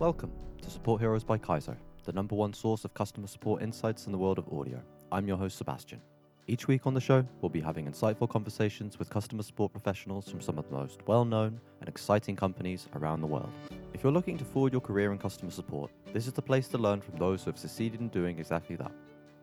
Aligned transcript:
Welcome 0.00 0.32
to 0.60 0.70
Support 0.70 1.00
Heroes 1.00 1.22
by 1.22 1.38
Kaizo, 1.38 1.76
the 2.02 2.12
number 2.12 2.34
one 2.34 2.52
source 2.52 2.84
of 2.84 2.92
customer 2.94 3.28
support 3.28 3.62
insights 3.62 4.06
in 4.06 4.12
the 4.12 4.18
world 4.18 4.40
of 4.40 4.52
audio. 4.52 4.82
I'm 5.12 5.28
your 5.28 5.36
host, 5.36 5.56
Sebastian. 5.56 6.00
Each 6.48 6.66
week 6.66 6.88
on 6.88 6.94
the 6.94 7.00
show, 7.00 7.24
we'll 7.40 7.48
be 7.48 7.60
having 7.60 7.86
insightful 7.86 8.28
conversations 8.28 8.98
with 8.98 9.08
customer 9.08 9.44
support 9.44 9.70
professionals 9.70 10.28
from 10.28 10.40
some 10.40 10.58
of 10.58 10.68
the 10.68 10.74
most 10.74 11.06
well 11.06 11.24
known 11.24 11.60
and 11.78 11.88
exciting 11.88 12.34
companies 12.34 12.88
around 12.96 13.20
the 13.20 13.28
world. 13.28 13.52
If 13.92 14.02
you're 14.02 14.10
looking 14.10 14.36
to 14.38 14.44
forward 14.44 14.72
your 14.72 14.80
career 14.80 15.12
in 15.12 15.18
customer 15.18 15.52
support, 15.52 15.92
this 16.12 16.26
is 16.26 16.32
the 16.32 16.42
place 16.42 16.66
to 16.68 16.78
learn 16.78 17.00
from 17.00 17.16
those 17.16 17.44
who 17.44 17.50
have 17.50 17.58
succeeded 17.58 18.00
in 18.00 18.08
doing 18.08 18.40
exactly 18.40 18.74
that. 18.74 18.90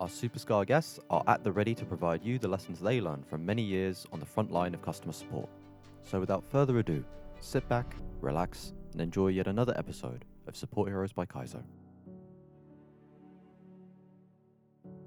Our 0.01 0.09
superstar 0.09 0.67
guests 0.67 0.99
are 1.09 1.23
at 1.27 1.45
the 1.45 1.51
ready 1.53 1.73
to 1.75 1.85
provide 1.85 2.25
you 2.25 2.37
the 2.37 2.49
lessons 2.49 2.81
they 2.81 2.99
learned 2.99 3.25
from 3.25 3.45
many 3.45 3.61
years 3.61 4.05
on 4.11 4.19
the 4.19 4.25
front 4.25 4.51
line 4.51 4.73
of 4.73 4.81
customer 4.81 5.13
support. 5.13 5.47
So 6.03 6.19
without 6.19 6.43
further 6.51 6.77
ado, 6.79 7.05
sit 7.39 7.67
back, 7.69 7.95
relax, 8.19 8.73
and 8.91 8.99
enjoy 8.99 9.29
yet 9.29 9.47
another 9.47 9.73
episode 9.77 10.25
of 10.51 10.57
Support 10.57 10.89
Heroes 10.89 11.13
by 11.13 11.25
Kaizo. 11.25 11.63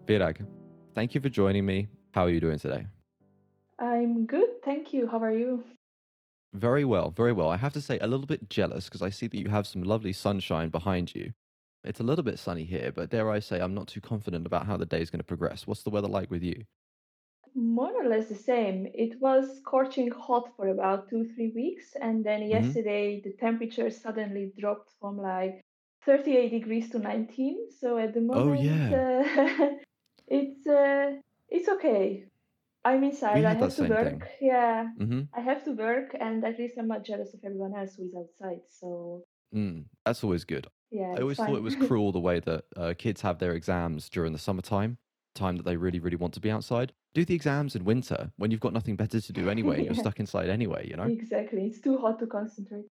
Virag, 0.06 0.46
thank 0.94 1.14
you 1.14 1.20
for 1.20 1.28
joining 1.28 1.64
me. 1.64 1.88
How 2.12 2.22
are 2.24 2.30
you 2.30 2.40
doing 2.40 2.58
today? 2.58 2.86
I'm 3.78 4.26
good, 4.26 4.62
thank 4.64 4.92
you. 4.92 5.06
How 5.06 5.22
are 5.22 5.32
you? 5.32 5.64
Very 6.54 6.84
well, 6.84 7.10
very 7.10 7.32
well. 7.32 7.50
I 7.50 7.56
have 7.56 7.72
to 7.74 7.80
say, 7.80 7.98
a 7.98 8.06
little 8.06 8.26
bit 8.26 8.48
jealous 8.48 8.84
because 8.84 9.02
I 9.02 9.10
see 9.10 9.26
that 9.26 9.36
you 9.36 9.48
have 9.48 9.66
some 9.66 9.82
lovely 9.82 10.12
sunshine 10.12 10.68
behind 10.70 11.14
you. 11.14 11.32
It's 11.84 12.00
a 12.00 12.04
little 12.04 12.24
bit 12.24 12.38
sunny 12.38 12.64
here, 12.64 12.92
but 12.94 13.10
dare 13.10 13.30
I 13.30 13.40
say, 13.40 13.60
I'm 13.60 13.74
not 13.74 13.88
too 13.88 14.00
confident 14.00 14.46
about 14.46 14.66
how 14.66 14.76
the 14.76 14.86
day 14.86 15.02
is 15.02 15.10
going 15.10 15.20
to 15.20 15.24
progress. 15.24 15.66
What's 15.66 15.82
the 15.82 15.90
weather 15.90 16.08
like 16.08 16.30
with 16.30 16.42
you? 16.42 16.64
More 17.54 17.92
or 17.94 18.08
less 18.08 18.28
the 18.28 18.34
same. 18.34 18.88
It 18.94 19.20
was 19.20 19.58
scorching 19.58 20.10
hot 20.10 20.50
for 20.56 20.68
about 20.68 21.08
two, 21.08 21.24
three 21.34 21.52
weeks, 21.54 21.94
and 22.00 22.24
then 22.24 22.42
hmm 22.42 22.48
yesterday 22.50 23.20
the 23.22 23.32
temperature 23.32 23.90
suddenly 23.90 24.52
dropped 24.58 24.90
from 25.00 25.18
like 25.18 25.60
38 26.04 26.50
degrees 26.50 26.90
to 26.90 26.98
19. 26.98 27.70
So 27.80 27.96
at 27.98 28.12
the 28.12 28.20
Oh, 28.20 28.52
moment, 28.52 28.64
yeah. 28.64 28.90
uh, 28.92 29.68
it's 30.26 30.66
uh, 30.66 31.12
it's 31.48 31.68
okay. 31.68 32.24
I'm 32.84 33.04
inside. 33.04 33.44
I 33.44 33.54
have 33.54 33.74
to 33.76 33.82
work. 33.84 34.08
thing. 34.10 34.22
Yeah, 34.40 34.88
hmm 34.98 35.20
I 35.32 35.40
have 35.40 35.64
to 35.64 35.72
work, 35.72 36.14
and 36.18 36.44
at 36.44 36.58
least 36.58 36.74
I'm 36.78 36.88
not 36.88 37.04
jealous 37.04 37.34
of 37.34 37.40
everyone 37.44 37.74
else 37.74 37.94
who 37.94 38.04
is 38.04 38.14
outside. 38.14 38.60
So 38.68 39.24
Mm, 39.54 39.84
that's 40.04 40.24
always 40.24 40.44
good. 40.44 40.66
yeah, 40.90 41.14
I 41.16 41.20
always 41.20 41.38
thought 41.38 41.54
it 41.56 41.62
was 41.62 41.76
cruel 41.86 42.10
the 42.10 42.18
way 42.18 42.40
that 42.40 42.64
uh, 42.76 42.94
kids 42.98 43.20
have 43.20 43.38
their 43.38 43.52
exams 43.52 44.08
during 44.08 44.32
the 44.32 44.38
summertime, 44.38 44.98
time 45.34 45.56
that 45.56 45.64
they 45.64 45.76
really, 45.76 46.00
really 46.00 46.16
want 46.16 46.34
to 46.34 46.40
be 46.40 46.50
outside. 46.50 46.92
Do 47.14 47.24
the 47.24 47.34
exams 47.34 47.74
in 47.76 47.84
winter 47.84 48.32
when 48.36 48.50
you've 48.50 48.60
got 48.60 48.72
nothing 48.72 48.96
better 48.96 49.20
to 49.20 49.32
do 49.32 49.48
anyway 49.48 49.78
and 49.78 49.86
you're 49.86 49.94
stuck 49.96 50.20
inside 50.20 50.48
anyway, 50.50 50.88
you 50.88 50.96
know? 50.96 51.12
exactly. 51.12 51.66
It's 51.66 51.80
too 51.80 51.98
hot 51.98 52.18
to 52.20 52.26
concentrate. 52.26 52.86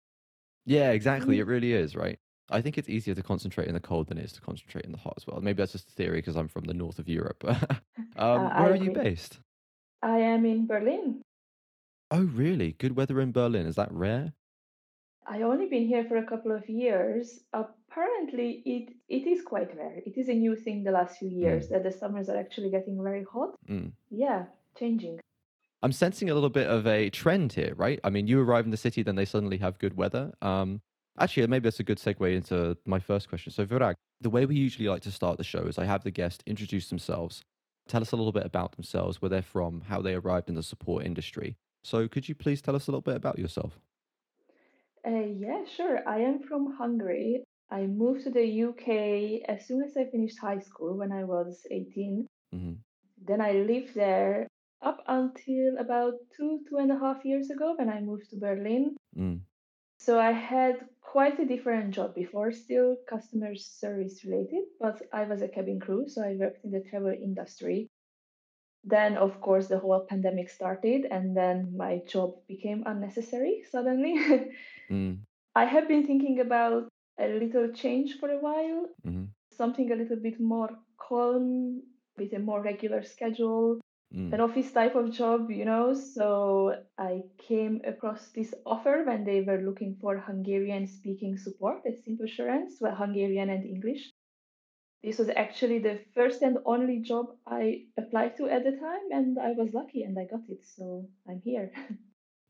Yeah, 0.66 0.92
exactly. 0.92 1.40
It 1.40 1.44
Mm, 1.44 1.48
really 1.48 1.74
is, 1.74 1.96
right? 1.96 2.20
I 2.50 2.62
think 2.62 2.78
it's 2.78 2.90
easier 2.90 3.16
to 3.16 3.24
concentrate 3.24 3.68
in 3.68 3.74
the 3.74 3.80
cold 3.80 4.08
than 4.08 4.18
it 4.18 4.26
is 4.26 4.34
to 4.34 4.42
concentrate 4.42 4.86
in 4.86 4.92
the 4.92 4.98
hot 4.98 5.14
as 5.18 5.26
well. 5.28 5.40
Maybe 5.42 5.58
that's 5.58 5.72
just 5.72 5.90
a 5.90 5.92
theory 5.94 6.18
because 6.20 6.36
I'm 6.36 6.48
from 6.48 6.66
the 6.66 6.74
north 6.74 7.00
of 7.00 7.08
Europe. 7.10 7.44
uh, 7.46 7.76
um, 8.16 8.52
I 8.52 8.56
where 8.56 8.72
are 8.72 8.76
you 8.76 8.92
based? 8.92 9.40
I 10.04 10.20
am 10.20 10.46
in 10.46 10.68
Berlin. 10.68 11.24
Oh, 12.12 12.24
really? 12.26 12.74
Good 12.74 12.96
weather 12.96 13.20
in 13.20 13.32
Berlin. 13.32 13.66
Is 13.66 13.76
that 13.76 13.92
rare? 13.92 14.34
I 15.26 15.42
only 15.42 15.68
been 15.68 15.88
here 15.88 16.06
for 16.06 16.18
a 16.18 16.26
couple 16.28 16.52
of 16.52 16.70
years. 16.70 17.44
Apparently, 17.92 18.62
it 18.66 18.94
it 19.10 19.28
is 19.28 19.42
quite 19.42 19.76
rare. 19.76 20.02
It 20.06 20.18
is 20.18 20.30
a 20.30 20.34
new 20.34 20.56
thing 20.56 20.84
the 20.84 20.92
last 20.92 21.18
few 21.18 21.28
years 21.30 21.68
Mm, 21.68 21.70
that 21.72 21.84
the 21.84 21.92
summers 21.92 22.30
are 22.30 22.38
actually 22.38 22.70
getting 22.72 23.04
very 23.04 23.24
hot. 23.24 23.56
mm. 23.70 23.92
Yeah, 24.10 24.46
changing. 24.80 25.20
I'm 25.84 25.92
sensing 25.92 26.30
a 26.30 26.34
little 26.34 26.50
bit 26.50 26.68
of 26.68 26.88
a 26.88 27.10
trend 27.10 27.54
here, 27.54 27.74
right? 27.76 28.00
I 28.04 28.10
mean, 28.10 28.28
you 28.28 28.40
arrive 28.40 28.66
in 28.66 28.72
the 28.72 28.78
city, 28.78 29.04
then 29.04 29.16
they 29.16 29.26
suddenly 29.26 29.58
have 29.58 29.80
good 29.80 29.98
weather. 29.98 30.32
Um, 30.42 30.80
actually, 31.20 31.48
maybe 31.48 31.64
that's 31.64 31.80
a 31.80 31.84
good 31.84 31.98
segue 31.98 32.34
into 32.34 32.78
my 32.86 33.00
first 33.00 33.28
question. 33.28 33.52
So, 33.52 33.66
Virag, 33.66 33.96
the 34.22 34.30
way 34.30 34.46
we 34.46 34.56
usually 34.56 34.88
like 34.88 35.02
to 35.02 35.12
start 35.12 35.38
the 35.38 35.44
show 35.44 35.64
is 35.64 35.78
I 35.80 35.86
have 35.86 36.04
the 36.04 36.12
guest 36.12 36.44
introduce 36.46 36.88
themselves, 36.88 37.42
tell 37.88 38.02
us 38.02 38.12
a 38.12 38.16
little 38.16 38.32
bit 38.32 38.46
about 38.46 38.74
themselves, 38.74 39.22
where 39.22 39.30
they're 39.30 39.42
from, 39.42 39.82
how 39.82 40.02
they 40.02 40.14
arrived 40.14 40.50
in 40.50 40.56
the 40.56 40.64
support 40.64 41.04
industry. 41.04 41.58
So, 41.84 42.08
could 42.08 42.30
you 42.30 42.36
please 42.36 42.62
tell 42.62 42.76
us 42.76 42.88
a 42.88 42.92
little 42.92 43.02
bit 43.02 43.16
about 43.16 43.40
yourself? 43.40 43.80
Uh, 45.06 45.26
yeah, 45.36 45.64
sure. 45.76 46.08
I 46.08 46.20
am 46.20 46.40
from 46.48 46.76
Hungary. 46.78 47.44
I 47.72 47.88
moved 47.88 48.24
to 48.26 48.32
the 48.32 48.46
UK 48.46 49.44
as 49.48 49.66
soon 49.68 49.82
as 49.84 49.98
I 49.98 50.06
finished 50.06 50.40
high 50.40 50.60
school 50.60 50.98
when 50.98 51.12
I 51.12 51.24
was 51.24 51.66
18. 51.72 52.28
hmm 52.52 52.74
Then 53.18 53.42
I 53.42 53.52
lived 53.54 53.96
there 53.96 54.48
up 54.82 55.04
until 55.08 55.78
about 55.80 56.16
two, 56.36 56.62
two 56.70 56.78
and 56.78 56.92
a 56.92 57.00
half 57.00 57.26
years 57.26 57.50
ago 57.50 57.76
when 57.78 57.90
I 57.90 58.02
moved 58.02 58.30
to 58.32 58.38
Berlin. 58.38 58.98
Mm, 59.18 59.42
So 60.00 60.20
I 60.20 60.32
had 60.32 60.90
quite 61.02 61.40
a 61.40 61.46
different 61.46 61.94
job 61.96 62.16
before, 62.16 62.52
still 62.52 62.98
customer 63.08 63.56
service 63.56 64.26
related, 64.26 64.66
but 64.80 65.02
I 65.14 65.24
was 65.26 65.42
a 65.42 65.48
cabin 65.48 65.80
crew, 65.80 66.10
so 66.10 66.22
I 66.24 66.36
worked 66.36 66.66
in 66.66 66.72
the 66.72 66.82
travel 66.82 67.14
industry. 67.14 67.90
Then, 68.84 69.18
of 69.18 69.42
course, 69.42 69.68
the 69.68 69.80
whole 69.80 70.06
pandemic 70.06 70.50
started, 70.50 71.06
and 71.10 71.36
then 71.38 71.76
my 71.78 72.00
job 72.08 72.36
became 72.48 72.84
unnecessary 72.86 73.64
suddenly. 73.70 74.14
mm, 74.92 75.20
I 75.56 75.66
have 75.66 75.88
been 75.88 76.06
thinking 76.06 76.40
about 76.40 76.91
a 77.22 77.40
little 77.40 77.70
change 77.74 78.20
for 78.20 78.30
a 78.30 78.40
while, 78.40 78.88
mm, 79.06 79.28
something 79.52 79.92
a 79.92 79.96
little 79.96 80.18
bit 80.18 80.40
more 80.40 80.70
calm, 80.98 81.82
with 82.18 82.34
a 82.34 82.40
more 82.40 82.62
regular 82.62 83.04
schedule, 83.04 83.80
an 84.14 84.32
mm. 84.32 84.40
office 84.40 84.72
type 84.72 84.96
of 84.96 85.12
job, 85.12 85.50
you 85.50 85.66
know. 85.66 85.94
So 85.94 86.76
I 86.98 87.22
came 87.48 87.82
across 87.86 88.28
this 88.36 88.54
offer 88.66 89.04
when 89.06 89.24
they 89.24 89.42
were 89.42 89.62
looking 89.62 89.98
for 90.02 90.18
Hungarian 90.18 90.88
speaking 90.88 91.38
support 91.38 91.82
at 91.86 92.04
Simple 92.04 92.26
Assurance, 92.26 92.76
well, 92.82 92.96
Hungarian 92.96 93.50
and 93.50 93.64
English. 93.64 94.12
This 95.04 95.18
was 95.18 95.30
actually 95.30 95.80
the 95.80 96.00
first 96.14 96.44
and 96.44 96.60
only 96.66 97.00
job 97.00 97.28
I 97.48 97.86
applied 97.98 98.38
to 98.38 98.48
at 98.48 98.64
the 98.64 98.72
time, 98.72 99.06
and 99.12 99.40
I 99.40 99.54
was 99.54 99.74
lucky 99.74 100.04
and 100.04 100.18
I 100.20 100.26
got 100.26 100.42
it. 100.48 100.64
So 100.76 101.08
I'm 101.28 101.42
here. 101.44 101.72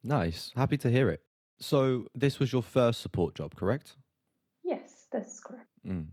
Nice. 0.04 0.52
Happy 0.56 0.78
to 0.78 0.90
hear 0.90 1.10
it. 1.10 1.22
So, 1.60 2.08
this 2.16 2.40
was 2.40 2.52
your 2.52 2.64
first 2.64 3.02
support 3.02 3.36
job, 3.36 3.56
correct? 3.56 3.98
Yes, 5.14 5.24
that's 5.24 5.40
correct. 5.40 5.68
Mm. 5.86 6.08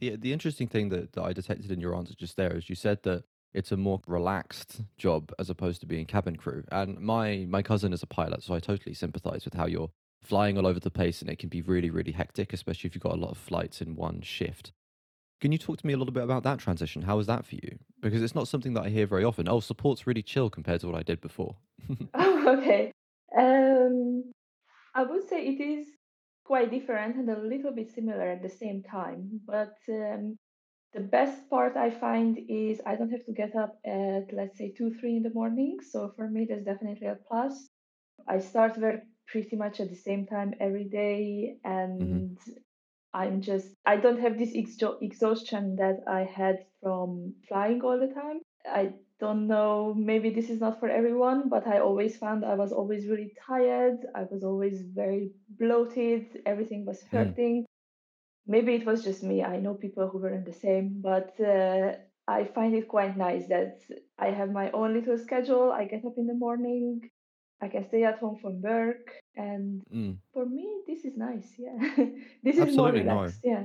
The 0.00 0.16
the 0.16 0.32
interesting 0.32 0.68
thing 0.68 0.88
that, 0.90 1.12
that 1.12 1.22
I 1.22 1.32
detected 1.32 1.70
in 1.70 1.80
your 1.80 1.94
answer 1.94 2.14
just 2.14 2.36
there 2.36 2.56
is 2.56 2.68
you 2.68 2.74
said 2.74 3.02
that 3.04 3.24
it's 3.52 3.70
a 3.70 3.76
more 3.76 4.00
relaxed 4.06 4.82
job 4.98 5.32
as 5.38 5.48
opposed 5.48 5.80
to 5.80 5.86
being 5.86 6.06
cabin 6.06 6.36
crew. 6.36 6.64
And 6.72 6.98
my 7.00 7.46
my 7.48 7.62
cousin 7.62 7.92
is 7.92 8.02
a 8.02 8.06
pilot, 8.06 8.42
so 8.42 8.54
I 8.54 8.60
totally 8.60 8.94
sympathize 8.94 9.44
with 9.44 9.54
how 9.54 9.66
you're 9.66 9.90
flying 10.24 10.58
all 10.58 10.66
over 10.66 10.80
the 10.80 10.90
place 10.90 11.20
and 11.20 11.30
it 11.30 11.38
can 11.38 11.48
be 11.48 11.62
really, 11.62 11.90
really 11.90 12.12
hectic, 12.12 12.52
especially 12.52 12.88
if 12.88 12.94
you've 12.94 13.02
got 13.02 13.12
a 13.12 13.20
lot 13.20 13.30
of 13.30 13.38
flights 13.38 13.80
in 13.80 13.94
one 13.94 14.22
shift. 14.22 14.72
Can 15.40 15.52
you 15.52 15.58
talk 15.58 15.78
to 15.78 15.86
me 15.86 15.92
a 15.92 15.96
little 15.98 16.14
bit 16.14 16.22
about 16.22 16.42
that 16.44 16.58
transition? 16.58 17.02
How 17.02 17.18
was 17.18 17.26
that 17.26 17.44
for 17.44 17.56
you? 17.56 17.78
Because 18.00 18.22
it's 18.22 18.34
not 18.34 18.48
something 18.48 18.72
that 18.74 18.84
I 18.84 18.88
hear 18.88 19.06
very 19.06 19.24
often. 19.24 19.48
Oh, 19.48 19.60
support's 19.60 20.06
really 20.06 20.22
chill 20.22 20.48
compared 20.48 20.80
to 20.80 20.86
what 20.86 20.96
I 20.96 21.02
did 21.02 21.20
before. 21.20 21.56
Oh, 22.14 22.58
okay. 22.58 22.92
Um, 23.36 24.32
I 24.94 25.02
would 25.02 25.28
say 25.28 25.46
it 25.46 25.60
is 25.60 25.88
quite 26.44 26.70
different 26.70 27.16
and 27.16 27.28
a 27.30 27.40
little 27.40 27.72
bit 27.72 27.90
similar 27.92 28.30
at 28.32 28.42
the 28.42 28.48
same 28.50 28.82
time. 28.82 29.40
But 29.46 29.76
um, 29.88 30.36
the 30.94 31.00
best 31.00 31.48
part 31.50 31.76
I 31.76 31.90
find 31.90 32.38
is 32.48 32.80
I 32.86 32.96
don't 32.96 33.10
have 33.10 33.24
to 33.26 33.32
get 33.32 33.56
up 33.56 33.78
at, 33.84 34.32
let's 34.32 34.58
say, 34.58 34.72
2, 34.76 34.94
3 35.00 35.16
in 35.18 35.22
the 35.22 35.34
morning. 35.34 35.78
So 35.90 36.12
for 36.16 36.28
me, 36.28 36.46
that's 36.48 36.64
definitely 36.64 37.08
a 37.08 37.16
plus. 37.28 37.68
I 38.28 38.38
start 38.40 38.78
work 38.78 39.00
pretty 39.28 39.56
much 39.56 39.80
at 39.80 39.90
the 39.90 39.96
same 39.96 40.26
time 40.26 40.54
every 40.60 40.84
day, 40.84 41.56
hmm 41.98 42.18
and 42.18 42.38
I'm 43.14 43.40
just, 43.42 43.68
I 43.86 43.96
don't 43.96 44.20
have 44.20 44.38
this 44.38 44.54
exo- 44.56 45.00
exhaustion 45.02 45.76
that 45.76 46.00
I 46.08 46.24
had 46.24 46.66
from 46.82 47.34
flying 47.48 47.80
all 47.82 47.98
the 47.98 48.12
time. 48.12 48.40
I 48.66 48.94
don't 49.20 49.46
know, 49.46 49.94
maybe 49.96 50.30
this 50.30 50.50
is 50.50 50.60
not 50.60 50.80
for 50.80 50.88
everyone, 50.88 51.48
but 51.48 51.66
I 51.66 51.78
always 51.78 52.16
found 52.16 52.44
I 52.44 52.54
was 52.54 52.72
always 52.72 53.08
really 53.08 53.32
tired. 53.46 53.98
I 54.14 54.24
was 54.30 54.42
always 54.44 54.82
very 54.82 55.30
bloated. 55.48 56.42
Everything 56.46 56.84
was 56.84 57.02
Mm. 57.02 57.10
hurting. 57.10 57.66
Maybe 58.46 58.74
it 58.74 58.84
was 58.86 59.04
just 59.04 59.22
me. 59.22 59.42
I 59.42 59.58
know 59.60 59.74
people 59.74 60.08
who 60.08 60.18
weren't 60.18 60.44
the 60.46 60.52
same, 60.52 61.00
but 61.00 61.38
uh, 61.40 61.94
I 62.28 62.44
find 62.44 62.74
it 62.74 62.88
quite 62.88 63.16
nice 63.16 63.46
that 63.48 63.80
I 64.18 64.30
have 64.30 64.50
my 64.52 64.70
own 64.72 64.94
little 64.94 65.18
schedule. 65.18 65.72
I 65.72 65.84
get 65.86 66.04
up 66.04 66.18
in 66.18 66.26
the 66.26 66.34
morning, 66.34 67.10
I 67.60 67.68
can 67.68 67.86
stay 67.88 68.04
at 68.04 68.18
home 68.18 68.36
from 68.42 68.60
work, 68.62 69.06
and 69.36 69.82
Mm. 69.92 70.18
for 70.32 70.44
me, 70.46 70.66
this 70.86 71.04
is 71.04 71.16
nice. 71.16 71.48
Yeah, 71.58 71.78
this 72.42 72.56
is 72.56 72.76
more 72.76 72.88
Absolutely 72.88 73.04
no. 73.04 73.26
Yeah. 73.42 73.64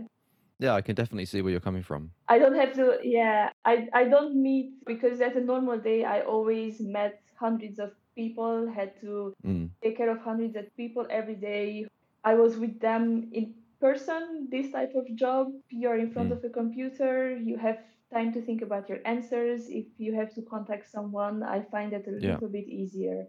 Yeah, 0.60 0.74
I 0.76 0.82
can 0.82 0.94
definitely 0.94 1.26
see 1.26 1.42
where 1.42 1.52
you're 1.52 1.62
coming 1.62 1.84
from. 1.84 2.12
I 2.28 2.38
don't 2.38 2.56
have 2.56 2.74
to, 2.74 3.00
yeah, 3.02 3.50
I, 3.64 3.88
I 3.94 4.04
don't 4.06 4.36
meet 4.36 4.74
because 4.86 5.22
at 5.22 5.36
a 5.36 5.40
normal 5.42 5.80
day, 5.80 6.04
I 6.04 6.22
always 6.22 6.82
met 6.82 7.22
hundreds 7.40 7.80
of 7.80 7.92
people, 8.16 8.70
had 8.70 9.00
to 9.02 9.34
Mm. 9.46 9.70
take 9.82 9.96
care 9.96 10.10
of 10.12 10.20
hundreds 10.20 10.56
of 10.58 10.66
people 10.76 11.08
every 11.10 11.36
day. 11.36 11.88
I 12.26 12.34
was 12.36 12.58
with 12.58 12.80
them 12.82 13.30
in 13.32 13.54
person, 13.80 14.50
this 14.52 14.72
type 14.72 14.94
of 14.96 15.06
job. 15.16 15.48
You're 15.70 15.98
in 15.98 16.12
front 16.12 16.30
Mm. 16.30 16.38
of 16.38 16.44
a 16.44 16.50
computer, 16.50 17.38
you 17.38 17.58
have 17.58 17.80
time 18.12 18.34
to 18.34 18.42
think 18.42 18.62
about 18.62 18.90
your 18.90 19.00
answers. 19.06 19.70
If 19.70 19.86
you 19.98 20.14
have 20.16 20.34
to 20.36 20.42
contact 20.42 20.92
someone, 20.92 21.42
I 21.44 21.62
find 21.72 21.94
it 21.94 22.06
a 22.08 22.12
Yeah. 22.12 22.34
little 22.34 22.50
bit 22.50 22.68
easier. 22.68 23.28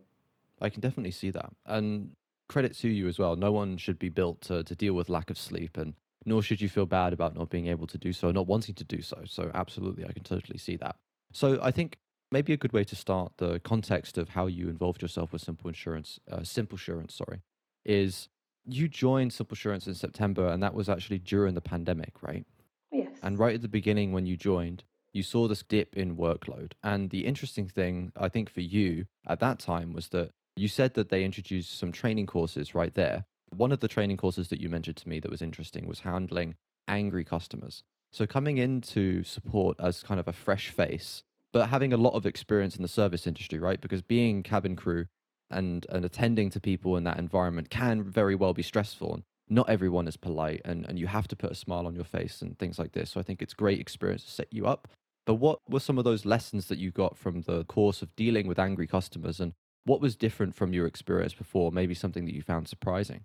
I 0.60 0.68
can 0.68 0.80
definitely 0.80 1.12
see 1.12 1.30
that. 1.30 1.52
And 1.66 2.16
credit 2.48 2.74
to 2.82 2.88
you 2.88 3.06
as 3.06 3.18
well. 3.18 3.36
No 3.36 3.52
one 3.52 3.76
should 3.78 3.98
be 3.98 4.08
built 4.08 4.40
to, 4.48 4.64
to 4.64 4.74
deal 4.74 4.94
with 4.94 5.08
lack 5.08 5.30
of 5.30 5.38
sleep, 5.38 5.76
and 5.76 5.94
nor 6.24 6.42
should 6.42 6.60
you 6.60 6.68
feel 6.68 6.86
bad 6.86 7.12
about 7.12 7.34
not 7.34 7.50
being 7.50 7.66
able 7.66 7.86
to 7.86 7.98
do 7.98 8.12
so, 8.12 8.30
not 8.30 8.46
wanting 8.46 8.74
to 8.76 8.84
do 8.84 9.02
so. 9.02 9.22
So, 9.26 9.50
absolutely, 9.54 10.04
I 10.04 10.12
can 10.12 10.22
totally 10.22 10.58
see 10.58 10.76
that. 10.76 10.96
So, 11.32 11.58
I 11.62 11.70
think 11.70 11.98
maybe 12.30 12.52
a 12.52 12.56
good 12.56 12.72
way 12.72 12.84
to 12.84 12.96
start 12.96 13.32
the 13.38 13.58
context 13.60 14.18
of 14.18 14.30
how 14.30 14.46
you 14.46 14.68
involved 14.68 15.02
yourself 15.02 15.32
with 15.32 15.42
Simple 15.42 15.68
Insurance, 15.68 16.20
uh, 16.30 16.42
Simple 16.42 16.76
Assurance, 16.76 17.14
sorry, 17.14 17.40
is 17.84 18.28
you 18.66 18.88
joined 18.88 19.32
Simple 19.32 19.54
Assurance 19.54 19.86
in 19.86 19.94
September, 19.94 20.48
and 20.48 20.62
that 20.62 20.74
was 20.74 20.88
actually 20.88 21.18
during 21.18 21.54
the 21.54 21.60
pandemic, 21.60 22.22
right? 22.22 22.46
Yes. 22.92 23.08
And 23.22 23.38
right 23.38 23.54
at 23.54 23.62
the 23.62 23.68
beginning, 23.68 24.12
when 24.12 24.26
you 24.26 24.36
joined, 24.36 24.84
you 25.12 25.22
saw 25.22 25.48
this 25.48 25.62
dip 25.62 25.96
in 25.96 26.16
workload. 26.16 26.72
And 26.82 27.10
the 27.10 27.26
interesting 27.26 27.68
thing, 27.68 28.12
I 28.16 28.28
think, 28.28 28.50
for 28.50 28.60
you 28.60 29.06
at 29.26 29.40
that 29.40 29.58
time 29.58 29.92
was 29.92 30.08
that 30.08 30.30
you 30.56 30.68
said 30.68 30.94
that 30.94 31.08
they 31.08 31.24
introduced 31.24 31.78
some 31.78 31.92
training 31.92 32.26
courses 32.26 32.74
right 32.74 32.94
there. 32.94 33.24
One 33.50 33.72
of 33.72 33.80
the 33.80 33.88
training 33.88 34.16
courses 34.16 34.48
that 34.48 34.60
you 34.60 34.68
mentioned 34.68 34.96
to 34.98 35.08
me 35.08 35.20
that 35.20 35.30
was 35.30 35.42
interesting 35.42 35.86
was 35.86 36.00
handling 36.00 36.54
angry 36.88 37.24
customers. 37.24 37.82
So 38.12 38.26
coming 38.26 38.58
into 38.58 39.22
support 39.22 39.76
as 39.78 40.02
kind 40.02 40.18
of 40.18 40.26
a 40.26 40.32
fresh 40.32 40.70
face, 40.70 41.22
but 41.52 41.68
having 41.68 41.92
a 41.92 41.96
lot 41.96 42.14
of 42.14 42.26
experience 42.26 42.76
in 42.76 42.82
the 42.82 42.88
service 42.88 43.26
industry, 43.26 43.58
right? 43.58 43.80
Because 43.80 44.02
being 44.02 44.42
cabin 44.42 44.76
crew 44.76 45.06
and, 45.50 45.86
and 45.88 46.04
attending 46.04 46.50
to 46.50 46.60
people 46.60 46.96
in 46.96 47.04
that 47.04 47.18
environment 47.18 47.70
can 47.70 48.02
very 48.02 48.34
well 48.34 48.54
be 48.54 48.62
stressful. 48.62 49.22
Not 49.48 49.68
everyone 49.68 50.06
is 50.06 50.16
polite 50.16 50.62
and, 50.64 50.86
and 50.88 50.98
you 50.98 51.08
have 51.08 51.26
to 51.28 51.36
put 51.36 51.50
a 51.50 51.56
smile 51.56 51.86
on 51.86 51.94
your 51.94 52.04
face 52.04 52.40
and 52.42 52.58
things 52.58 52.78
like 52.78 52.92
this. 52.92 53.10
So 53.10 53.20
I 53.20 53.24
think 53.24 53.42
it's 53.42 53.54
great 53.54 53.80
experience 53.80 54.24
to 54.24 54.30
set 54.30 54.52
you 54.52 54.66
up. 54.66 54.88
But 55.26 55.34
what 55.34 55.58
were 55.68 55.80
some 55.80 55.98
of 55.98 56.04
those 56.04 56.24
lessons 56.24 56.66
that 56.66 56.78
you 56.78 56.90
got 56.90 57.16
from 57.16 57.42
the 57.42 57.64
course 57.64 58.00
of 58.02 58.14
dealing 58.16 58.46
with 58.46 58.58
angry 58.58 58.86
customers 58.86 59.40
and 59.40 59.52
what 59.84 60.00
was 60.00 60.14
different 60.14 60.54
from 60.54 60.72
your 60.72 60.86
experience 60.86 61.34
before? 61.34 61.72
Maybe 61.72 61.94
something 61.94 62.24
that 62.26 62.34
you 62.34 62.42
found 62.42 62.68
surprising? 62.68 63.24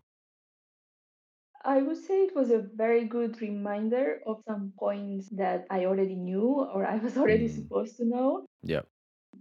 I 1.65 1.81
would 1.81 1.97
say 1.97 2.23
it 2.23 2.35
was 2.35 2.51
a 2.51 2.59
very 2.75 3.05
good 3.05 3.41
reminder 3.41 4.21
of 4.27 4.41
some 4.47 4.71
points 4.77 5.29
that 5.29 5.65
I 5.69 5.85
already 5.85 6.15
knew 6.15 6.61
or 6.73 6.85
I 6.85 6.97
was 6.97 7.17
already 7.21 7.47
Mm, 7.49 7.55
supposed 7.55 7.97
to 7.97 8.05
know. 8.05 8.45
yeah. 8.63 8.83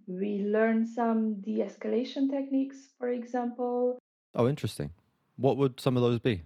We 0.06 0.40
learned 0.44 0.88
some 0.88 1.40
de 1.42 1.60
escalation 1.60 2.30
techniques, 2.30 2.78
for 2.98 3.10
example. 3.10 3.98
Oh, 4.34 4.48
interesting. 4.48 4.90
What 5.36 5.56
would 5.58 5.80
some 5.80 5.96
of 5.96 6.02
those 6.02 6.18
be? 6.18 6.42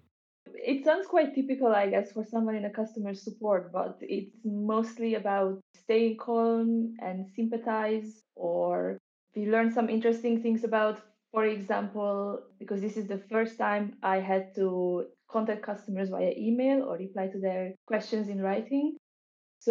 It 0.55 0.85
sounds 0.85 1.07
quite 1.07 1.35
typical, 1.35 1.69
I 1.69 1.89
guess, 1.91 2.13
for 2.13 2.25
someone 2.25 2.57
in 2.57 2.65
a 2.65 2.71
customer 2.71 3.15
support, 3.15 3.73
but 3.73 3.99
it's 4.01 4.37
mostly 4.45 5.15
about 5.15 5.61
staying 5.75 6.17
calm 6.19 6.95
and 7.01 7.27
sympathize. 7.37 8.23
Or 8.35 8.99
we 9.35 9.47
learned 9.47 9.73
some 9.73 9.89
interesting 9.89 10.43
things 10.43 10.65
about, 10.65 11.01
for 11.33 11.45
example, 11.45 12.41
because 12.59 12.81
this 12.81 12.97
is 12.97 13.07
the 13.07 13.19
first 13.31 13.59
time 13.59 13.97
I 14.03 14.19
had 14.21 14.55
to 14.57 15.07
contact 15.31 15.63
customers 15.63 16.11
via 16.11 16.33
email 16.37 16.83
or 16.85 16.97
reply 16.97 17.29
to 17.29 17.39
their 17.41 17.75
questions 17.87 18.29
in 18.29 18.41
writing. 18.41 18.97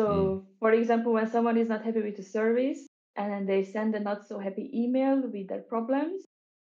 Mm, 0.10 0.30
So, 0.30 0.46
for 0.60 0.72
example, 0.74 1.14
when 1.14 1.30
someone 1.30 1.58
is 1.58 1.68
not 1.70 1.84
happy 1.84 2.02
with 2.02 2.18
the 2.18 2.24
service 2.24 2.88
and 3.16 3.48
they 3.48 3.64
send 3.64 3.96
a 3.96 4.00
not 4.00 4.28
so 4.28 4.40
happy 4.40 4.70
email 4.74 5.22
with 5.22 5.48
their 5.48 5.62
problems, 5.62 6.24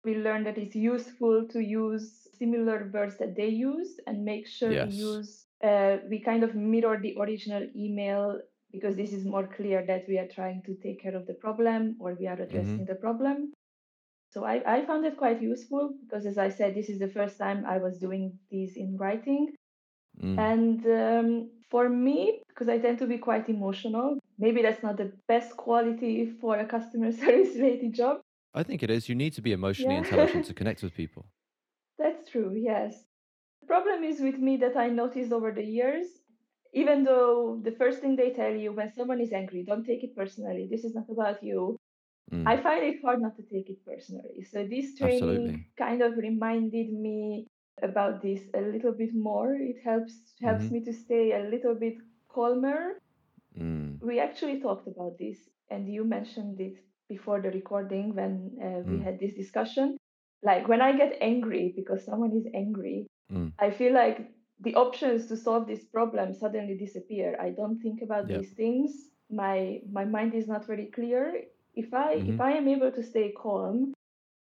we 0.03 0.15
learn 0.15 0.43
that 0.45 0.57
it's 0.57 0.75
useful 0.75 1.47
to 1.49 1.59
use 1.59 2.27
similar 2.37 2.89
words 2.93 3.17
that 3.17 3.35
they 3.35 3.47
use 3.49 3.99
and 4.07 4.23
make 4.23 4.47
sure 4.47 4.75
we 4.75 4.89
use 4.89 5.45
uh, 5.63 5.97
we 6.09 6.19
kind 6.21 6.43
of 6.43 6.55
mirror 6.55 6.97
the 7.01 7.15
original 7.19 7.67
email 7.75 8.39
because 8.71 8.95
this 8.95 9.11
is 9.13 9.25
more 9.25 9.47
clear 9.47 9.85
that 9.85 10.05
we 10.07 10.17
are 10.17 10.27
trying 10.27 10.61
to 10.65 10.75
take 10.83 11.01
care 11.01 11.15
of 11.15 11.25
the 11.27 11.33
problem 11.33 11.95
or 11.99 12.15
we 12.19 12.27
are 12.27 12.37
Mm-hmm. 12.51 12.77
addressing 12.77 12.85
the 12.85 12.95
problem 12.95 13.51
so 14.31 14.43
I, 14.45 14.61
I 14.65 14.85
found 14.85 15.05
it 15.05 15.17
quite 15.17 15.41
useful 15.41 15.93
because 16.01 16.25
as 16.25 16.37
i 16.37 16.49
said 16.49 16.75
this 16.75 16.89
is 16.89 16.99
the 16.99 17.07
first 17.07 17.37
time 17.37 17.65
i 17.65 17.77
was 17.77 17.97
doing 17.99 18.37
these 18.51 18.77
in 18.77 18.97
writing 18.97 19.53
Mm. 20.21 20.37
and 20.37 20.85
um, 20.87 21.49
for 21.69 21.87
me 21.87 22.41
because 22.49 22.67
i 22.67 22.77
tend 22.77 22.99
to 22.99 23.07
be 23.07 23.17
quite 23.17 23.47
emotional 23.47 24.17
maybe 24.37 24.61
that's 24.61 24.83
not 24.83 24.97
the 24.97 25.11
best 25.27 25.55
quality 25.55 26.29
for 26.41 26.57
a 26.59 26.65
customer 26.65 27.11
service 27.21 27.55
related 27.55 27.93
job 27.93 28.19
I 28.53 28.63
think 28.63 28.81
it 28.83 28.89
is. 28.89 29.07
You 29.07 29.15
need 29.15 29.33
to 29.33 29.41
be 29.41 29.51
emotionally 29.51 29.93
yeah 29.95 29.99
intelligent 29.99 30.45
to 30.45 30.53
connect 30.59 30.81
with 30.83 30.93
people. 30.95 31.25
That's 31.97 32.29
true, 32.29 32.53
yes. 32.55 33.03
The 33.61 33.67
problem 33.67 34.03
is 34.03 34.19
with 34.19 34.37
me 34.37 34.57
that 34.57 34.75
I 34.77 34.89
noticed 34.89 35.31
over 35.31 35.51
the 35.51 35.63
years, 35.63 36.07
even 36.73 37.03
though 37.03 37.59
the 37.63 37.71
first 37.71 37.99
thing 37.99 38.15
they 38.15 38.31
tell 38.31 38.53
you 38.53 38.71
when 38.71 38.93
someone 38.93 39.21
is 39.21 39.31
angry, 39.33 39.63
don't 39.63 39.85
take 39.85 40.03
it 40.03 40.15
personally, 40.15 40.67
this 40.69 40.83
is 40.83 40.95
not 40.95 41.09
about 41.09 41.43
you. 41.43 41.77
I 42.45 42.55
Mm, 42.55 42.61
find 42.61 42.83
it 42.83 43.01
hard 43.01 43.21
not 43.21 43.35
to 43.37 43.43
take 43.43 43.69
it 43.69 43.85
personally. 43.85 44.43
So 44.43 44.65
this 44.65 44.95
absolutely. 45.01 45.57
training 45.57 45.65
kind 45.77 46.01
of 46.01 46.17
reminded 46.17 46.91
me 46.93 47.47
about 47.81 48.21
this 48.21 48.41
a 48.53 48.61
little 48.61 48.93
bit 48.93 49.13
more. 49.13 49.53
It 49.55 49.77
helps 49.83 50.33
helps 50.41 50.69
Mm-hmm. 50.69 50.71
me 50.71 50.81
to 50.85 50.93
stay 50.93 51.33
a 51.33 51.49
little 51.49 51.75
bit 51.75 51.95
calmer. 52.29 52.97
Mm, 53.57 54.01
We 54.01 54.19
actually 54.19 54.59
talked 54.59 54.87
about 54.87 55.17
this, 55.17 55.49
and 55.69 55.87
you 55.91 56.03
mentioned 56.03 56.59
it 56.59 56.77
before 57.07 57.41
the 57.41 57.51
recording 57.51 58.13
when 58.15 58.57
uh, 58.61 58.79
we 58.87 58.97
mm, 58.97 58.99
had 58.99 59.19
this 59.19 59.33
discussion. 59.35 59.97
Like 60.43 60.67
when 60.67 60.81
I 60.81 60.95
get 60.97 61.17
angry 61.21 61.73
because 61.75 62.03
someone 62.05 62.33
is 62.33 62.47
angry, 62.53 63.07
mm. 63.31 63.51
I 63.59 63.71
feel 63.71 63.93
like 63.93 64.31
the 64.59 64.75
options 64.75 65.27
to 65.27 65.37
solve 65.37 65.67
this 65.67 65.83
problem 65.85 66.33
suddenly 66.33 66.77
disappear. 66.77 67.37
I 67.39 67.51
don't 67.51 67.79
think 67.79 68.01
about 68.01 68.29
Yep. 68.29 68.31
these 68.31 68.53
things. 68.53 69.09
My 69.29 69.81
my 69.91 70.05
mind 70.05 70.33
is 70.35 70.47
not 70.47 70.65
very 70.65 70.87
clear. 70.87 71.43
If 71.81 71.93
I 71.93 72.11
Mm-hmm. 72.15 72.33
if 72.33 72.39
I 72.41 72.51
am 72.59 72.67
able 72.67 72.91
to 72.91 73.03
stay 73.03 73.31
calm, 73.31 73.93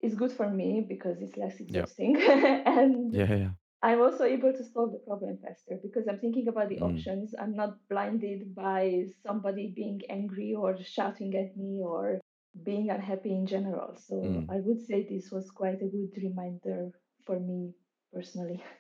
it's 0.02 0.16
good 0.16 0.32
for 0.32 0.50
me 0.50 0.86
because 0.88 1.18
it's 1.22 1.38
less 1.38 1.60
Yep. 1.70 1.90
exhausting. 1.90 2.16
and 2.78 3.12
yeah. 3.12 3.26
yeah. 3.36 3.50
I'm 3.82 4.02
also 4.02 4.24
able 4.24 4.54
to 4.54 4.64
solve 4.64 4.92
the 4.94 5.00
problem 5.00 5.38
faster 5.44 5.78
because 5.84 6.08
I'm 6.08 6.20
thinking 6.20 6.48
about 6.48 6.70
the 6.70 6.80
Mm, 6.80 6.90
options. 6.90 7.36
I'm 7.40 7.56
not 7.56 7.78
blinded 7.90 8.56
by 8.56 9.06
somebody 9.26 9.74
being 9.76 10.02
angry 10.10 10.54
or 10.56 10.78
shouting 10.84 11.36
at 11.36 11.56
me 11.58 11.82
or 11.84 12.20
being 12.64 12.90
unhappy 12.90 13.32
in 13.34 13.46
general. 13.46 13.96
So 14.08 14.18
mm. 14.24 14.50
I 14.50 14.58
would 14.66 14.82
say 14.88 15.04
this 15.04 15.32
was 15.32 15.52
quite 15.52 15.82
a 15.82 15.88
good 15.96 16.12
reminder 16.18 16.92
for 17.26 17.40
me 17.40 17.74
personally. 18.14 18.64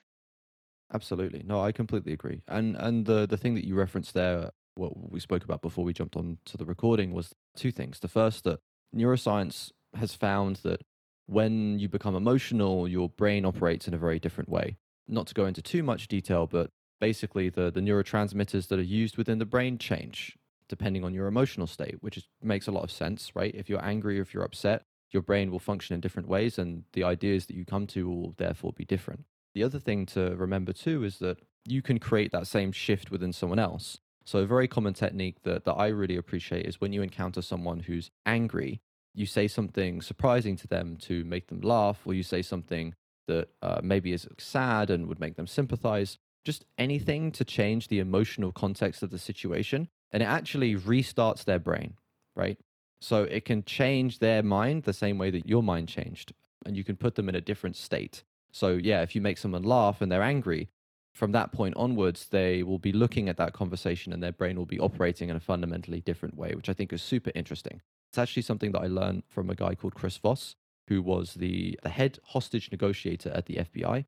Absolutely. 0.94 1.44
No, 1.44 1.62
I 1.62 1.72
completely 1.72 2.14
agree. 2.14 2.42
And 2.48 2.76
and 2.78 3.06
the 3.06 3.26
the 3.28 3.38
thing 3.38 3.56
that 3.56 3.66
you 3.66 3.76
referenced 3.76 4.14
there, 4.14 4.52
what 4.76 5.12
we 5.12 5.20
spoke 5.20 5.44
about 5.44 5.62
before 5.62 5.84
we 5.84 5.94
jumped 5.94 6.16
on 6.16 6.38
to 6.46 6.58
the 6.58 6.66
recording 6.66 7.14
was 7.14 7.34
two 7.56 7.72
things. 7.72 8.00
The 8.00 8.08
first 8.08 8.44
that 8.44 8.60
neuroscience 8.96 9.72
has 9.96 10.14
found 10.14 10.58
that 10.58 10.82
when 11.26 11.80
you 11.80 11.90
become 11.90 12.16
emotional, 12.16 12.88
your 12.88 13.10
brain 13.10 13.46
operates 13.46 13.88
in 13.88 13.94
a 13.94 13.98
very 13.98 14.20
different 14.20 14.50
way. 14.50 14.78
Not 15.08 15.28
to 15.28 15.34
go 15.34 15.46
into 15.46 15.62
too 15.62 15.84
much 15.84 16.08
detail, 16.08 16.48
but 16.48 16.70
basically 17.00 17.50
the 17.50 17.72
the 17.72 17.82
neurotransmitters 17.82 18.68
that 18.68 18.80
are 18.80 18.84
used 18.84 19.18
within 19.18 19.40
the 19.40 19.46
brain 19.46 19.78
change 19.78 20.38
depending 20.68 21.04
on 21.04 21.14
your 21.14 21.28
emotional 21.28 21.68
state, 21.68 21.96
which 22.02 22.18
is, 22.18 22.28
makes 22.42 22.68
a 22.68 22.72
lot 22.72 22.84
of 22.84 22.92
sense, 22.92 23.36
right? 23.36 23.54
If 23.54 23.70
you're 23.70 23.84
angry, 23.84 24.18
or 24.18 24.24
if 24.24 24.34
you're 24.34 24.44
upset, 24.44 24.82
your 25.12 25.22
brain 25.22 25.52
will 25.52 25.60
function 25.60 25.94
in 25.94 26.02
different 26.02 26.28
ways 26.28 26.58
and 26.58 26.84
the 26.94 27.04
ideas 27.04 27.46
that 27.46 27.56
you 27.56 27.66
come 27.66 27.88
to 27.88 28.10
will 28.10 28.34
therefore 28.38 28.74
be 28.74 28.86
different. 28.86 29.26
The 29.54 29.64
other 29.64 29.80
thing 29.80 30.06
to 30.08 30.36
remember 30.36 30.74
too 30.74 31.04
is 31.04 31.20
that 31.20 31.38
you 31.66 31.82
can 31.82 32.00
create 32.00 32.32
that 32.32 32.48
same 32.48 32.72
shift 32.72 33.12
within 33.12 33.32
someone 33.32 33.60
else. 33.60 34.00
So, 34.26 34.40
a 34.40 34.46
very 34.46 34.68
common 34.68 34.94
technique 34.94 35.44
that, 35.44 35.66
that 35.66 35.74
I 35.74 35.88
really 35.88 36.16
appreciate 36.16 36.66
is 36.66 36.82
when 36.82 36.94
you 36.94 37.02
encounter 37.02 37.42
someone 37.42 37.82
who's 37.82 38.12
angry, 38.26 38.82
you 39.14 39.26
say 39.26 39.48
something 39.48 40.02
surprising 40.02 40.56
to 40.58 40.68
them 40.68 40.98
to 40.98 41.24
make 41.24 41.48
them 41.48 41.62
laugh, 41.62 42.02
or 42.06 42.14
you 42.14 42.24
say 42.24 42.42
something 42.42 42.96
that 43.28 43.50
uh, 43.62 43.82
maybe 43.84 44.14
is 44.14 44.28
sad 44.38 44.90
and 44.90 45.08
would 45.08 45.20
make 45.20 45.36
them 45.36 45.48
sympathize. 45.48 46.18
Just 46.44 46.66
anything 46.78 47.32
to 47.32 47.46
change 47.46 47.88
the 47.88 48.00
emotional 48.00 48.52
context 48.52 49.02
of 49.02 49.10
the 49.10 49.18
situation. 49.18 49.88
And 50.12 50.22
it 50.22 50.28
actually 50.28 50.76
restarts 50.76 51.44
their 51.44 51.60
brain, 51.60 51.96
right? 52.36 52.58
So, 53.00 53.24
it 53.24 53.46
can 53.46 53.64
change 53.64 54.20
their 54.20 54.44
mind 54.44 54.84
the 54.84 54.94
same 54.94 55.18
way 55.18 55.30
that 55.32 55.48
your 55.48 55.64
mind 55.64 55.88
changed. 55.88 56.34
And 56.66 56.76
you 56.76 56.84
can 56.84 56.96
put 56.96 57.16
them 57.16 57.30
in 57.30 57.36
a 57.36 57.42
different 57.42 57.76
state. 57.76 58.24
So 58.56 58.80
yeah, 58.82 59.02
if 59.02 59.16
you 59.16 59.22
make 59.22 59.38
someone 59.38 59.64
laugh 59.64 60.02
and 60.02 60.10
they're 60.10 60.24
angry, 60.24 60.70
from 61.16 61.32
that 61.32 61.54
point 61.54 61.76
onwards, 61.78 62.28
they 62.30 62.62
will 62.62 62.78
be 62.78 62.92
looking 62.92 63.30
at 63.30 63.38
that 63.38 63.54
conversation 63.54 64.12
and 64.12 64.22
their 64.22 64.34
brain 64.34 64.58
will 64.58 64.66
be 64.66 64.80
operating 64.80 65.30
in 65.30 65.38
a 65.38 65.40
fundamentally 65.40 66.02
different 66.02 66.36
way, 66.36 66.54
which 66.54 66.68
I 66.68 66.74
think 66.74 66.92
is 66.92 67.02
super 67.02 67.32
interesting. 67.34 67.82
It's 68.12 68.18
actually 68.18 68.44
something 68.44 68.74
that 68.74 68.82
I 68.82 68.88
learned 68.88 69.24
from 69.30 69.50
a 69.50 69.56
guy 69.56 69.76
called 69.76 69.96
Chris 69.96 70.18
Voss, 70.18 70.56
who 70.90 71.02
was 71.02 71.36
the, 71.36 71.80
the 71.84 71.90
head 71.90 72.20
hostage 72.26 72.70
negotiator 72.70 73.30
at 73.30 73.46
the 73.46 73.56
FBI. 73.56 74.06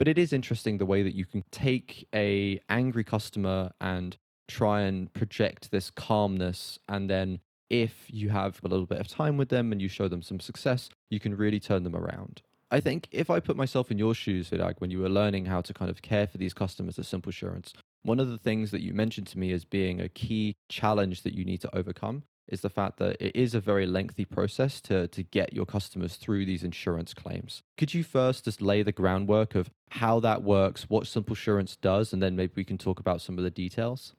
But 0.00 0.08
it 0.08 0.18
is 0.18 0.32
interesting 0.32 0.78
the 0.78 0.86
way 0.86 1.04
that 1.04 1.14
you 1.14 1.24
can 1.24 1.44
take 1.52 2.08
a 2.12 2.60
angry 2.68 3.04
customer 3.04 3.70
and 3.80 4.16
try 4.48 4.80
and 4.80 5.12
project 5.12 5.70
this 5.70 5.90
calmness 5.90 6.80
and 6.88 7.08
then 7.08 7.40
if 7.70 8.06
you 8.08 8.30
have 8.30 8.60
a 8.64 8.68
little 8.68 8.86
bit 8.86 8.98
of 8.98 9.08
time 9.08 9.36
with 9.36 9.50
them 9.50 9.72
and 9.72 9.82
you 9.82 9.88
show 9.88 10.08
them 10.08 10.22
some 10.22 10.40
success, 10.40 10.88
you 11.10 11.20
can 11.20 11.36
really 11.36 11.60
turn 11.60 11.84
them 11.84 11.94
around. 11.94 12.42
I 12.70 12.80
think 12.80 13.08
if 13.10 13.30
I 13.30 13.40
put 13.40 13.56
myself 13.56 13.90
in 13.90 13.98
your 13.98 14.14
shoes, 14.14 14.50
Virag, 14.50 14.74
when 14.78 14.90
you 14.90 15.00
were 15.00 15.08
learning 15.08 15.46
how 15.46 15.62
to 15.62 15.72
kind 15.72 15.90
of 15.90 16.02
care 16.02 16.26
for 16.26 16.36
these 16.36 16.52
customers 16.52 16.98
at 16.98 17.06
Simple 17.06 17.30
Assurance, 17.30 17.72
one 18.02 18.20
of 18.20 18.28
the 18.28 18.38
things 18.38 18.70
that 18.72 18.82
you 18.82 18.92
mentioned 18.92 19.26
to 19.28 19.38
me 19.38 19.52
as 19.52 19.64
being 19.64 20.00
a 20.00 20.08
key 20.08 20.54
challenge 20.68 21.22
that 21.22 21.34
you 21.34 21.44
need 21.44 21.62
to 21.62 21.74
overcome 21.74 22.24
is 22.46 22.60
the 22.60 22.70
fact 22.70 22.98
that 22.98 23.16
it 23.20 23.34
is 23.34 23.54
a 23.54 23.60
very 23.60 23.86
lengthy 23.86 24.24
process 24.24 24.80
to, 24.80 25.08
to 25.08 25.22
get 25.22 25.52
your 25.52 25.66
customers 25.66 26.16
through 26.16 26.44
these 26.44 26.62
insurance 26.62 27.14
claims. 27.14 27.62
Could 27.76 27.94
you 27.94 28.02
first 28.02 28.44
just 28.44 28.62
lay 28.62 28.82
the 28.82 28.92
groundwork 28.92 29.54
of 29.54 29.70
how 29.90 30.20
that 30.20 30.42
works, 30.42 30.88
what 30.88 31.06
Simple 31.06 31.34
Assurance 31.34 31.76
does, 31.76 32.12
and 32.12 32.22
then 32.22 32.36
maybe 32.36 32.52
we 32.56 32.64
can 32.64 32.78
talk 32.78 33.00
about 33.00 33.20
some 33.20 33.38
of 33.38 33.44
the 33.44 33.50
details? 33.50 34.14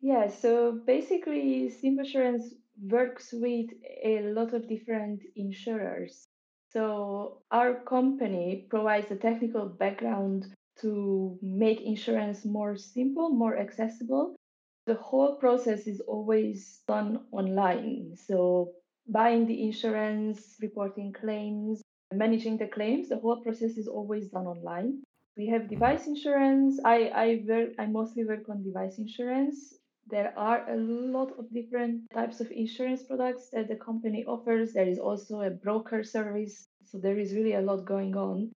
Yeah, 0.00 0.28
so 0.28 0.80
basically, 0.86 1.70
Simple 1.70 2.04
Assurance 2.04 2.54
works 2.82 3.30
with 3.32 3.70
a 4.04 4.20
lot 4.20 4.52
of 4.52 4.68
different 4.68 5.22
insurers. 5.34 6.28
So 6.76 7.38
our 7.50 7.80
company 7.88 8.66
provides 8.68 9.10
a 9.10 9.16
technical 9.16 9.64
background 9.64 10.44
to 10.82 11.38
make 11.40 11.80
insurance 11.80 12.44
more 12.44 12.76
simple, 12.76 13.30
more 13.30 13.56
accessible. 13.56 14.36
The 14.84 14.96
whole 14.96 15.36
process 15.36 15.86
is 15.86 16.00
always 16.00 16.80
done 16.86 17.20
online. 17.32 18.14
So 18.26 18.72
buying 19.08 19.46
the 19.46 19.62
insurance, 19.62 20.56
reporting 20.60 21.14
claims, 21.14 21.80
managing 22.12 22.58
the 22.58 22.66
claims, 22.66 23.08
the 23.08 23.16
whole 23.16 23.40
process 23.42 23.78
is 23.78 23.88
always 23.88 24.28
done 24.28 24.46
online. 24.46 25.02
We 25.34 25.46
have 25.46 25.62
mm-hmm. 25.62 25.80
device 25.80 26.06
insurance. 26.06 26.78
I, 26.84 27.08
I 27.08 27.44
work 27.48 27.70
I 27.78 27.86
mostly 27.86 28.26
work 28.26 28.50
on 28.50 28.62
device 28.62 28.98
insurance. 28.98 29.72
There 30.08 30.32
are 30.36 30.68
a 30.70 30.76
lot 30.76 31.32
of 31.38 31.52
different 31.52 32.10
types 32.12 32.40
of 32.40 32.50
insurance 32.52 33.02
products 33.02 33.48
that 33.52 33.68
the 33.68 33.76
company 33.76 34.24
offers. 34.26 34.72
There 34.72 34.86
is 34.86 34.98
also 34.98 35.40
a 35.40 35.50
broker 35.50 36.04
service. 36.04 36.68
So 36.84 36.98
there 36.98 37.18
is 37.18 37.34
really 37.34 37.54
a 37.54 37.60
lot 37.60 37.84
going 37.84 38.16
on. 38.16 38.52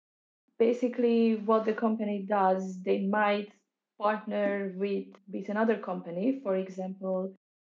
Basically, 0.58 1.36
what 1.36 1.64
the 1.64 1.72
company 1.72 2.26
does, 2.28 2.82
they 2.82 3.06
might 3.06 3.48
partner 4.00 4.72
with, 4.76 5.06
with 5.32 5.48
another 5.48 5.78
company. 5.78 6.40
For 6.42 6.56
example, 6.56 7.34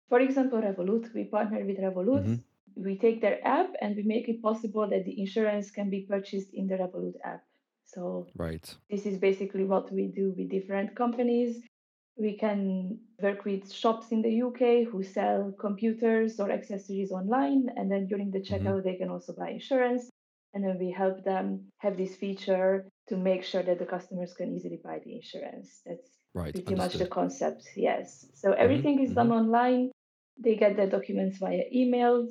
for 0.09 0.21
example, 0.21 0.61
Revolut. 0.61 1.13
We 1.13 1.25
partner 1.25 1.65
with 1.65 1.77
Revolut. 1.77 2.23
Mm-hmm. 2.23 2.83
We 2.83 2.97
take 2.97 3.21
their 3.21 3.45
app 3.45 3.71
and 3.81 3.95
we 3.95 4.03
make 4.03 4.29
it 4.29 4.41
possible 4.41 4.87
that 4.89 5.03
the 5.03 5.19
insurance 5.19 5.71
can 5.71 5.89
be 5.89 6.05
purchased 6.07 6.49
in 6.53 6.67
the 6.67 6.75
Revolut 6.75 7.15
app. 7.25 7.43
So 7.85 8.27
right. 8.35 8.75
this 8.89 9.05
is 9.05 9.17
basically 9.17 9.63
what 9.63 9.91
we 9.91 10.07
do 10.07 10.33
with 10.37 10.49
different 10.49 10.95
companies. 10.95 11.57
We 12.17 12.37
can 12.37 12.99
work 13.21 13.45
with 13.45 13.71
shops 13.71 14.07
in 14.11 14.21
the 14.21 14.41
UK 14.41 14.91
who 14.91 15.03
sell 15.03 15.53
computers 15.59 16.39
or 16.39 16.51
accessories 16.51 17.11
online. 17.11 17.67
And 17.75 17.91
then 17.91 18.07
during 18.07 18.31
the 18.31 18.39
mm-hmm. 18.39 18.53
checkout, 18.53 18.77
mm-hmm. 18.77 18.87
they 18.87 18.95
can 18.95 19.09
also 19.09 19.33
buy 19.33 19.49
insurance. 19.49 20.09
And 20.53 20.63
then 20.63 20.77
we 20.79 20.91
help 20.91 21.23
them 21.23 21.65
have 21.79 21.97
this 21.97 22.15
feature 22.15 22.87
to 23.09 23.17
make 23.17 23.43
sure 23.43 23.61
that 23.63 23.79
the 23.79 23.85
customers 23.85 24.33
can 24.33 24.55
easily 24.55 24.79
buy 24.83 24.99
the 25.03 25.15
insurance. 25.15 25.81
That's 25.85 26.09
right. 26.33 26.53
pretty 26.53 26.73
Understood. 26.73 26.99
much 26.99 27.07
the 27.07 27.13
concept. 27.13 27.63
Yes. 27.75 28.25
So 28.33 28.49
mm-hmm. 28.49 28.61
everything 28.61 28.95
mm-hmm. 28.95 29.05
is 29.05 29.13
done 29.13 29.29
mm-hmm. 29.29 29.51
online. 29.53 29.91
They 30.39 30.55
get 30.55 30.75
their 30.75 30.89
documents 30.89 31.37
via 31.37 31.63
emails. 31.75 32.29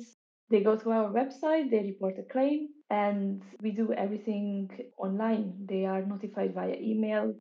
They 0.49 0.61
go 0.61 0.77
to 0.77 0.91
our 0.91 1.11
website, 1.11 1.69
they 1.69 1.79
report 1.79 2.15
a 2.19 2.23
claim, 2.23 2.69
and 2.89 3.43
we 3.61 3.71
do 3.71 3.91
everything 3.91 4.69
online. 4.97 5.53
They 5.65 5.85
are 5.85 6.01
notified 6.05 6.53
via 6.53 6.75
email. 6.79 7.35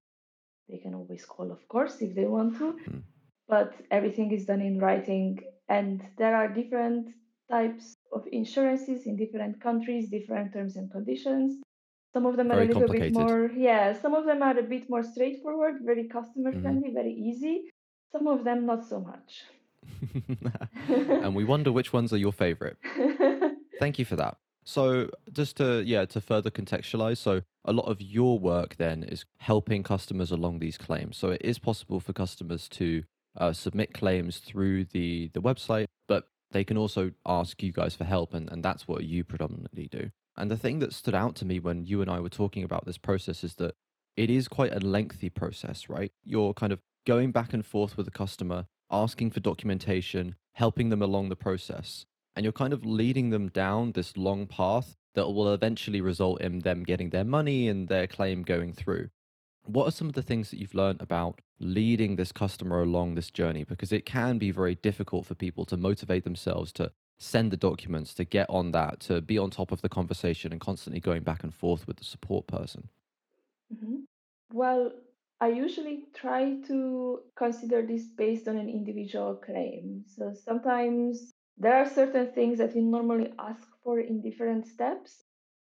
They 0.68 0.78
can 0.78 0.94
always 0.94 1.24
call, 1.24 1.52
of 1.52 1.66
course, 1.68 1.96
if 2.00 2.14
they 2.14 2.24
want 2.24 2.58
to, 2.58 2.78
mm. 2.90 3.02
but 3.48 3.74
everything 3.90 4.32
is 4.32 4.46
done 4.46 4.60
in 4.60 4.78
writing. 4.78 5.40
And 5.68 6.02
there 6.18 6.34
are 6.34 6.48
different 6.48 7.08
types 7.50 7.94
of 8.12 8.24
insurances 8.32 9.06
in 9.06 9.16
different 9.16 9.60
countries, 9.60 10.08
different 10.08 10.52
terms 10.52 10.76
and 10.76 10.90
conditions. 10.90 11.62
Some 12.12 12.26
of 12.26 12.36
them 12.36 12.50
are 12.50 12.56
very 12.56 12.70
a 12.70 12.78
little 12.78 12.88
bit 12.88 13.12
more, 13.12 13.50
yeah, 13.54 13.92
some 14.00 14.14
of 14.14 14.24
them 14.24 14.42
are 14.42 14.58
a 14.58 14.62
bit 14.62 14.88
more 14.88 15.02
straightforward, 15.02 15.76
very 15.84 16.08
customer 16.08 16.50
mm-hmm. 16.50 16.62
friendly, 16.62 16.90
mm. 16.90 16.94
very 16.94 17.12
easy. 17.12 17.70
Some 18.10 18.26
of 18.26 18.44
them 18.44 18.66
not 18.66 18.86
so 18.88 19.00
much. 19.00 19.44
and 20.88 21.34
we 21.34 21.44
wonder 21.44 21.70
which 21.70 21.92
ones 21.92 22.12
are 22.12 22.16
your 22.16 22.32
favorite. 22.32 22.78
Thank 23.78 23.98
you 23.98 24.04
for 24.04 24.16
that. 24.16 24.38
So 24.66 25.10
just 25.32 25.56
to 25.58 25.82
yeah 25.84 26.04
to 26.06 26.20
further 26.20 26.50
contextualize, 26.50 27.18
so 27.18 27.42
a 27.64 27.72
lot 27.72 27.86
of 27.86 28.02
your 28.02 28.36
work 28.38 28.76
then 28.76 29.04
is 29.04 29.24
helping 29.38 29.84
customers 29.84 30.32
along 30.32 30.58
these 30.58 30.76
claims. 30.76 31.16
So 31.16 31.30
it 31.30 31.42
is 31.44 31.60
possible 31.60 32.00
for 32.00 32.12
customers 32.12 32.68
to 32.70 33.04
uh, 33.38 33.52
submit 33.52 33.94
claims 33.94 34.38
through 34.38 34.86
the 34.86 35.30
the 35.32 35.40
website, 35.40 35.86
but 36.08 36.28
they 36.50 36.64
can 36.64 36.76
also 36.76 37.12
ask 37.24 37.62
you 37.62 37.70
guys 37.70 37.94
for 37.94 38.04
help, 38.04 38.34
and, 38.34 38.50
and 38.50 38.64
that's 38.64 38.88
what 38.88 39.04
you 39.04 39.22
predominantly 39.22 39.86
do. 39.86 40.10
And 40.36 40.50
the 40.50 40.56
thing 40.56 40.80
that 40.80 40.92
stood 40.92 41.14
out 41.14 41.36
to 41.36 41.44
me 41.44 41.60
when 41.60 41.84
you 41.84 42.02
and 42.02 42.10
I 42.10 42.18
were 42.18 42.28
talking 42.28 42.64
about 42.64 42.86
this 42.86 42.98
process 42.98 43.44
is 43.44 43.54
that 43.54 43.76
it 44.16 44.30
is 44.30 44.48
quite 44.48 44.74
a 44.74 44.80
lengthy 44.80 45.30
process, 45.30 45.88
right? 45.88 46.10
You're 46.24 46.54
kind 46.54 46.72
of 46.72 46.80
going 47.06 47.30
back 47.30 47.52
and 47.52 47.64
forth 47.64 47.96
with 47.96 48.06
the 48.06 48.12
customer, 48.12 48.66
asking 48.90 49.30
for 49.30 49.40
documentation, 49.40 50.34
helping 50.54 50.88
them 50.88 51.02
along 51.02 51.28
the 51.28 51.36
process 51.36 52.04
and 52.36 52.44
you're 52.44 52.52
kind 52.52 52.72
of 52.72 52.84
leading 52.84 53.30
them 53.30 53.48
down 53.48 53.92
this 53.92 54.16
long 54.16 54.46
path 54.46 54.94
that 55.14 55.26
will 55.28 55.52
eventually 55.52 56.02
result 56.02 56.40
in 56.42 56.60
them 56.60 56.84
getting 56.84 57.10
their 57.10 57.24
money 57.24 57.68
and 57.68 57.88
their 57.88 58.06
claim 58.06 58.42
going 58.42 58.72
through. 58.72 59.08
What 59.64 59.88
are 59.88 59.90
some 59.90 60.08
of 60.08 60.14
the 60.14 60.22
things 60.22 60.50
that 60.50 60.60
you've 60.60 60.74
learned 60.74 61.00
about 61.00 61.40
leading 61.58 62.14
this 62.14 62.30
customer 62.30 62.82
along 62.82 63.14
this 63.14 63.30
journey? 63.30 63.64
Because 63.64 63.90
it 63.90 64.04
can 64.04 64.38
be 64.38 64.50
very 64.50 64.76
difficult 64.76 65.26
for 65.26 65.34
people 65.34 65.64
to 65.64 65.76
motivate 65.76 66.24
themselves 66.24 66.70
to 66.72 66.92
send 67.18 67.50
the 67.50 67.56
documents, 67.56 68.12
to 68.14 68.24
get 68.24 68.48
on 68.50 68.72
that, 68.72 69.00
to 69.00 69.22
be 69.22 69.38
on 69.38 69.50
top 69.50 69.72
of 69.72 69.80
the 69.80 69.88
conversation 69.88 70.52
and 70.52 70.60
constantly 70.60 71.00
going 71.00 71.22
back 71.22 71.42
and 71.42 71.54
forth 71.54 71.86
with 71.86 71.96
the 71.96 72.04
support 72.04 72.46
person. 72.46 72.90
Mm-hmm. 73.74 74.00
Well, 74.52 74.92
I 75.40 75.48
usually 75.48 76.04
try 76.14 76.56
to 76.66 77.20
consider 77.34 77.84
this 77.84 78.06
based 78.06 78.46
on 78.48 78.56
an 78.58 78.68
individual 78.68 79.34
claim. 79.34 80.04
So 80.06 80.34
sometimes 80.34 81.32
there 81.58 81.76
are 81.76 81.88
certain 81.88 82.32
things 82.32 82.58
that 82.58 82.74
we 82.74 82.82
normally 82.82 83.32
ask 83.38 83.66
for 83.82 84.00
in 84.00 84.20
different 84.20 84.66
steps. 84.66 85.24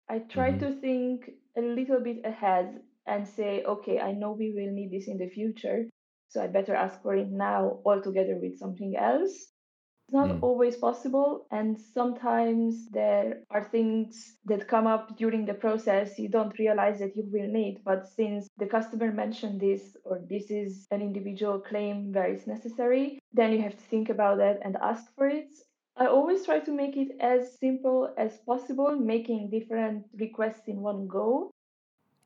I 0.09 0.19
try 0.19 0.51
mm-hmm. 0.51 0.73
to 0.73 0.81
think 0.81 1.31
a 1.57 1.61
little 1.61 1.99
bit 1.99 2.21
ahead 2.23 2.81
and 3.07 3.27
say, 3.27 3.63
okay, 3.63 3.99
I 3.99 4.13
know 4.13 4.31
we 4.31 4.53
will 4.53 4.71
need 4.71 4.91
this 4.91 5.07
in 5.07 5.17
the 5.17 5.27
future, 5.27 5.85
so 6.29 6.41
I 6.41 6.47
better 6.47 6.75
ask 6.75 7.01
for 7.01 7.15
it 7.15 7.29
now 7.29 7.79
altogether 7.85 8.37
with 8.41 8.57
something 8.57 8.95
else. 8.97 9.31
It's 9.31 10.13
not 10.13 10.29
mm. 10.29 10.43
always 10.43 10.75
possible, 10.77 11.47
and 11.51 11.77
sometimes 11.79 12.89
there 12.91 13.43
are 13.49 13.63
things 13.63 14.35
that 14.45 14.67
come 14.67 14.85
up 14.85 15.17
during 15.17 15.45
the 15.45 15.53
process 15.53 16.19
you 16.19 16.29
don't 16.29 16.57
realize 16.59 16.99
that 16.99 17.15
you 17.15 17.23
will 17.31 17.47
need. 17.47 17.81
But 17.83 18.07
since 18.07 18.47
the 18.57 18.65
customer 18.65 19.11
mentioned 19.11 19.59
this, 19.59 19.95
or 20.03 20.21
this 20.29 20.51
is 20.51 20.85
an 20.91 21.01
individual 21.01 21.59
claim 21.59 22.11
where 22.11 22.31
it's 22.31 22.47
necessary, 22.47 23.19
then 23.33 23.53
you 23.53 23.61
have 23.61 23.77
to 23.77 23.85
think 23.85 24.09
about 24.09 24.37
that 24.37 24.59
and 24.63 24.77
ask 24.81 25.03
for 25.15 25.27
it. 25.27 25.49
I 25.97 26.07
always 26.07 26.45
try 26.45 26.59
to 26.59 26.71
make 26.71 26.95
it 26.97 27.17
as 27.19 27.57
simple 27.59 28.13
as 28.17 28.37
possible, 28.45 28.95
making 28.95 29.49
different 29.49 30.05
requests 30.17 30.67
in 30.67 30.81
one 30.81 31.07
go. 31.07 31.51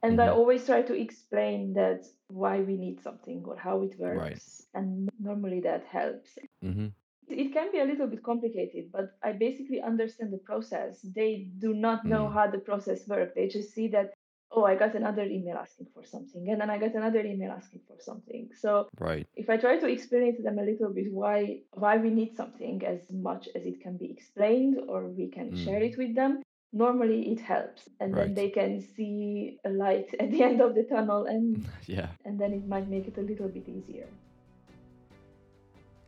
And 0.04 0.20
mm-hmm. 0.20 0.30
I 0.30 0.34
always 0.34 0.66
try 0.66 0.84
to 0.84 0.94
explain 0.94 1.74
that 1.74 2.06
why 2.28 2.60
we 2.60 2.78
need 2.78 3.02
something 3.02 3.44
or 3.46 3.58
how 3.58 3.82
it 3.82 3.98
works. 3.98 4.18
Right. 4.18 4.42
And 4.74 5.10
normally 5.20 5.62
that 5.62 5.84
helps. 5.86 6.38
Mm-hmm. 6.64 6.88
It 7.28 7.54
can 7.54 7.72
be 7.72 7.80
a 7.80 7.86
little 7.86 8.06
bit 8.06 8.22
complicated, 8.22 8.92
but 8.92 9.18
I 9.24 9.32
basically 9.32 9.82
understand 9.82 10.32
the 10.32 10.38
process. 10.38 11.00
They 11.02 11.48
do 11.58 11.74
not 11.74 12.06
know 12.06 12.26
mm. 12.28 12.34
how 12.34 12.52
the 12.52 12.60
process 12.60 13.08
works. 13.08 13.34
They 13.34 13.48
just 13.48 13.74
see 13.74 13.88
that 13.88 14.14
oh, 14.56 14.64
I 14.64 14.76
got 14.76 14.96
another 14.96 15.24
email 15.24 15.58
asking 15.58 15.88
for 15.94 16.04
something, 16.06 16.50
and 16.50 16.60
then 16.62 16.70
I 16.70 16.78
got 16.78 16.96
another 16.96 17.20
email 17.20 17.52
asking 17.52 17.82
for 17.88 17.98
something. 18.00 18.50
So 18.58 18.88
right. 19.00 19.28
if 19.36 19.50
I 19.50 19.58
try 19.58 19.78
to 19.78 19.88
explain 19.88 20.36
to 20.38 20.42
them 20.42 20.58
a 20.60 20.64
little 20.64 20.90
bit 20.90 21.12
why 21.12 21.60
why 21.74 21.98
we 21.98 22.10
need 22.10 22.36
something 22.36 22.84
as 22.86 23.02
much 23.12 23.50
as 23.56 23.66
it 23.66 23.82
can 23.82 23.98
be 23.98 24.10
explained, 24.10 24.78
or 24.88 25.08
we 25.08 25.28
can 25.28 25.52
mm. 25.52 25.64
share 25.64 25.84
it 25.84 25.98
with 25.98 26.16
them, 26.16 26.42
normally 26.72 27.32
it 27.34 27.42
helps, 27.42 27.90
and 28.00 28.16
right. 28.16 28.26
then 28.26 28.34
they 28.34 28.50
can 28.50 28.82
see 28.96 29.58
a 29.66 29.70
light 29.70 30.08
at 30.20 30.32
the 30.32 30.44
end 30.44 30.62
of 30.62 30.74
the 30.74 30.84
tunnel, 30.84 31.26
and 31.26 31.68
yeah, 31.86 32.08
and 32.24 32.40
then 32.40 32.54
it 32.54 32.68
might 32.68 32.88
make 32.88 33.08
it 33.08 33.18
a 33.18 33.22
little 33.22 33.50
bit 33.50 33.68
easier. 33.68 34.08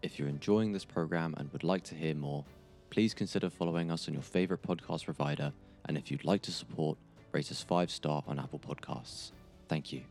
If 0.01 0.17
you're 0.17 0.29
enjoying 0.29 0.71
this 0.71 0.85
program 0.85 1.33
and 1.37 1.51
would 1.51 1.63
like 1.63 1.83
to 1.85 1.95
hear 1.95 2.15
more, 2.15 2.45
please 2.91 3.13
consider 3.13 3.49
following 3.49 3.91
us 3.91 4.07
on 4.07 4.13
your 4.13 4.23
favorite 4.23 4.61
podcast 4.61 5.05
provider. 5.05 5.51
And 5.85 5.97
if 5.97 6.11
you'd 6.11 6.25
like 6.25 6.41
to 6.43 6.51
support, 6.51 6.97
rate 7.37 7.51
us 7.51 7.61
five 7.61 7.91
star 7.91 8.23
on 8.25 8.39
Apple 8.39 8.57
Podcasts. 8.57 9.31
Thank 9.67 9.93
you. 9.93 10.01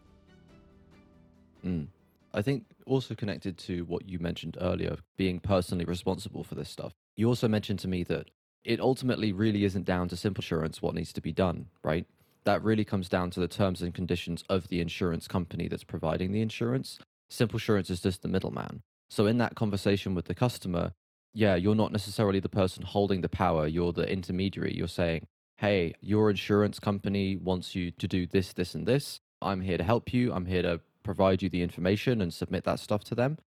Mm. 1.64 1.88
I 2.32 2.40
think 2.40 2.66
also 2.86 3.16
connected 3.16 3.58
to 3.58 3.84
what 3.86 4.08
you 4.08 4.20
mentioned 4.20 4.56
earlier, 4.60 4.98
being 5.16 5.40
personally 5.40 5.84
responsible 5.84 6.44
for 6.44 6.54
this 6.54 6.70
stuff. 6.70 6.92
You 7.16 7.26
also 7.26 7.48
mentioned 7.48 7.80
to 7.80 7.88
me 7.88 8.04
that 8.04 8.30
it 8.64 8.78
ultimately 8.78 9.32
really 9.32 9.64
isn't 9.64 9.84
down 9.84 10.06
to 10.08 10.16
Simple 10.16 10.40
Assurance 10.40 10.80
what 10.80 10.94
needs 10.94 11.12
to 11.14 11.20
be 11.20 11.32
done, 11.32 11.66
right? 11.82 12.06
That 12.44 12.62
really 12.62 12.84
comes 12.84 13.08
down 13.08 13.30
to 13.30 13.40
the 13.40 13.48
terms 13.48 13.82
and 13.82 13.92
conditions 13.92 14.44
of 14.48 14.68
the 14.68 14.80
insurance 14.80 15.26
company 15.26 15.66
that's 15.66 15.82
providing 15.82 16.30
the 16.30 16.42
insurance. 16.42 17.00
Simple 17.28 17.56
Assurance 17.56 17.90
is 17.90 18.02
just 18.02 18.22
the 18.22 18.28
middleman. 18.28 18.82
So, 19.10 19.26
in 19.26 19.38
that 19.38 19.56
conversation 19.56 20.14
with 20.14 20.26
the 20.26 20.34
customer, 20.34 20.92
yeah, 21.34 21.56
you're 21.56 21.74
not 21.74 21.90
necessarily 21.90 22.38
the 22.38 22.48
person 22.48 22.84
holding 22.84 23.22
the 23.22 23.28
power, 23.28 23.66
you're 23.66 23.92
the 23.92 24.08
intermediary. 24.08 24.74
You're 24.76 24.86
saying, 24.86 25.26
hey, 25.58 25.94
your 26.00 26.30
insurance 26.30 26.78
company 26.78 27.36
wants 27.36 27.74
you 27.74 27.90
to 27.90 28.06
do 28.06 28.26
this, 28.26 28.52
this, 28.52 28.74
and 28.74 28.86
this. 28.86 29.20
I'm 29.40 29.60
here 29.62 29.78
to 29.78 29.84
help 29.84 30.12
you. 30.12 30.32
I'm 30.32 30.46
here 30.46 30.62
to 30.62 30.80
provide 31.02 31.42
you 31.42 31.48
the 31.48 31.62
information 31.62 32.20
and 32.20 32.32
submit 32.32 32.64
that 32.64 32.80
stuff 32.80 33.04
to 33.04 33.14
them. 33.14 33.38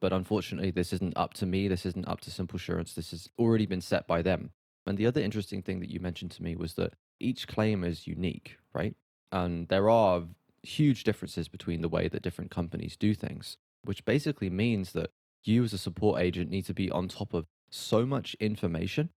but 0.00 0.12
unfortunately, 0.12 0.70
this 0.70 0.92
isn't 0.92 1.16
up 1.16 1.34
to 1.34 1.46
me. 1.46 1.68
This 1.68 1.86
isn't 1.86 2.06
up 2.06 2.20
to 2.22 2.30
Simple 2.30 2.56
Assurance. 2.56 2.92
This 2.92 3.10
has 3.10 3.28
already 3.38 3.66
been 3.66 3.80
set 3.80 4.06
by 4.06 4.22
them. 4.22 4.50
And 4.86 4.98
the 4.98 5.06
other 5.06 5.20
interesting 5.20 5.62
thing 5.62 5.80
that 5.80 5.90
you 5.90 6.00
mentioned 6.00 6.30
to 6.32 6.42
me 6.42 6.54
was 6.54 6.74
that 6.74 6.94
each 7.18 7.48
claim 7.48 7.82
is 7.82 8.06
unique, 8.06 8.58
right? 8.72 8.94
And 9.32 9.68
there 9.68 9.90
are 9.90 10.24
huge 10.62 11.04
differences 11.04 11.48
between 11.48 11.80
the 11.80 11.88
way 11.88 12.08
that 12.08 12.22
different 12.22 12.50
companies 12.50 12.96
do 12.96 13.14
things, 13.14 13.56
which 13.82 14.04
basically 14.04 14.50
means 14.50 14.92
that 14.92 15.10
you 15.44 15.64
as 15.64 15.72
a 15.72 15.78
support 15.78 16.20
agent 16.20 16.50
need 16.50 16.66
to 16.66 16.74
be 16.74 16.90
on 16.90 17.08
top 17.08 17.32
of 17.32 17.46
so 17.70 18.04
much 18.04 18.36
information. 18.38 19.10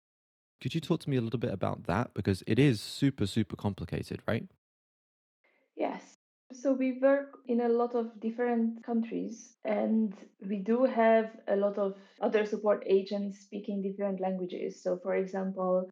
Could 0.62 0.74
you 0.74 0.82
talk 0.82 1.02
to 1.02 1.10
me 1.10 1.18
a 1.18 1.22
little 1.22 1.40
bit 1.40 1.54
about 1.54 1.84
that? 1.84 2.14
Because 2.14 2.44
it 2.48 2.58
is 2.60 2.82
super, 2.82 3.28
super 3.28 3.56
complicated, 3.56 4.22
right? 4.28 4.48
Yes. 5.76 6.18
So 6.54 6.74
we 6.74 7.00
work 7.00 7.40
in 7.48 7.62
a 7.62 7.70
lot 7.70 7.94
of 7.94 8.20
different 8.20 8.84
countries, 8.84 9.54
and 9.66 10.16
we 10.48 10.60
do 10.60 10.86
have 10.86 11.30
a 11.48 11.56
lot 11.56 11.78
of 11.78 11.96
other 12.22 12.46
support 12.46 12.84
agents 12.88 13.40
speaking 13.42 13.82
different 13.82 14.20
languages. 14.22 14.82
So, 14.82 14.98
for 15.04 15.16
example, 15.16 15.90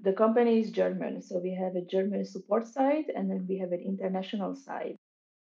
the 0.00 0.12
company 0.14 0.60
is 0.60 0.70
German, 0.70 1.20
so 1.20 1.38
we 1.38 1.54
have 1.54 1.76
a 1.76 1.84
German 1.84 2.24
support 2.24 2.66
side 2.66 3.12
and 3.14 3.30
then 3.30 3.46
we 3.46 3.58
have 3.58 3.72
an 3.72 3.80
international 3.80 4.54
side. 4.54 4.96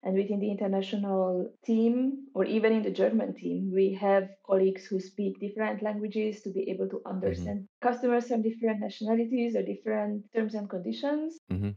And 0.05 0.15
within 0.15 0.39
the 0.39 0.51
international 0.51 1.51
team, 1.65 2.27
or 2.33 2.45
even 2.45 2.71
in 2.73 2.83
the 2.83 2.91
German 2.91 3.33
team, 3.33 3.71
we 3.73 3.93
have 3.95 4.29
colleagues 4.45 4.85
who 4.85 4.99
speak 5.01 5.39
different 5.41 5.81
languages 5.83 6.41
to 6.43 6.51
be 6.51 6.69
able 6.69 6.87
to 6.89 7.01
hmm 7.05 7.11
understand 7.15 7.67
customers 7.81 8.27
from 8.29 8.41
different 8.43 8.79
nationalities 8.79 9.55
or 9.55 9.63
different 9.63 10.25
terms 10.33 10.53
and 10.55 10.69
conditions. 10.69 11.37
hmm 11.49 11.71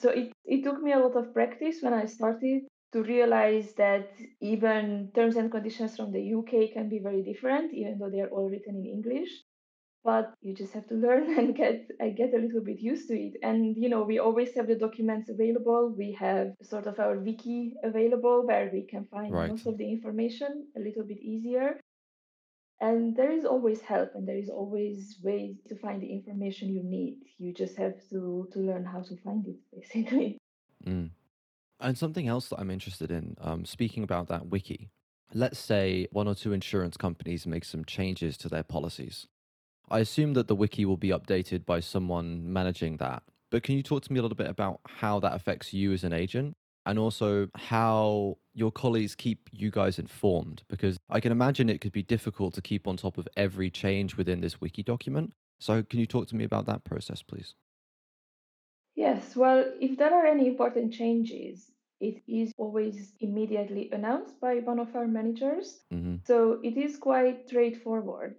So 0.00 0.10
it, 0.10 0.32
it 0.44 0.64
took 0.64 0.82
me 0.82 0.92
a 0.92 0.98
lot 0.98 1.16
of 1.16 1.34
practice 1.34 1.82
when 1.82 1.94
I 1.94 2.06
started 2.06 2.62
to 2.92 3.02
realize 3.02 3.74
that 3.74 4.12
even 4.40 5.10
terms 5.14 5.36
and 5.36 5.50
conditions 5.50 5.96
from 5.96 6.12
the 6.12 6.22
UK 6.22 6.68
can 6.68 6.88
be 6.88 6.98
very 7.00 7.22
different, 7.22 7.72
even 7.74 7.98
though 7.98 8.10
they 8.10 8.20
are 8.20 8.28
all 8.28 8.48
written 8.50 8.76
in 8.76 8.86
English 8.86 9.30
but 10.04 10.34
you 10.40 10.54
just 10.54 10.72
have 10.72 10.86
to 10.88 10.94
learn 10.94 11.24
and 11.38 11.54
get 11.54 11.88
I 12.00 12.10
get 12.10 12.34
a 12.34 12.38
little 12.38 12.60
bit 12.60 12.80
used 12.80 13.08
to 13.08 13.14
it. 13.14 13.34
And 13.42 13.76
you 13.76 13.88
know, 13.88 14.02
we 14.02 14.18
always 14.18 14.54
have 14.54 14.66
the 14.66 14.74
documents 14.74 15.28
available. 15.30 15.94
We 15.96 16.12
have 16.18 16.54
sort 16.62 16.86
of 16.86 16.98
our 16.98 17.18
wiki 17.18 17.74
available 17.82 18.46
where 18.46 18.70
we 18.72 18.82
can 18.82 19.06
find 19.06 19.32
Right. 19.32 19.50
most 19.50 19.66
of 19.66 19.78
the 19.78 19.90
information 19.90 20.66
a 20.76 20.80
little 20.80 21.04
bit 21.04 21.20
easier. 21.20 21.80
And 22.80 23.14
there 23.14 23.30
is 23.30 23.44
always 23.44 23.80
help 23.80 24.10
and 24.16 24.26
there 24.26 24.36
is 24.36 24.48
always 24.48 25.16
ways 25.22 25.56
to 25.68 25.76
find 25.76 26.02
the 26.02 26.12
information 26.12 26.68
you 26.70 26.82
need. 26.82 27.18
You 27.38 27.54
just 27.54 27.76
have 27.76 27.94
to 28.10 28.48
to 28.52 28.58
learn 28.58 28.84
how 28.84 29.02
to 29.02 29.16
find 29.16 29.46
it 29.46 29.58
basically. 29.72 30.38
Mm. 30.84 31.10
And 31.78 31.98
something 31.98 32.28
else 32.28 32.48
that 32.48 32.60
I'm 32.60 32.70
interested 32.70 33.10
in, 33.10 33.36
um, 33.40 33.64
speaking 33.64 34.04
about 34.04 34.28
that 34.28 34.46
wiki, 34.46 34.90
let's 35.34 35.58
say 35.58 36.06
one 36.12 36.28
or 36.28 36.34
two 36.34 36.52
insurance 36.52 36.96
companies 36.96 37.46
make 37.46 37.64
some 37.64 37.84
changes 37.84 38.36
to 38.38 38.48
their 38.48 38.62
policies. 38.62 39.26
I 39.90 40.00
assume 40.00 40.34
that 40.34 40.48
the 40.48 40.54
wiki 40.54 40.84
will 40.84 40.96
be 40.96 41.10
updated 41.10 41.66
by 41.66 41.80
someone 41.80 42.52
managing 42.52 42.96
that. 42.98 43.22
But 43.50 43.62
can 43.62 43.76
you 43.76 43.82
talk 43.82 44.02
to 44.04 44.12
me 44.12 44.18
a 44.18 44.22
little 44.22 44.36
bit 44.36 44.48
about 44.48 44.80
how 44.86 45.20
that 45.20 45.34
affects 45.34 45.74
you 45.74 45.92
as 45.92 46.04
an 46.04 46.12
agent 46.12 46.56
and 46.86 46.98
also 46.98 47.48
how 47.54 48.38
your 48.54 48.72
colleagues 48.72 49.14
keep 49.14 49.50
you 49.52 49.70
guys 49.70 49.98
informed? 49.98 50.62
Because 50.68 50.96
I 51.10 51.20
can 51.20 51.32
imagine 51.32 51.68
it 51.68 51.80
could 51.82 51.92
be 51.92 52.02
difficult 52.02 52.54
to 52.54 52.62
keep 52.62 52.86
on 52.88 52.96
top 52.96 53.18
of 53.18 53.28
every 53.36 53.70
change 53.70 54.16
within 54.16 54.40
this 54.40 54.60
wiki 54.60 54.82
document. 54.82 55.34
So 55.60 55.82
can 55.82 56.00
you 56.00 56.06
talk 56.06 56.28
to 56.28 56.36
me 56.36 56.44
about 56.44 56.66
that 56.66 56.84
process, 56.84 57.22
please? 57.22 57.54
Yes, 58.94 59.36
well, 59.36 59.64
if 59.80 59.98
there 59.98 60.14
are 60.14 60.26
any 60.26 60.46
important 60.46 60.92
changes, 60.92 61.70
it 62.00 62.22
is 62.26 62.52
always 62.56 63.12
immediately 63.20 63.90
announced 63.92 64.40
by 64.40 64.56
one 64.56 64.78
of 64.78 64.94
our 64.96 65.06
managers. 65.06 65.80
hmm 65.90 66.16
So 66.24 66.60
it 66.62 66.76
is 66.76 66.96
quite 66.96 67.48
straightforward. 67.48 68.36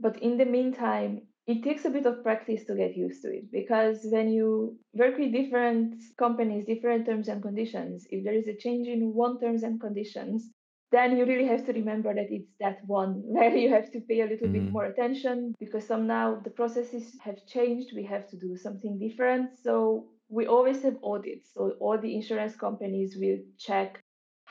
But 0.00 0.20
in 0.22 0.36
the 0.36 0.44
meantime, 0.46 1.22
it 1.46 1.62
takes 1.62 1.84
a 1.84 1.90
bit 1.90 2.06
of 2.06 2.22
practice 2.22 2.64
to 2.64 2.76
get 2.76 2.96
used 2.96 3.22
to 3.22 3.28
it 3.28 3.50
because 3.50 4.00
when 4.04 4.30
you 4.32 4.78
work 4.94 5.18
with 5.18 5.32
different 5.32 5.94
companies, 6.18 6.66
different 6.66 7.06
terms 7.06 7.28
and 7.28 7.42
conditions, 7.42 8.06
if 8.10 8.24
there 8.24 8.34
is 8.34 8.46
a 8.48 8.56
change 8.56 8.86
in 8.88 9.14
one 9.14 9.40
terms 9.40 9.62
and 9.62 9.80
conditions, 9.80 10.50
then 10.92 11.16
you 11.16 11.24
really 11.24 11.46
have 11.46 11.64
to 11.66 11.72
remember 11.72 12.14
that 12.14 12.30
it's 12.30 12.52
that 12.60 12.78
one 12.86 13.14
where 13.24 13.56
you 13.56 13.70
have 13.70 13.90
to 13.92 14.00
pay 14.00 14.20
a 14.20 14.26
little 14.26 14.48
bit 14.48 14.64
hmm 14.64 14.72
more 14.72 14.84
attention 14.84 15.54
because 15.58 15.86
some 15.86 16.06
now 16.06 16.40
the 16.44 16.50
processes 16.50 17.16
have 17.22 17.44
changed. 17.46 17.90
We 17.94 18.04
have 18.04 18.28
to 18.28 18.36
do 18.36 18.56
something 18.56 18.98
different. 18.98 19.58
So 19.62 20.08
we 20.28 20.46
always 20.46 20.82
have 20.82 20.98
audits. 21.02 21.50
So 21.54 21.72
all 21.80 21.98
the 21.98 22.14
insurance 22.14 22.56
companies 22.56 23.16
will 23.18 23.38
check 23.58 24.01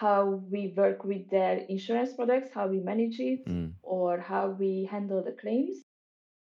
how 0.02 0.22
we 0.54 0.74
work 0.78 1.04
with 1.12 1.30
their 1.30 1.56
insurance 1.76 2.14
products, 2.14 2.50
how 2.54 2.68
we 2.68 2.80
manage 2.92 3.20
it, 3.20 3.42
Mm. 3.48 3.70
or 3.84 4.20
how 4.32 4.46
we 4.64 4.72
handle 4.96 5.22
the 5.24 5.38
claims. 5.44 5.78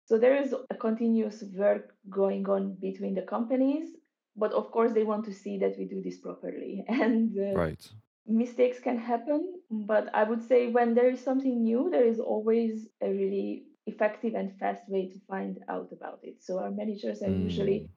So 0.06 0.18
there 0.20 0.36
is 0.44 0.54
a 0.70 0.76
continuous 0.76 1.44
work 1.64 1.96
going 2.10 2.48
on 2.50 2.76
between 2.88 3.16
the 3.16 3.24
companies, 3.36 3.88
but 4.36 4.52
of 4.54 4.72
course 4.72 4.94
they 4.94 5.04
want 5.12 5.26
to 5.26 5.34
see 5.34 5.58
that 5.60 5.78
we 5.78 5.86
do 5.86 6.02
this 6.02 6.20
properly. 6.20 6.76
And 7.06 7.38
uh, 7.38 7.54
Right. 7.64 7.84
mistakes 8.28 8.80
can 8.88 8.98
happen, 8.98 9.42
but 9.72 10.06
I 10.14 10.24
would 10.30 10.44
say 10.52 10.68
when 10.78 10.94
there 10.96 11.10
is 11.16 11.22
something 11.24 11.64
new, 11.64 11.90
there 11.92 12.08
is 12.14 12.20
always 12.20 12.88
a 13.02 13.10
really 13.10 13.66
effective 13.88 14.34
and 14.36 14.58
fast 14.60 14.84
way 14.90 15.10
to 15.10 15.20
find 15.32 15.60
out 15.70 15.90
about 15.92 16.20
it. 16.24 16.44
So 16.44 16.60
our 16.60 16.72
managers 16.72 17.22
are 17.22 17.36
usually 17.48 17.80
Mm. 17.82 17.90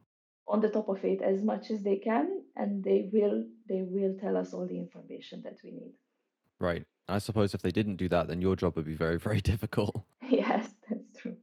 on 0.54 0.60
the 0.60 0.70
top 0.76 0.88
of 0.88 1.04
it 1.04 1.20
as 1.22 1.42
much 1.42 1.70
as 1.70 1.82
they 1.82 1.98
can, 2.10 2.26
and 2.56 2.84
they 2.84 3.00
will 3.12 3.44
they 3.68 3.82
will 3.82 4.14
tell 4.20 4.36
us 4.36 4.52
all 4.52 4.66
the 4.66 4.78
information 4.78 5.42
that 5.42 5.58
we 5.62 5.70
need. 5.70 5.92
Right. 6.58 6.84
I 7.08 7.18
suppose 7.18 7.54
if 7.54 7.62
they 7.62 7.70
didn't 7.70 7.96
do 7.96 8.08
that, 8.10 8.28
then 8.28 8.42
your 8.42 8.56
job 8.56 8.76
would 8.76 8.84
be 8.84 8.94
very, 8.94 9.18
very 9.18 9.40
difficult. 9.52 10.02
Yes, 10.30 10.68
that's 10.90 11.22
true. 11.22 11.36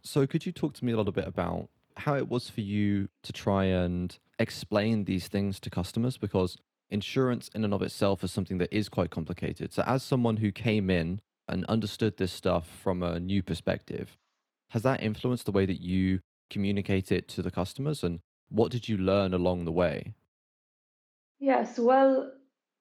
So, 0.00 0.26
could 0.26 0.46
you 0.46 0.52
talk 0.52 0.72
to 0.74 0.84
me 0.86 0.92
a 0.92 0.96
little 0.96 1.12
bit 1.12 1.28
about 1.28 1.68
how 1.98 2.14
it 2.16 2.28
was 2.28 2.48
for 2.48 2.62
you 2.62 3.08
to 3.22 3.32
try 3.32 3.64
and 3.64 4.16
explain 4.38 5.04
these 5.04 5.28
things 5.28 5.60
to 5.60 5.68
customers? 5.68 6.16
Because 6.16 6.56
insurance, 6.88 7.50
in 7.54 7.62
and 7.62 7.74
of 7.74 7.82
itself, 7.82 8.24
is 8.24 8.32
something 8.32 8.56
that 8.58 8.74
is 8.74 8.88
quite 8.88 9.10
complicated. 9.10 9.74
So, 9.74 9.82
as 9.82 10.02
someone 10.02 10.38
who 10.38 10.50
came 10.50 10.88
in 10.88 11.20
and 11.46 11.66
understood 11.66 12.16
this 12.16 12.32
stuff 12.32 12.66
from 12.82 13.02
a 13.02 13.20
new 13.20 13.42
perspective, 13.42 14.16
has 14.70 14.82
that 14.82 15.02
influenced 15.02 15.44
the 15.44 15.52
way 15.52 15.66
that 15.66 15.80
you 15.82 16.20
communicate 16.48 17.12
it 17.12 17.28
to 17.28 17.42
the 17.42 17.50
customers? 17.50 18.02
And 18.02 18.20
what 18.48 18.70
did 18.72 18.88
you 18.88 18.96
learn 18.96 19.34
along 19.34 19.66
the 19.66 19.72
way? 19.72 20.14
Yes, 21.38 21.78
well, 21.78 22.32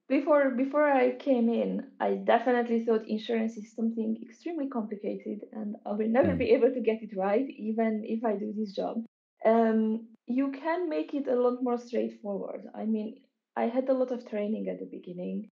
before 0.10 0.52
before 0.52 0.90
I 0.92 1.12
came 1.16 1.48
in, 1.50 1.92
I 2.02 2.16
definitely 2.16 2.84
thought 2.84 3.08
insurance 3.08 3.56
is 3.56 3.74
something 3.74 4.18
extremely 4.22 4.68
complicated 4.68 5.46
and 5.54 5.78
I 5.86 5.94
will 5.94 6.10
never 6.10 6.34
Mm, 6.34 6.36
be 6.36 6.52
able 6.52 6.74
to 6.74 6.82
get 6.82 7.02
it 7.02 7.16
right, 7.16 7.48
even 7.50 8.04
if 8.04 8.26
I 8.26 8.36
do 8.36 8.52
this 8.52 8.74
job. 8.74 9.06
Um, 9.46 10.10
you 10.28 10.52
can 10.52 10.90
make 10.90 11.14
it 11.14 11.28
a 11.30 11.36
lot 11.40 11.64
more 11.64 11.78
straightforward. 11.78 12.66
I 12.76 12.86
mean, 12.86 13.22
I 13.56 13.68
had 13.68 13.88
a 13.88 13.94
lot 13.94 14.12
of 14.12 14.28
training 14.28 14.68
at 14.68 14.80
the 14.80 14.86
beginning, 14.86 15.50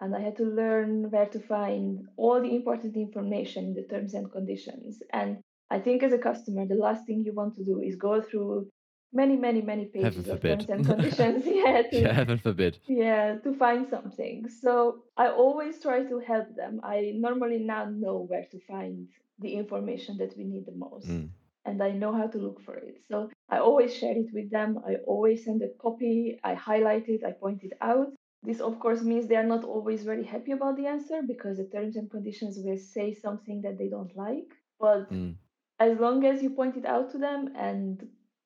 and 0.00 0.14
I 0.16 0.20
had 0.20 0.36
to 0.36 0.44
learn 0.44 1.10
where 1.10 1.26
to 1.28 1.40
find 1.40 2.08
all 2.16 2.40
the 2.40 2.54
important 2.56 2.96
information 2.96 3.66
in 3.66 3.74
the 3.74 3.84
terms 3.84 4.14
and 4.14 4.30
conditions. 4.32 5.02
And 5.12 5.40
I 5.70 5.80
think 5.80 6.02
as 6.02 6.12
a 6.12 6.18
customer, 6.18 6.66
the 6.66 6.74
last 6.74 7.06
thing 7.06 7.24
you 7.24 7.34
want 7.34 7.56
to 7.56 7.64
do 7.64 7.80
is 7.80 7.96
go 7.96 8.20
through 8.22 8.68
many, 9.12 9.36
many, 9.36 9.60
many 9.62 9.84
pages 9.86 10.28
of 10.28 10.40
terms 10.42 10.66
and 10.68 10.84
conditions. 10.92 11.44
Yeah, 11.46 11.82
yeah, 11.92 12.12
heaven 12.12 12.38
forbid. 12.38 12.78
yeah, 12.86 13.36
to 13.44 13.54
find 13.54 13.88
something. 13.88 14.48
So 14.48 15.02
I 15.16 15.28
always 15.28 15.80
try 15.80 16.02
to 16.04 16.18
help 16.20 16.54
them. 16.56 16.80
I 16.82 17.12
normally 17.14 17.58
now 17.58 17.84
know 17.86 18.16
where 18.28 18.46
to 18.50 18.58
find 18.60 19.08
the 19.38 19.52
information 19.54 20.16
that 20.18 20.36
we 20.36 20.44
need 20.44 20.66
the 20.66 20.76
most. 20.86 21.08
Mm, 21.08 21.28
And 21.64 21.82
I 21.82 21.90
know 21.92 22.12
how 22.14 22.26
to 22.28 22.38
look 22.38 22.60
for 22.62 22.76
it. 22.76 22.96
So 23.08 23.30
I 23.50 23.58
always 23.58 23.94
share 23.94 24.16
it 24.16 24.30
with 24.32 24.50
them. 24.50 24.70
I 24.86 24.96
always 25.06 25.44
send 25.44 25.62
a 25.62 25.68
copy. 25.80 26.38
I 26.44 26.54
highlight 26.54 27.08
it. 27.08 27.22
I 27.24 27.32
point 27.32 27.62
it 27.64 27.72
out. 27.80 28.08
This, 28.44 28.60
of 28.60 28.78
course, 28.80 29.02
means 29.02 29.28
they 29.28 29.36
are 29.36 29.50
not 29.54 29.64
always 29.64 30.02
very 30.02 30.24
happy 30.24 30.52
about 30.52 30.76
the 30.76 30.86
answer 30.86 31.20
because 31.32 31.58
the 31.58 31.68
terms 31.76 31.94
and 31.96 32.10
conditions 32.10 32.58
will 32.64 32.78
say 32.78 33.14
something 33.14 33.62
that 33.62 33.78
they 33.78 33.88
don't 33.88 34.14
like. 34.16 34.50
But 34.80 35.10
mm, 35.12 35.34
as 35.78 35.98
long 35.98 36.24
as 36.24 36.42
you 36.42 36.50
point 36.50 36.76
it 36.76 36.86
out 36.86 37.10
to 37.12 37.18
them 37.18 37.40
and 37.56 38.02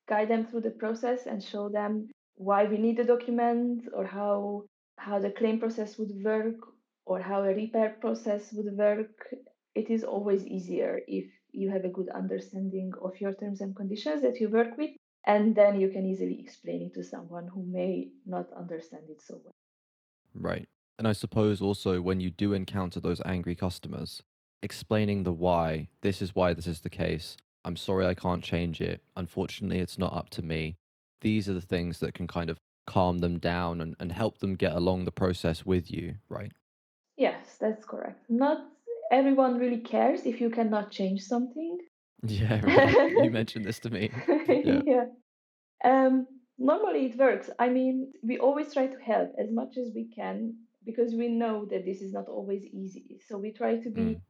guide 0.08 0.28
them 0.28 0.46
through 0.46 0.62
the 0.62 0.70
process 0.70 1.26
and 1.26 1.42
show 1.42 1.68
them 1.68 2.08
why 2.36 2.64
we 2.64 2.78
need 2.78 2.96
the 2.96 3.04
document 3.04 3.84
or 3.92 4.06
how 4.06 4.64
how 4.98 5.18
the 5.18 5.30
claim 5.30 5.58
process 5.58 5.98
would 5.98 6.12
work 6.22 6.56
or 7.04 7.20
how 7.20 7.42
a 7.42 7.54
repair 7.54 7.96
process 8.00 8.52
would 8.52 8.76
work 8.76 9.34
it 9.74 9.90
is 9.90 10.04
always 10.04 10.46
easier 10.46 11.00
if 11.06 11.26
you 11.52 11.70
have 11.70 11.84
a 11.84 11.96
good 11.96 12.08
understanding 12.10 12.92
of 13.02 13.20
your 13.20 13.34
terms 13.34 13.60
and 13.60 13.76
conditions 13.76 14.22
that 14.22 14.40
you 14.40 14.48
work 14.48 14.76
with 14.76 14.90
and 15.26 15.54
then 15.54 15.80
you 15.80 15.88
can 15.88 16.06
easily 16.06 16.38
explain 16.40 16.82
it 16.82 16.94
to 16.94 17.02
someone 17.02 17.48
who 17.48 17.64
may 17.66 18.08
not 18.26 18.46
understand 18.56 19.04
it 19.08 19.20
so 19.22 19.40
well 19.44 19.54
right. 20.34 20.68
And 20.98 21.06
I 21.06 21.12
suppose 21.12 21.60
also 21.60 22.00
when 22.00 22.20
you 22.20 22.30
do 22.30 22.52
encounter 22.52 23.00
those 23.00 23.20
angry 23.24 23.54
customers, 23.54 24.22
explaining 24.62 25.22
the 25.22 25.32
why, 25.32 25.88
this 26.00 26.22
is 26.22 26.34
why 26.34 26.54
this 26.54 26.66
is 26.66 26.80
the 26.80 26.90
case. 26.90 27.36
I'm 27.66 27.76
sorry 27.76 28.06
I 28.06 28.14
can't 28.14 28.44
change 28.44 28.80
it. 28.80 29.02
Unfortunately, 29.16 29.80
it's 29.80 29.98
not 29.98 30.14
up 30.14 30.30
to 30.30 30.42
me. 30.42 30.76
These 31.20 31.48
are 31.48 31.52
the 31.54 31.60
things 31.60 31.98
that 31.98 32.14
can 32.14 32.28
kind 32.28 32.48
of 32.48 32.58
calm 32.86 33.18
them 33.18 33.38
down 33.40 33.80
and, 33.80 33.96
and 33.98 34.12
help 34.12 34.38
them 34.38 34.54
get 34.54 34.72
along 34.72 35.04
the 35.04 35.10
process 35.10 35.66
with 35.66 35.90
you, 35.90 36.14
right? 36.28 36.52
Yes, 37.16 37.56
that's 37.60 37.84
correct. 37.84 38.20
Not 38.28 38.58
everyone 39.10 39.58
really 39.58 39.78
cares 39.78 40.20
if 40.24 40.40
you 40.40 40.48
cannot 40.48 40.90
change 40.90 41.22
something. 41.22 41.78
Yeah, 42.22 42.60
right. 42.64 43.10
You 43.10 43.30
mentioned 43.30 43.66
this 43.66 43.78
to 43.80 43.90
me. 43.90 44.10
Yeah. 44.48 44.80
yeah. 44.86 45.04
Um, 45.84 46.26
normally 46.58 47.06
it 47.06 47.18
works. 47.18 47.50
I 47.58 47.68
mean, 47.68 48.12
we 48.22 48.38
always 48.38 48.72
try 48.72 48.86
to 48.86 48.98
help 48.98 49.34
as 49.38 49.50
much 49.50 49.76
as 49.76 49.90
we 49.94 50.04
can 50.08 50.54
because 50.84 51.12
we 51.14 51.28
know 51.28 51.66
that 51.66 51.84
this 51.84 52.00
is 52.00 52.14
not 52.14 52.26
always 52.26 52.64
easy. 52.64 53.20
So 53.28 53.36
we 53.36 53.52
try 53.52 53.76
to 53.76 53.90
be 53.90 54.00
Mm. 54.00 54.20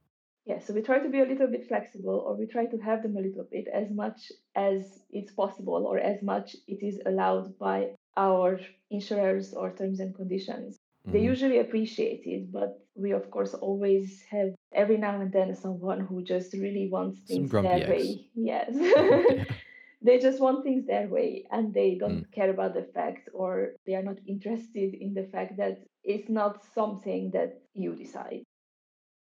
Yeah, 0.47 0.59
so 0.59 0.73
we 0.73 0.81
try 0.81 0.99
to 0.99 1.09
be 1.09 1.19
a 1.19 1.25
little 1.25 1.47
bit 1.47 1.67
flexible 1.67 2.23
or 2.25 2.35
we 2.35 2.45
try 2.47 2.65
to 2.65 2.77
have 2.77 3.03
them 3.03 3.17
a 3.17 3.21
little 3.21 3.45
bit 3.51 3.67
as 3.73 3.91
much 3.91 4.31
as 4.55 4.99
it's 5.11 5.31
possible 5.33 5.85
or 5.85 5.99
as 5.99 6.21
much 6.23 6.55
it 6.67 6.81
is 6.85 6.99
allowed 7.05 7.57
by 7.59 7.89
our 8.15 8.59
insurers 8.89 9.53
or 9.53 9.71
terms 9.71 9.99
and 9.99 10.15
conditions. 10.15 10.77
They 11.11 11.19
hmm 11.19 11.23
usually 11.23 11.59
appreciate 11.59 12.23
it, 12.25 12.51
but 12.51 12.79
we 12.95 13.11
of 13.11 13.29
course 13.29 13.53
always 13.53 14.23
have 14.31 14.55
every 14.73 14.97
now 14.97 15.19
and 15.21 15.31
then 15.31 15.55
someone 15.55 15.99
who 16.01 16.23
just 16.23 16.53
really 16.53 16.89
wants 16.89 17.19
things 17.27 17.51
their 17.59 17.81
eggs. 17.81 17.87
way. 17.87 18.29
Yes. 18.35 18.73
Yeah. 18.95 19.43
they 20.01 20.19
just 20.19 20.39
want 20.39 20.63
things 20.63 20.85
their 20.87 21.07
way 21.07 21.45
and 21.51 21.73
they 21.73 21.95
Mm. 22.05 22.23
don't 22.23 22.31
care 22.31 22.49
about 22.51 22.73
the 22.73 22.83
fact 22.93 23.29
or 23.33 23.73
they 23.85 23.95
are 23.95 24.03
not 24.03 24.17
interested 24.27 24.93
in 24.93 25.13
the 25.13 25.25
fact 25.31 25.57
that 25.57 25.79
it's 26.03 26.29
not 26.29 26.63
something 26.73 27.31
that 27.31 27.61
you 27.73 27.95
decide. 27.95 28.43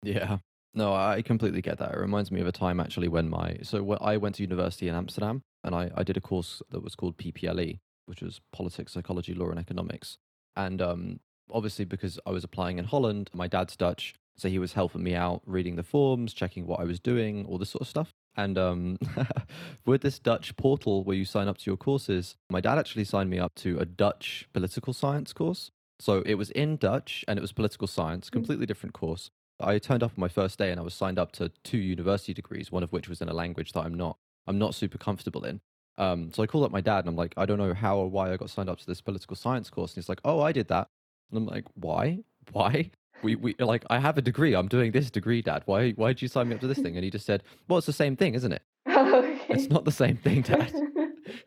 Yeah. 0.03 0.39
No, 0.75 0.93
I 0.93 1.23
completely 1.23 1.63
get 1.63 1.79
that. 1.79 1.93
It 1.93 1.99
reminds 1.99 2.31
me 2.33 2.41
of 2.41 2.47
a 2.47 2.53
time 2.53 2.81
actually 2.81 3.09
when 3.09 3.29
my 3.31 3.59
so 3.63 3.83
when 3.83 3.99
I 4.01 4.17
went 4.17 4.35
to 4.37 4.43
university 4.43 4.89
in 4.89 4.95
Amsterdam 4.95 5.43
and 5.63 5.75
I, 5.75 5.91
I 5.95 6.03
did 6.03 6.17
a 6.17 6.21
course 6.21 6.63
that 6.71 6.83
was 6.83 6.95
called 6.97 7.17
PPLE, 7.17 7.79
which 8.07 8.21
was 8.21 8.41
politics, 8.53 8.93
psychology, 8.93 9.35
law, 9.35 9.51
and 9.51 9.59
economics. 9.59 10.19
And 10.57 10.83
um, 10.83 11.21
obviously, 11.51 11.85
because 11.85 12.19
I 12.27 12.31
was 12.31 12.45
applying 12.45 12.79
in 12.79 12.87
Holland, 12.87 13.31
my 13.33 13.47
dad's 13.47 13.77
Dutch, 13.77 14.15
so 14.37 14.49
he 14.49 14.59
was 14.59 14.73
helping 14.73 15.03
me 15.05 15.15
out 15.15 15.43
reading 15.47 15.77
the 15.77 15.83
forms, 15.85 16.35
checking 16.35 16.67
what 16.67 16.81
I 16.81 16.85
was 16.85 16.99
doing, 16.99 17.47
all 17.47 17.57
this 17.59 17.71
sort 17.71 17.83
of 17.83 17.89
stuff. 17.89 18.11
And 18.37 18.59
um, 18.59 18.99
with 19.87 20.03
this 20.03 20.19
Dutch 20.19 20.57
portal 20.57 21.05
where 21.05 21.17
you 21.17 21.25
sign 21.25 21.47
up 21.47 21.59
to 21.59 21.71
your 21.71 21.77
courses, 21.77 22.35
my 22.51 22.61
dad 22.61 22.79
actually 22.79 23.05
signed 23.05 23.31
me 23.31 23.39
up 23.39 23.55
to 23.57 23.79
a 23.79 23.85
Dutch 23.85 24.49
political 24.53 24.93
science 24.93 25.33
course. 25.33 25.71
So 26.01 26.23
it 26.27 26.35
was 26.35 26.51
in 26.51 26.77
Dutch 26.77 27.25
and 27.29 27.39
it 27.39 27.43
was 27.43 27.53
political 27.53 27.87
science, 27.87 28.29
Mm. 28.29 28.33
completely 28.33 28.67
different 28.67 28.93
course. 28.93 29.31
I 29.61 29.79
turned 29.79 30.03
up 30.03 30.13
on 30.13 30.21
my 30.21 30.29
first 30.29 30.59
day 30.59 30.71
and 30.71 30.81
I 30.81 30.83
was 30.83 30.95
signed 30.95 31.19
up 31.19 31.33
to 31.33 31.51
two 31.63 31.79
university 31.79 32.35
degrees, 32.35 32.73
one 32.73 32.83
of 32.83 32.93
which 32.93 33.09
was 33.09 33.21
in 33.21 33.29
a 33.29 33.35
language 33.35 33.73
that 33.73 33.81
I'm 33.81 33.95
not 33.95 34.17
I'm 34.47 34.59
not 34.59 34.75
super 34.75 34.99
comfortable 34.99 35.45
in. 35.45 35.61
Um, 35.97 36.33
so 36.33 36.43
I 36.43 36.47
called 36.47 36.65
up 36.65 36.73
my 36.73 36.81
dad 36.81 37.01
and 37.01 37.09
I'm 37.09 37.17
like, 37.17 37.35
I 37.37 37.47
don't 37.47 37.59
know 37.59 37.73
how 37.73 37.97
or 37.97 38.09
why 38.11 38.33
I 38.33 38.37
got 38.37 38.51
signed 38.51 38.69
up 38.69 38.79
to 38.81 38.87
this 38.87 39.01
political 39.01 39.37
science 39.37 39.71
course. 39.71 39.93
And 39.93 40.03
he's 40.03 40.09
like, 40.09 40.21
Oh, 40.25 40.41
I 40.41 40.53
did 40.53 40.69
that. 40.69 40.89
And 41.31 41.39
I'm 41.39 41.47
like, 41.47 41.65
Why? 41.75 42.21
Why? 42.53 42.91
We, 43.23 43.37
we 43.37 43.55
like 43.59 43.85
I 43.89 44.01
have 44.01 44.19
a 44.19 44.23
degree. 44.23 44.55
I'm 44.55 44.69
doing 44.69 44.93
this 44.93 45.11
degree, 45.11 45.41
Dad. 45.41 45.63
Why 45.67 45.93
why 45.93 46.09
did 46.09 46.23
you 46.23 46.29
sign 46.29 46.49
me 46.49 46.57
up 46.57 46.61
to 46.61 46.67
this 46.67 46.79
thing? 46.79 46.97
And 46.97 47.05
he 47.05 47.11
just 47.11 47.25
said, 47.25 47.43
Well, 47.69 47.79
it's 47.79 47.87
the 47.87 47.93
same 47.93 48.17
thing, 48.17 48.35
isn't 48.35 48.53
it? 48.53 48.63
It's 49.47 49.65
okay. 49.65 49.75
not 49.75 49.85
the 49.85 49.93
same 49.93 50.17
thing, 50.17 50.43
Dad. 50.51 50.73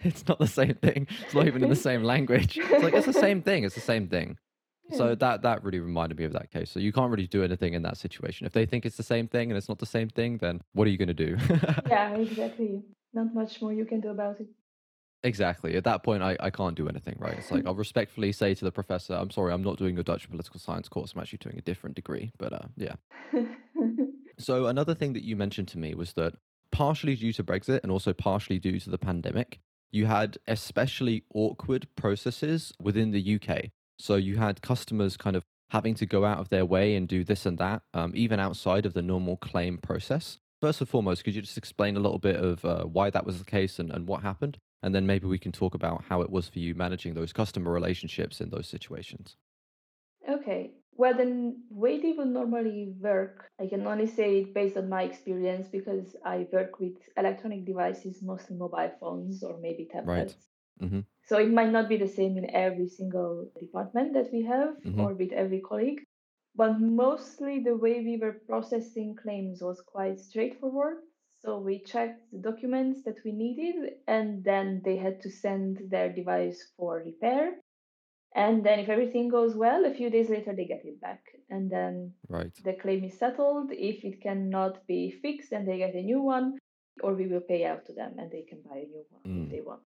It's 0.01 0.27
not 0.27 0.39
the 0.39 0.47
same 0.47 0.75
thing. 0.75 1.07
It's 1.23 1.33
not 1.33 1.47
even 1.47 1.63
in 1.63 1.69
the 1.69 1.75
same 1.75 2.03
language. 2.03 2.57
It's 2.57 2.83
like 2.83 2.93
it's 2.93 3.05
the 3.05 3.13
same 3.13 3.41
thing. 3.41 3.63
It's 3.63 3.75
the 3.75 3.81
same 3.81 4.07
thing. 4.07 4.37
So 4.95 5.15
that 5.15 5.41
that 5.41 5.63
really 5.63 5.79
reminded 5.79 6.17
me 6.17 6.25
of 6.25 6.33
that 6.33 6.49
case. 6.51 6.71
So 6.71 6.79
you 6.79 6.93
can't 6.93 7.11
really 7.11 7.27
do 7.27 7.43
anything 7.43 7.73
in 7.73 7.81
that 7.81 7.97
situation. 7.97 8.47
If 8.47 8.53
they 8.53 8.65
think 8.65 8.85
it's 8.85 8.97
the 8.97 9.03
same 9.03 9.27
thing 9.27 9.51
and 9.51 9.57
it's 9.57 9.67
not 9.67 9.79
the 9.79 9.85
same 9.85 10.09
thing, 10.09 10.37
then 10.37 10.61
what 10.73 10.87
are 10.87 10.91
you 10.91 10.97
going 10.97 11.07
to 11.09 11.13
do? 11.13 11.37
Yeah, 11.89 12.15
exactly. 12.15 12.83
Not 13.13 13.33
much 13.33 13.61
more 13.61 13.73
you 13.73 13.85
can 13.85 13.99
do 14.01 14.09
about 14.09 14.39
it. 14.39 14.47
exactly. 15.23 15.75
At 15.75 15.83
that 15.85 16.03
point, 16.03 16.21
I, 16.23 16.37
I 16.39 16.49
can't 16.49 16.75
do 16.75 16.87
anything, 16.87 17.15
right? 17.19 17.37
It's 17.37 17.51
like 17.51 17.65
I'll 17.67 17.75
respectfully 17.75 18.31
say 18.31 18.53
to 18.53 18.63
the 18.65 18.71
professor, 18.71 19.13
"I'm 19.13 19.31
sorry, 19.31 19.51
I'm 19.53 19.63
not 19.63 19.77
doing 19.77 19.97
a 19.99 20.03
Dutch 20.03 20.29
political 20.29 20.59
science 20.59 20.87
course. 20.87 21.13
I'm 21.13 21.21
actually 21.21 21.39
doing 21.39 21.57
a 21.57 21.61
different 21.61 21.95
degree." 21.95 22.31
But 22.37 22.53
uh, 22.53 22.67
yeah. 22.77 22.95
So 24.39 24.67
another 24.67 24.93
thing 24.93 25.13
that 25.13 25.23
you 25.23 25.35
mentioned 25.35 25.67
to 25.69 25.79
me 25.79 25.95
was 25.95 26.13
that 26.13 26.33
partially 26.71 27.15
due 27.15 27.33
to 27.33 27.43
Brexit 27.43 27.79
and 27.81 27.91
also 27.91 28.13
partially 28.13 28.59
due 28.59 28.79
to 28.79 28.89
the 28.91 28.97
pandemic, 28.99 29.59
you 29.91 30.05
had 30.05 30.37
especially 30.47 31.23
awkward 31.33 31.87
processes 31.95 32.71
within 32.79 33.09
the 33.11 33.39
UK. 33.41 33.71
So 33.99 34.15
you 34.15 34.37
had 34.37 34.61
customers 34.61 35.17
kind 35.17 35.35
of 35.35 35.43
having 35.69 35.95
to 35.95 36.05
go 36.05 36.23
out 36.23 36.39
of 36.39 36.49
their 36.49 36.65
way 36.65 36.95
and 36.95 37.07
do 37.07 37.23
this 37.23 37.45
and 37.45 37.57
that, 37.57 37.81
um, 37.93 38.13
even 38.15 38.39
outside 38.39 38.85
of 38.85 38.93
the 38.93 39.01
normal 39.01 39.37
claim 39.37 39.77
process. 39.77 40.37
First 40.61 40.81
and 40.81 40.89
foremost, 40.89 41.23
could 41.23 41.35
you 41.35 41.41
just 41.41 41.57
explain 41.57 41.97
a 41.97 41.99
little 41.99 42.19
bit 42.19 42.37
of 42.37 42.63
uh, 42.65 42.83
why 42.83 43.09
that 43.09 43.25
was 43.25 43.39
the 43.39 43.45
case 43.45 43.79
and, 43.79 43.91
and 43.91 44.07
what 44.07 44.23
happened? 44.23 44.57
And 44.81 44.95
then 44.95 45.05
maybe 45.05 45.27
we 45.27 45.39
can 45.39 45.51
talk 45.51 45.73
about 45.73 46.05
how 46.09 46.21
it 46.21 46.29
was 46.29 46.47
for 46.47 46.59
you 46.59 46.73
managing 46.73 47.13
those 47.13 47.33
customer 47.33 47.71
relationships 47.71 48.39
in 48.39 48.49
those 48.49 48.67
situations. 48.67 49.35
Okay. 50.29 50.71
Well, 50.93 51.13
the 51.13 51.55
way 51.69 51.99
they 51.99 52.13
would 52.13 52.27
normally 52.27 52.93
work, 52.99 53.49
I 53.59 53.67
can 53.67 53.85
only 53.85 54.07
say 54.07 54.39
it 54.39 54.53
based 54.53 54.77
on 54.77 54.89
my 54.89 55.03
experience 55.03 55.67
because 55.67 56.15
I 56.25 56.47
work 56.51 56.79
with 56.79 56.93
electronic 57.15 57.65
devices, 57.65 58.23
mostly 58.23 58.55
mobile 58.55 58.91
phones 58.99 59.43
or 59.43 59.59
maybe 59.59 59.85
tablets. 59.85 60.07
Right. 60.07 60.35
Mm-hmm. 60.81 61.01
So 61.25 61.37
it 61.37 61.51
might 61.51 61.71
not 61.71 61.89
be 61.89 61.97
the 61.97 62.07
same 62.07 62.37
in 62.37 62.49
every 62.55 62.87
single 62.87 63.49
department 63.59 64.13
that 64.13 64.31
we 64.31 64.43
have 64.45 64.75
Mm-hmm. 64.85 64.99
or 65.01 65.13
with 65.13 65.31
every 65.33 65.61
colleague, 65.61 66.01
but 66.55 66.79
mostly 66.79 67.59
the 67.59 67.75
way 67.75 68.01
we 68.01 68.17
were 68.17 68.41
processing 68.47 69.15
claims 69.15 69.61
was 69.61 69.81
quite 69.81 70.19
straightforward. 70.19 70.97
So 71.39 71.59
we 71.59 71.83
checked 71.83 72.21
the 72.31 72.39
documents 72.39 73.03
that 73.03 73.17
we 73.23 73.31
needed 73.31 73.75
and 74.07 74.43
then 74.43 74.81
they 74.83 74.97
had 74.97 75.21
to 75.21 75.29
send 75.29 75.79
their 75.89 76.09
device 76.11 76.59
for 76.77 77.03
repair. 77.05 77.53
And 78.35 78.63
then 78.65 78.79
if 78.79 78.89
everything 78.89 79.29
goes 79.29 79.55
well, 79.55 79.85
a 79.85 79.93
few 79.93 80.09
days 80.09 80.29
later 80.29 80.53
they 80.55 80.65
get 80.65 80.85
it 80.85 80.99
back. 81.01 81.21
And 81.49 81.69
then 81.69 82.13
Right. 82.29 82.53
the 82.63 82.73
claim 82.73 83.03
is 83.03 83.17
settled. 83.17 83.71
If 83.71 84.03
it 84.05 84.21
cannot 84.21 84.85
be 84.87 85.11
fixed, 85.11 85.49
then 85.51 85.65
they 85.65 85.77
get 85.79 85.95
a 85.95 86.01
new 86.03 86.21
one, 86.21 86.57
or 87.03 87.13
we 87.13 87.27
will 87.27 87.41
pay 87.41 87.65
out 87.65 87.85
to 87.87 87.93
them 87.93 88.17
and 88.19 88.29
they 88.31 88.43
can 88.43 88.61
buy 88.61 88.77
a 88.77 88.87
new 88.87 89.05
one 89.09 89.21
if 89.25 89.31
Mm. 89.31 89.51
they 89.51 89.61
want. 89.61 89.81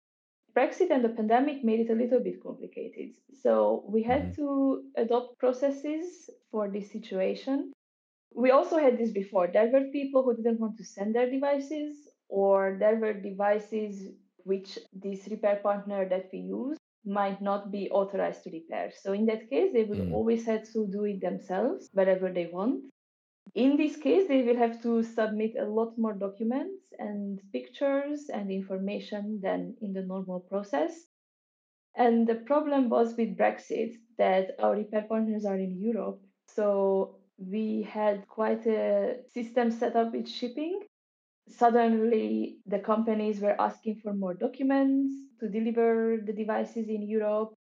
Brexit 0.59 0.90
and 0.90 1.05
the 1.05 1.11
pandemic 1.11 1.64
made 1.64 1.81
it 1.81 1.90
a 1.90 1.94
little 2.03 2.21
bit 2.21 2.42
complicated. 2.42 3.11
So 3.42 3.85
we 3.88 4.03
Mm-hmm. 4.11 4.31
had 4.31 4.35
to 4.37 4.85
adopt 4.97 5.38
processes 5.38 6.31
for 6.51 6.68
this 6.71 6.90
situation. 6.92 7.73
We 8.35 8.51
also 8.51 8.79
had 8.79 8.99
this 8.99 9.11
before. 9.12 9.49
There 9.49 9.71
were 9.71 9.85
people 9.92 10.23
who 10.25 10.37
didn't 10.37 10.61
want 10.61 10.77
to 10.79 10.85
send 10.85 11.14
their 11.14 11.31
devices, 11.31 12.09
or 12.29 12.77
there 12.81 12.97
were 12.97 13.14
devices 13.14 14.09
which 14.44 14.79
this 14.92 15.29
repair 15.29 15.57
partner 15.57 16.09
that 16.09 16.31
we 16.33 16.40
use 16.40 16.79
might 17.05 17.40
not 17.42 17.71
be 17.73 17.90
authorized 17.90 18.44
to 18.44 18.51
repair. 18.51 18.92
So 19.03 19.12
in 19.12 19.27
that 19.27 19.49
case, 19.51 19.73
they 19.73 19.85
will 19.85 20.05
Mm. 20.07 20.12
always 20.12 20.47
have 20.47 20.64
to 20.73 20.87
do 20.88 21.05
it 21.05 21.21
themselves 21.21 21.88
wherever 21.92 22.33
they 22.33 22.47
want. 22.47 22.85
In 23.55 23.77
this 23.77 23.97
case, 23.97 24.29
they 24.29 24.43
will 24.43 24.57
have 24.57 24.83
to 24.83 25.03
submit 25.03 25.55
a 25.59 25.65
lot 25.65 25.97
more 25.97 26.13
documents 26.13 26.83
and 26.99 27.41
pictures 27.53 28.29
and 28.33 28.51
information 28.51 29.41
than 29.43 29.77
in 29.81 29.93
the 29.93 30.03
normal 30.03 30.41
process. 30.41 30.93
And 31.95 32.27
the 32.27 32.37
problem 32.37 32.89
was 32.89 33.17
with 33.17 33.37
Brexit 33.37 33.95
that 34.19 34.51
our 34.61 34.75
repair 34.75 35.03
partners 35.09 35.45
are 35.45 35.57
in 35.57 35.81
Europe. 35.81 36.21
So 36.47 37.17
we 37.39 37.83
had 37.83 38.27
quite 38.29 38.67
a 38.67 39.17
system 39.33 39.71
set 39.71 39.97
up 39.97 40.13
with 40.13 40.29
shipping. 40.29 40.81
Suddenly, 41.49 42.59
the 42.67 42.79
companies 42.79 43.41
were 43.41 43.61
asking 43.61 44.01
for 44.03 44.13
more 44.13 44.35
documents 44.35 45.13
to 45.41 45.49
deliver 45.49 46.19
the 46.25 46.33
devices 46.33 46.89
in 46.89 47.09
Europe 47.09 47.55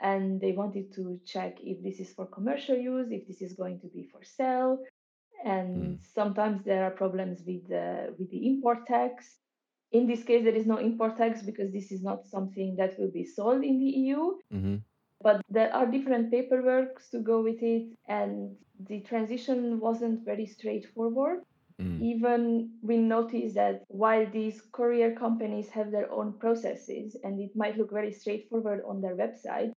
and 0.00 0.40
they 0.40 0.52
wanted 0.52 0.92
to 0.94 1.20
check 1.26 1.58
if 1.60 1.82
this 1.82 2.00
is 2.00 2.12
for 2.14 2.26
commercial 2.26 2.76
use, 2.76 3.08
if 3.10 3.26
this 3.26 3.42
is 3.42 3.54
going 3.54 3.80
to 3.80 3.88
be 3.88 4.08
for 4.10 4.22
sale. 4.22 4.78
And 5.54 5.70
Mm. 5.76 5.98
sometimes 6.18 6.58
there 6.64 6.82
are 6.86 6.94
problems 7.02 7.36
with 7.48 7.62
the 7.74 7.86
with 8.18 8.28
the 8.34 8.42
import 8.50 8.80
tax. 8.94 9.14
In 9.92 10.02
this 10.10 10.22
case, 10.28 10.42
there 10.44 10.58
is 10.60 10.66
no 10.66 10.78
import 10.88 11.16
tax 11.22 11.42
because 11.48 11.70
this 11.72 11.88
is 11.96 12.02
not 12.02 12.26
something 12.34 12.70
that 12.80 12.98
will 12.98 13.12
be 13.20 13.24
sold 13.36 13.62
in 13.70 13.78
the 13.78 13.90
EU. 14.02 14.22
Mm-hmm. 14.52 14.76
But 15.26 15.36
there 15.48 15.72
are 15.78 15.86
different 15.96 16.32
paperworks 16.34 17.04
to 17.12 17.18
go 17.30 17.36
with 17.48 17.62
it, 17.62 17.84
and 18.18 18.32
the 18.90 19.00
transition 19.10 19.58
wasn't 19.80 20.24
very 20.30 20.46
straightforward. 20.56 21.38
Mm. 21.80 21.98
Even 22.12 22.70
we 22.82 22.96
noticed 22.96 23.54
that 23.54 23.84
while 23.88 24.26
these 24.38 24.60
courier 24.72 25.12
companies 25.14 25.68
have 25.70 25.90
their 25.90 26.10
own 26.18 26.28
processes 26.44 27.16
and 27.22 27.40
it 27.40 27.52
might 27.54 27.76
look 27.78 27.92
very 27.92 28.12
straightforward 28.12 28.80
on 28.90 29.00
their 29.02 29.16
website, 29.24 29.72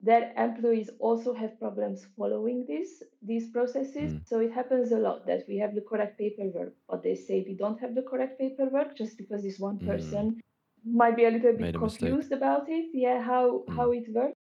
their 0.00 0.32
employees 0.36 0.90
also 0.98 1.32
have 1.34 1.58
problems 1.58 2.06
following 2.16 2.64
this 2.66 3.02
these 3.22 3.50
processes. 3.50 4.12
Mm. 4.12 4.20
So 4.24 4.40
it 4.40 4.52
happens 4.52 4.92
a 4.92 4.98
lot 4.98 5.26
that 5.26 5.44
we 5.48 5.56
have 5.58 5.74
the 5.74 5.82
correct 5.82 6.18
paperwork, 6.18 6.74
but 6.88 7.02
they 7.02 7.14
say 7.14 7.42
we 7.46 7.54
don't 7.54 7.80
have 7.80 7.94
the 7.94 8.02
correct 8.02 8.38
paperwork 8.38 8.96
just 8.96 9.16
because 9.18 9.42
this 9.42 9.58
one 9.58 9.80
Mm. 9.80 9.86
person 9.86 10.40
might 10.84 11.16
be 11.16 11.24
a 11.24 11.30
little 11.30 11.52
bit 11.52 11.74
a 11.74 11.78
mistake. 11.78 12.10
confused 12.10 12.32
about 12.32 12.68
it. 12.68 12.86
Yeah, 12.94 13.20
how 13.22 13.64
Mm. 13.68 13.76
how 13.76 13.92
it 13.92 14.12
works. 14.12 14.36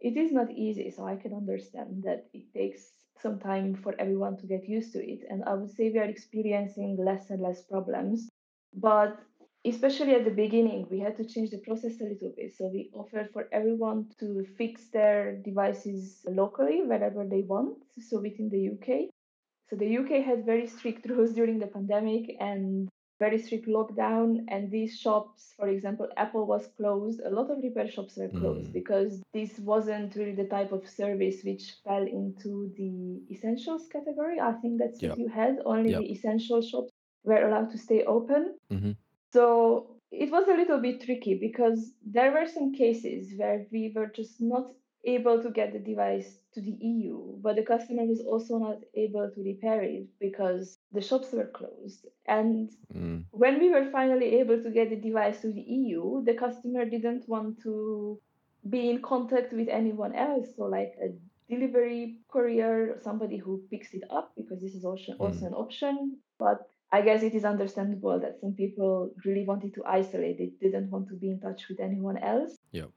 It 0.00 0.16
is 0.16 0.32
not 0.32 0.50
easy, 0.52 0.90
so 0.90 1.04
I 1.06 1.16
can 1.16 1.32
understand 1.34 2.02
that 2.04 2.28
it 2.32 2.52
takes 2.54 2.92
some 3.16 3.38
time 3.40 3.74
for 3.74 3.94
everyone 3.98 4.36
to 4.38 4.46
get 4.46 4.68
used 4.68 4.92
to 4.92 5.00
it. 5.04 5.24
And 5.28 5.42
I 5.44 5.54
would 5.54 5.70
say 5.70 5.90
we 5.90 5.98
are 5.98 6.04
experiencing 6.16 6.96
less 6.96 7.30
and 7.30 7.40
less 7.42 7.62
problems. 7.62 8.28
But 8.74 9.20
especially 9.64 10.14
at 10.14 10.24
the 10.24 10.30
beginning, 10.30 10.86
we 10.90 11.00
had 11.00 11.16
to 11.16 11.24
change 11.24 11.50
the 11.50 11.58
process 11.58 12.00
a 12.00 12.04
little 12.04 12.32
bit. 12.36 12.54
So 12.56 12.66
we 12.68 12.90
offered 12.94 13.30
for 13.32 13.48
everyone 13.52 14.08
to 14.20 14.44
fix 14.58 14.88
their 14.90 15.36
devices 15.36 16.20
locally 16.26 16.82
wherever 16.84 17.26
they 17.26 17.42
want, 17.42 17.78
so 18.08 18.20
within 18.20 18.48
the 18.50 18.60
UK. 18.74 19.08
So 19.70 19.76
the 19.76 19.86
UK 19.98 20.20
had 20.20 20.44
very 20.44 20.66
strict 20.66 21.06
rules 21.10 21.32
during 21.32 21.58
the 21.58 21.66
pandemic 21.66 22.36
and 22.40 22.88
very 23.20 23.38
strict 23.38 23.66
lockdown. 23.66 24.44
And 24.48 24.70
these 24.70 24.98
shops, 24.98 25.54
for 25.56 25.68
example, 25.68 26.08
Apple 26.16 26.46
was 26.46 26.66
closed. 26.76 27.20
A 27.20 27.30
lot 27.30 27.50
of 27.50 27.58
repair 27.62 27.88
shops 27.88 28.16
were 28.16 28.28
closed 28.28 28.70
Mm. 28.70 28.72
because 28.72 29.22
this 29.32 29.58
wasn't 29.58 30.14
really 30.16 30.34
the 30.34 30.48
type 30.56 30.72
of 30.72 30.86
service 30.88 31.42
which 31.44 31.64
fell 31.84 32.02
into 32.06 32.72
the 32.76 33.22
essentials 33.34 33.86
category. 33.88 34.38
I 34.40 34.52
think 34.60 34.78
that's 34.78 35.00
what 35.02 35.18
you 35.18 35.28
had. 35.28 35.58
Only 35.64 35.90
Yep. 35.90 36.00
the 36.00 36.12
essential 36.12 36.60
shops 36.60 36.90
were 37.24 37.46
allowed 37.48 37.70
to 37.70 37.78
stay 37.78 38.04
open. 38.04 38.58
hmm 38.70 38.92
So 39.34 39.96
it 40.12 40.30
was 40.30 40.46
a 40.48 40.56
little 40.56 40.80
bit 40.80 41.02
tricky 41.02 41.34
because 41.34 41.92
there 42.04 42.32
were 42.32 42.46
some 42.46 42.72
cases 42.74 43.32
where 43.36 43.66
we 43.72 43.92
were 43.94 44.06
just 44.06 44.40
not 44.40 44.70
able 45.04 45.42
to 45.42 45.50
get 45.50 45.72
the 45.72 45.78
device 45.80 46.38
to 46.54 46.60
the 46.60 46.76
EU, 46.80 47.36
but 47.42 47.56
the 47.56 47.62
customer 47.64 48.04
was 48.04 48.20
also 48.20 48.58
not 48.58 48.78
able 48.94 49.30
to 49.34 49.42
repair 49.42 49.82
it 49.82 50.06
because 50.20 50.78
the 50.92 51.00
shops 51.00 51.32
were 51.32 51.48
closed. 51.58 52.06
And 52.26 52.70
Mm. 52.94 53.24
when 53.32 53.58
we 53.60 53.70
were 53.70 53.90
finally 53.90 54.28
able 54.40 54.62
to 54.62 54.70
get 54.70 54.90
the 54.90 54.96
device 55.08 55.40
to 55.42 55.52
the 55.52 55.66
EU, 55.78 56.22
the 56.24 56.34
customer 56.34 56.84
didn't 56.84 57.28
want 57.28 57.60
to 57.62 58.20
be 58.68 58.88
in 58.90 59.02
contact 59.02 59.52
with 59.52 59.68
anyone 59.68 60.14
else. 60.14 60.48
So, 60.56 60.64
like 60.66 60.94
a 61.02 61.08
delivery 61.52 62.20
courier, 62.28 62.98
somebody 63.02 63.36
who 63.38 63.62
picks 63.70 63.92
it 63.94 64.04
up, 64.10 64.32
because 64.36 64.60
this 64.60 64.74
is 64.74 64.84
also, 64.84 65.12
also 65.18 65.44
Mm. 65.44 65.48
an 65.48 65.54
option. 65.54 66.22
But 66.38 66.60
I 66.96 66.98
guess 67.06 67.20
it 67.28 67.34
is 67.38 67.44
understandable 67.54 68.16
that 68.24 68.34
some 68.42 68.54
people 68.62 68.92
really 69.26 69.44
wanted 69.50 69.72
to 69.76 69.82
isolate. 70.00 70.36
They 70.38 70.50
didn't 70.64 70.88
want 70.94 71.06
to 71.10 71.16
be 71.22 71.28
in 71.34 71.38
touch 71.46 71.60
with 71.68 71.80
anyone 71.88 72.18
else. 72.32 72.52
Yep. 72.78 72.90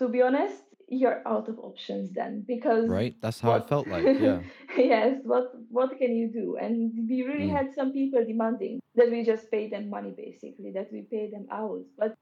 To 0.00 0.04
be 0.14 0.20
honest, 0.28 0.58
you're 1.00 1.20
out 1.34 1.46
of 1.52 1.56
options 1.70 2.06
then 2.18 2.32
because 2.54 2.84
Right? 3.00 3.14
That's 3.22 3.40
how 3.44 3.52
it 3.60 3.68
felt 3.72 3.86
like. 3.94 4.04
Yeah. 4.28 4.40
yes 4.94 5.12
what 5.32 5.46
what 5.78 5.90
can 6.00 6.12
you 6.20 6.26
do 6.40 6.46
and 6.64 6.76
we 7.10 7.18
really 7.30 7.48
Mm. 7.50 7.56
had 7.58 7.68
some 7.78 7.90
people 7.98 8.22
demanding 8.32 8.74
that 8.98 9.08
we 9.14 9.18
just 9.32 9.44
pay 9.54 9.64
them 9.74 9.84
money 9.96 10.12
basically 10.26 10.70
that 10.76 10.88
we 10.94 11.00
pay 11.14 11.24
them 11.34 11.46
out 11.60 11.82
but 12.00 12.12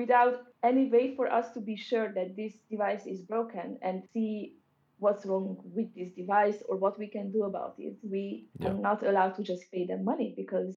without 0.00 0.34
any 0.70 0.84
way 0.94 1.04
for 1.16 1.26
us 1.38 1.46
to 1.54 1.60
be 1.70 1.76
sure 1.88 2.08
that 2.18 2.28
this 2.40 2.54
device 2.70 3.04
is 3.14 3.20
broken 3.32 3.68
and 3.82 3.96
see 4.12 4.54
what's 5.04 5.24
wrong 5.28 5.46
with 5.76 5.88
this 5.98 6.10
device 6.22 6.58
or 6.68 6.74
what 6.84 6.94
we 7.02 7.08
can 7.16 7.26
do 7.36 7.40
about 7.50 7.74
it 7.86 7.94
we 8.14 8.22
Yeah. 8.60 8.68
are 8.68 8.78
not 8.88 8.98
allowed 9.10 9.34
to 9.38 9.42
just 9.52 9.62
pay 9.74 9.84
them 9.90 10.02
money 10.12 10.28
because 10.42 10.68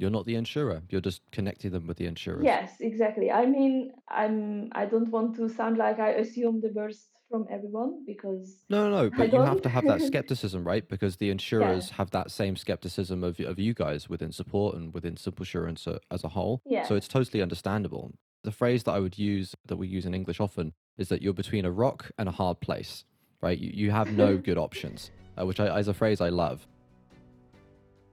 You're 0.00 0.16
not 0.18 0.26
the 0.30 0.34
insurer. 0.42 0.78
You're 0.90 1.06
just 1.10 1.20
connecting 1.36 1.70
them 1.74 1.84
with 1.88 1.98
the 2.00 2.06
insurer. 2.12 2.40
yes 2.52 2.70
exactly 2.90 3.28
i 3.42 3.44
mean 3.56 3.74
i'm 4.22 4.38
i 4.82 4.84
don't 4.92 5.10
want 5.16 5.30
to 5.38 5.44
sound 5.58 5.74
like 5.84 5.98
i 6.08 6.10
assume 6.22 6.56
the 6.66 6.72
worst 6.80 7.04
from 7.30 7.46
everyone 7.56 7.92
because 8.12 8.46
No, 8.74 8.78
no, 8.84 8.90
no. 9.00 9.04
But 9.18 9.32
you 9.34 9.40
have 9.52 9.62
to 9.68 9.72
have 9.76 9.86
that 9.92 10.02
skepticism, 10.10 10.60
right? 10.72 10.84
Because 10.94 11.14
the 11.16 11.26
yeah 11.28 11.36
insurers 11.36 11.84
have 11.98 12.10
that 12.18 12.28
same 12.40 12.54
skepticism 12.64 13.18
of 13.28 13.34
of 13.52 13.56
you 13.66 13.72
guys 13.84 14.00
within 14.14 14.32
support 14.40 14.70
and 14.76 14.84
within 14.96 15.14
Simple 15.16 15.42
Assurance 15.46 15.82
as 16.16 16.22
a 16.28 16.32
whole. 16.36 16.54
Yeah. 16.76 16.84
So 16.88 16.92
it's 16.98 17.08
totally 17.18 17.40
understandable. 17.46 18.04
The 18.48 18.56
phrase 18.60 18.82
that 18.84 18.94
I 18.98 19.00
would 19.04 19.18
use 19.32 19.48
that 19.68 19.78
we 19.82 19.86
use 19.96 20.04
in 20.08 20.14
English 20.20 20.38
often 20.46 20.66
is 21.02 21.06
that 21.10 21.20
you're 21.22 21.40
between 21.44 21.64
a 21.70 21.74
rock 21.84 22.00
and 22.18 22.26
a 22.28 22.36
hard 22.40 22.58
place, 22.66 22.92
right? 23.40 23.58
You, 23.58 23.70
you 23.72 23.90
have 23.90 24.12
no 24.12 24.36
good 24.36 24.58
options, 24.58 25.10
uh, 25.38 25.46
which 25.46 25.60
I, 25.60 25.78
is 25.78 25.88
a 25.88 25.94
phrase 25.94 26.20
I 26.20 26.28
love. 26.28 26.66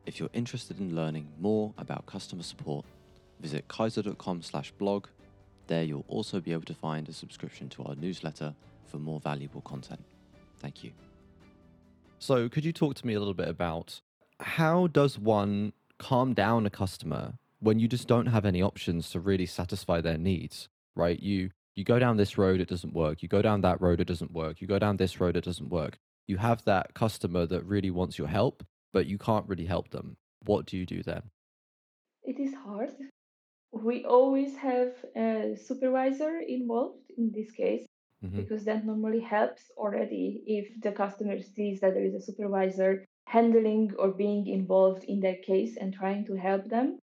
If 0.05 0.19
you're 0.19 0.29
interested 0.33 0.79
in 0.79 0.95
learning 0.95 1.27
more 1.39 1.73
about 1.77 2.05
customer 2.05 2.43
support, 2.43 2.85
visit 3.39 3.67
kaizo.com 3.67 4.41
slash 4.41 4.71
blog. 4.71 5.07
There 5.67 5.83
you'll 5.83 6.05
also 6.07 6.39
be 6.39 6.51
able 6.51 6.63
to 6.63 6.73
find 6.73 7.07
a 7.07 7.13
subscription 7.13 7.69
to 7.69 7.83
our 7.83 7.95
newsletter 7.95 8.53
for 8.85 8.97
more 8.97 9.19
valuable 9.19 9.61
content. 9.61 10.03
Thank 10.59 10.83
you. 10.83 10.91
So, 12.19 12.49
could 12.49 12.65
you 12.65 12.73
talk 12.73 12.95
to 12.95 13.07
me 13.07 13.13
a 13.13 13.19
little 13.19 13.33
bit 13.33 13.47
about 13.47 14.01
how 14.39 14.87
does 14.87 15.17
one 15.17 15.73
calm 15.97 16.33
down 16.33 16.65
a 16.65 16.69
customer 16.69 17.33
when 17.59 17.79
you 17.79 17.87
just 17.87 18.07
don't 18.07 18.27
have 18.27 18.45
any 18.45 18.61
options 18.61 19.09
to 19.11 19.19
really 19.19 19.45
satisfy 19.45 20.01
their 20.01 20.17
needs, 20.17 20.67
right? 20.95 21.19
You 21.19 21.51
you 21.75 21.83
go 21.83 21.99
down 21.99 22.17
this 22.17 22.37
road, 22.37 22.59
it 22.59 22.67
doesn't 22.67 22.93
work. 22.93 23.21
You 23.21 23.29
go 23.29 23.41
down 23.41 23.61
that 23.61 23.81
road, 23.81 23.99
it 23.99 24.07
doesn't 24.07 24.31
work. 24.31 24.61
You 24.61 24.67
go 24.67 24.79
down 24.79 24.97
this 24.97 25.19
road, 25.19 25.37
it 25.37 25.45
doesn't 25.45 25.69
work. 25.69 25.97
You 26.27 26.37
have 26.37 26.63
that 26.65 26.93
customer 26.93 27.45
that 27.47 27.65
really 27.65 27.91
wants 27.91 28.17
your 28.17 28.27
help, 28.27 28.63
but 28.93 29.05
you 29.05 29.17
can't 29.17 29.47
really 29.47 29.65
help 29.65 29.89
them. 29.89 30.17
What 30.45 30.65
do 30.65 30.77
you 30.77 30.85
do 30.85 31.03
then? 31.03 31.23
it 32.23 32.39
is 32.39 32.53
hard 32.53 32.91
we 33.71 34.03
always 34.05 34.55
have 34.57 34.93
a 35.15 35.55
supervisor 35.55 36.39
involved 36.47 37.09
in 37.17 37.31
this 37.31 37.51
case 37.51 37.85
hmm 38.21 38.41
because 38.41 38.63
that 38.65 38.85
normally 38.85 39.19
helps 39.19 39.63
already 39.77 40.43
if 40.45 40.67
the 40.81 40.91
customer 40.91 41.37
sees 41.41 41.79
that 41.81 41.95
there 41.95 42.05
is 42.05 42.13
a 42.13 42.21
supervisor 42.21 43.03
handling 43.27 43.91
or 43.97 44.09
being 44.09 44.45
involved 44.47 45.03
in 45.05 45.19
their 45.19 45.37
case 45.37 45.75
and 45.77 45.93
trying 45.93 46.23
to 46.25 46.35
help 46.35 46.69
them 46.69 46.99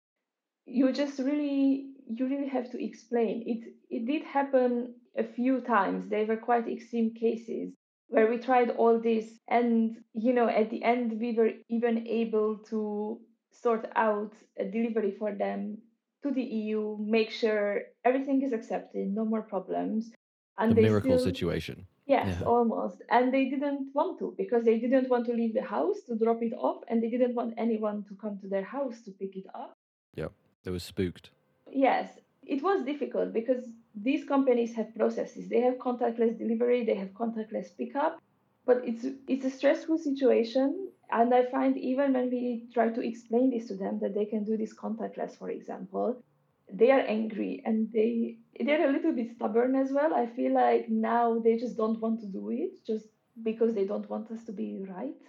you 0.65 0.91
just 0.91 1.19
really 1.19 1.94
you 2.07 2.27
really 2.27 2.47
have 2.47 2.69
to 2.71 2.83
explain 2.83 3.43
it 3.45 3.73
it 3.89 4.05
did 4.05 4.23
happen 4.23 4.93
a 5.17 5.23
few 5.23 5.61
times 5.61 6.07
they 6.07 6.25
were 6.25 6.37
quite 6.37 6.67
extreme 6.67 7.13
cases 7.13 7.73
where 8.07 8.29
we 8.29 8.37
tried 8.37 8.69
all 8.71 8.99
this 8.99 9.25
and 9.47 9.97
you 10.13 10.33
know 10.33 10.47
at 10.47 10.69
the 10.69 10.83
end 10.83 11.19
we 11.19 11.33
were 11.33 11.51
even 11.69 12.05
able 12.07 12.57
to 12.57 13.19
sort 13.51 13.85
out 13.95 14.33
a 14.59 14.65
delivery 14.65 15.11
for 15.17 15.33
them 15.33 15.77
to 16.23 16.31
the 16.31 16.43
EU 16.43 16.97
make 16.99 17.31
sure 17.31 17.81
everything 18.03 18.41
is 18.41 18.51
accepted 18.53 19.07
no 19.13 19.25
more 19.25 19.41
problems 19.41 20.09
The 20.09 20.17
and 20.63 20.75
they 20.75 20.81
miracle 20.83 21.17
still 21.17 21.25
situation. 21.31 21.87
Yes, 22.07 22.39
Yeah. 22.39 22.47
almost. 22.47 23.01
And 23.09 23.33
they 23.33 23.45
didn't 23.49 23.93
want 23.93 24.19
to 24.19 24.35
because 24.37 24.63
they 24.63 24.79
didn't 24.79 25.09
want 25.09 25.25
to 25.25 25.33
leave 25.33 25.53
the 25.55 25.63
house 25.63 25.99
to 26.07 26.15
drop 26.15 26.41
it 26.43 26.53
off 26.53 26.83
and 26.87 27.01
they 27.01 27.09
didn't 27.09 27.33
want 27.35 27.55
anyone 27.57 28.03
to 28.09 28.15
come 28.15 28.37
to 28.39 28.47
their 28.47 28.63
house 28.63 29.01
to 29.05 29.11
pick 29.11 29.35
it 29.35 29.47
up. 29.55 29.73
Yep. 30.15 30.31
They 30.63 30.71
were 30.71 30.79
spooked. 30.79 31.31
Yes, 31.75 32.09
it 32.47 32.63
was 32.63 32.85
difficult 32.85 33.33
because 33.33 33.65
these 33.93 34.23
companies 34.23 34.73
have 34.75 34.95
processes. 34.95 35.49
They 35.49 35.59
have 35.59 35.75
contactless 35.75 36.37
delivery, 36.37 36.85
they 36.85 36.95
have 36.95 37.09
contactless 37.09 37.75
pickup, 37.77 38.21
but 38.65 38.81
it's 38.85 39.05
it's 39.27 39.45
a 39.45 39.49
stressful 39.49 39.97
situation. 39.97 40.89
And 41.11 41.33
I 41.33 41.45
find 41.51 41.77
even 41.77 42.13
when 42.13 42.29
we 42.29 42.67
try 42.73 42.89
to 42.89 43.01
explain 43.01 43.51
this 43.51 43.67
to 43.67 43.75
them 43.75 43.99
that 44.01 44.15
they 44.15 44.25
can 44.25 44.45
do 44.45 44.55
this 44.57 44.73
contactless, 44.73 45.37
for 45.37 45.49
example, 45.49 46.23
they 46.71 46.91
are 46.91 47.01
angry 47.01 47.61
and 47.65 47.91
they 47.91 48.37
they're 48.59 48.89
a 48.89 48.93
little 48.93 49.13
bit 49.13 49.31
stubborn 49.35 49.75
as 49.75 49.91
well. 49.91 50.13
I 50.15 50.27
feel 50.27 50.53
like 50.53 50.89
now 50.89 51.39
they 51.39 51.57
just 51.57 51.75
don't 51.75 51.99
want 51.99 52.21
to 52.21 52.27
do 52.27 52.51
it 52.51 52.71
just 52.87 53.07
because 53.43 53.75
they 53.75 53.85
don't 53.85 54.09
want 54.09 54.31
us 54.31 54.45
to 54.45 54.53
be 54.53 54.79
right. 54.87 55.23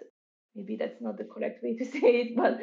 Maybe 0.55 0.77
that's 0.77 1.01
not 1.01 1.19
the 1.19 1.25
correct 1.25 1.63
way 1.65 1.77
to 1.77 1.85
say 1.95 2.13
it, 2.23 2.37
but 2.37 2.61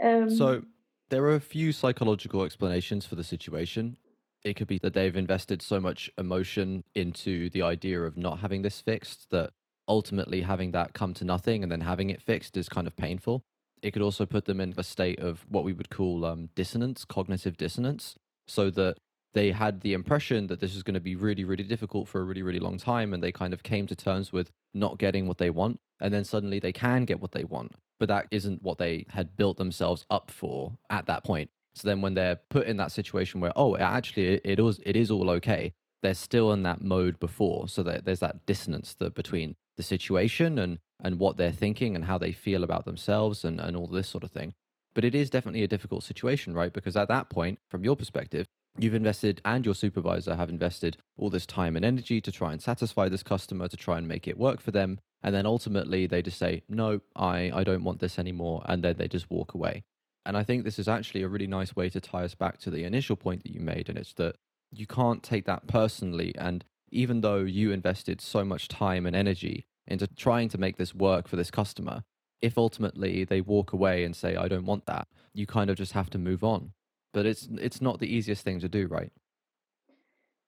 um, 0.00 0.30
So 0.30 0.62
there 1.10 1.24
are 1.24 1.34
a 1.34 1.40
few 1.40 1.72
psychological 1.72 2.42
explanations 2.44 3.06
for 3.06 3.14
the 3.14 3.24
situation. 3.24 3.96
It 4.44 4.54
could 4.54 4.66
be 4.66 4.78
that 4.78 4.94
they've 4.94 5.16
invested 5.16 5.62
so 5.62 5.80
much 5.80 6.10
emotion 6.18 6.84
into 6.94 7.50
the 7.50 7.62
idea 7.62 8.02
of 8.02 8.16
not 8.16 8.40
having 8.40 8.62
this 8.62 8.80
fixed 8.80 9.30
that 9.30 9.50
ultimately 9.88 10.42
having 10.42 10.72
that 10.72 10.94
come 10.94 11.14
to 11.14 11.24
nothing 11.24 11.62
and 11.62 11.70
then 11.70 11.82
having 11.82 12.10
it 12.10 12.22
fixed 12.22 12.56
is 12.56 12.68
kind 12.68 12.86
of 12.86 12.96
painful. 12.96 13.42
It 13.82 13.92
could 13.92 14.02
also 14.02 14.24
put 14.24 14.46
them 14.46 14.60
in 14.60 14.74
a 14.76 14.82
state 14.82 15.18
of 15.18 15.44
what 15.48 15.64
we 15.64 15.72
would 15.72 15.90
call 15.90 16.24
um, 16.24 16.48
dissonance, 16.54 17.04
cognitive 17.04 17.56
dissonance, 17.56 18.16
so 18.46 18.70
that 18.70 18.96
they 19.34 19.50
had 19.50 19.80
the 19.80 19.92
impression 19.92 20.46
that 20.46 20.60
this 20.60 20.74
was 20.74 20.82
going 20.82 20.94
to 20.94 21.00
be 21.00 21.16
really, 21.16 21.44
really 21.44 21.64
difficult 21.64 22.08
for 22.08 22.20
a 22.20 22.24
really, 22.24 22.42
really 22.42 22.60
long 22.60 22.78
time. 22.78 23.12
And 23.12 23.22
they 23.22 23.32
kind 23.32 23.52
of 23.52 23.62
came 23.62 23.86
to 23.88 23.96
terms 23.96 24.32
with 24.32 24.50
not 24.72 24.98
getting 24.98 25.26
what 25.26 25.38
they 25.38 25.50
want. 25.50 25.80
And 26.00 26.14
then 26.14 26.24
suddenly 26.24 26.60
they 26.60 26.72
can 26.72 27.04
get 27.04 27.20
what 27.20 27.32
they 27.32 27.44
want. 27.44 27.72
But 27.98 28.08
that 28.08 28.28
isn't 28.30 28.62
what 28.62 28.78
they 28.78 29.06
had 29.10 29.36
built 29.36 29.56
themselves 29.56 30.06
up 30.08 30.30
for 30.30 30.78
at 30.88 31.06
that 31.06 31.24
point. 31.24 31.50
So 31.74 31.88
then 31.88 32.00
when 32.00 32.14
they're 32.14 32.40
put 32.48 32.66
in 32.66 32.76
that 32.76 32.92
situation 32.92 33.40
where, 33.40 33.52
oh, 33.56 33.76
actually, 33.76 34.40
it, 34.44 34.60
is, 34.60 34.80
it 34.86 34.96
is 34.96 35.10
all 35.10 35.28
okay, 35.30 35.72
they're 36.02 36.14
still 36.14 36.52
in 36.52 36.62
that 36.62 36.82
mode 36.82 37.18
before. 37.18 37.68
So 37.68 37.82
that 37.82 38.04
there's 38.04 38.20
that 38.20 38.46
dissonance 38.46 38.94
that 38.94 39.14
between 39.14 39.56
the 39.76 39.82
situation 39.82 40.58
and, 40.58 40.78
and 41.02 41.18
what 41.18 41.36
they're 41.36 41.50
thinking 41.50 41.96
and 41.96 42.04
how 42.04 42.18
they 42.18 42.30
feel 42.32 42.62
about 42.62 42.84
themselves 42.84 43.44
and, 43.44 43.60
and 43.60 43.76
all 43.76 43.88
this 43.88 44.08
sort 44.08 44.22
of 44.22 44.30
thing. 44.30 44.54
But 44.94 45.04
it 45.04 45.16
is 45.16 45.28
definitely 45.28 45.64
a 45.64 45.68
difficult 45.68 46.04
situation, 46.04 46.54
right? 46.54 46.72
Because 46.72 46.96
at 46.96 47.08
that 47.08 47.28
point, 47.28 47.58
from 47.68 47.82
your 47.82 47.96
perspective, 47.96 48.46
you've 48.78 48.94
invested 48.94 49.40
and 49.44 49.64
your 49.64 49.74
supervisor 49.74 50.34
have 50.34 50.48
invested 50.48 50.96
all 51.16 51.30
this 51.30 51.46
time 51.46 51.76
and 51.76 51.84
energy 51.84 52.20
to 52.20 52.32
try 52.32 52.52
and 52.52 52.62
satisfy 52.62 53.08
this 53.08 53.22
customer, 53.22 53.68
to 53.68 53.76
try 53.76 53.98
and 53.98 54.08
make 54.08 54.26
it 54.26 54.38
work 54.38 54.60
for 54.60 54.70
them. 54.70 54.98
And 55.22 55.34
then 55.34 55.46
ultimately 55.46 56.06
they 56.06 56.22
just 56.22 56.38
say, 56.38 56.62
no, 56.68 57.00
I, 57.16 57.50
I 57.54 57.64
don't 57.64 57.84
want 57.84 58.00
this 58.00 58.18
anymore. 58.18 58.62
And 58.66 58.82
then 58.82 58.96
they 58.98 59.08
just 59.08 59.30
walk 59.30 59.54
away. 59.54 59.84
And 60.26 60.36
I 60.36 60.42
think 60.42 60.64
this 60.64 60.78
is 60.78 60.88
actually 60.88 61.22
a 61.22 61.28
really 61.28 61.46
nice 61.46 61.76
way 61.76 61.88
to 61.90 62.00
tie 62.00 62.24
us 62.24 62.34
back 62.34 62.58
to 62.60 62.70
the 62.70 62.84
initial 62.84 63.16
point 63.16 63.42
that 63.44 63.52
you 63.52 63.60
made. 63.60 63.88
And 63.88 63.96
it's 63.96 64.12
that 64.14 64.36
you 64.70 64.86
can't 64.86 65.22
take 65.22 65.44
that 65.46 65.66
personally. 65.66 66.34
And 66.36 66.64
even 66.90 67.20
though 67.20 67.40
you 67.40 67.72
invested 67.72 68.20
so 68.20 68.44
much 68.44 68.68
time 68.68 69.06
and 69.06 69.14
energy 69.14 69.66
into 69.86 70.06
trying 70.06 70.48
to 70.48 70.58
make 70.58 70.76
this 70.76 70.94
work 70.94 71.28
for 71.28 71.36
this 71.36 71.50
customer, 71.50 72.04
if 72.40 72.58
ultimately 72.58 73.24
they 73.24 73.40
walk 73.40 73.72
away 73.72 74.04
and 74.04 74.14
say, 74.14 74.36
I 74.36 74.48
don't 74.48 74.66
want 74.66 74.86
that, 74.86 75.08
you 75.32 75.46
kind 75.46 75.70
of 75.70 75.76
just 75.76 75.92
have 75.92 76.10
to 76.10 76.18
move 76.18 76.42
on. 76.44 76.72
But 77.14 77.26
it's 77.26 77.48
it's 77.52 77.80
not 77.80 78.00
the 78.00 78.12
easiest 78.14 78.44
thing 78.44 78.60
to 78.60 78.68
do, 78.68 78.86
right? 78.88 79.12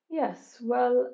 Yes, 0.09 0.57
well, 0.61 1.13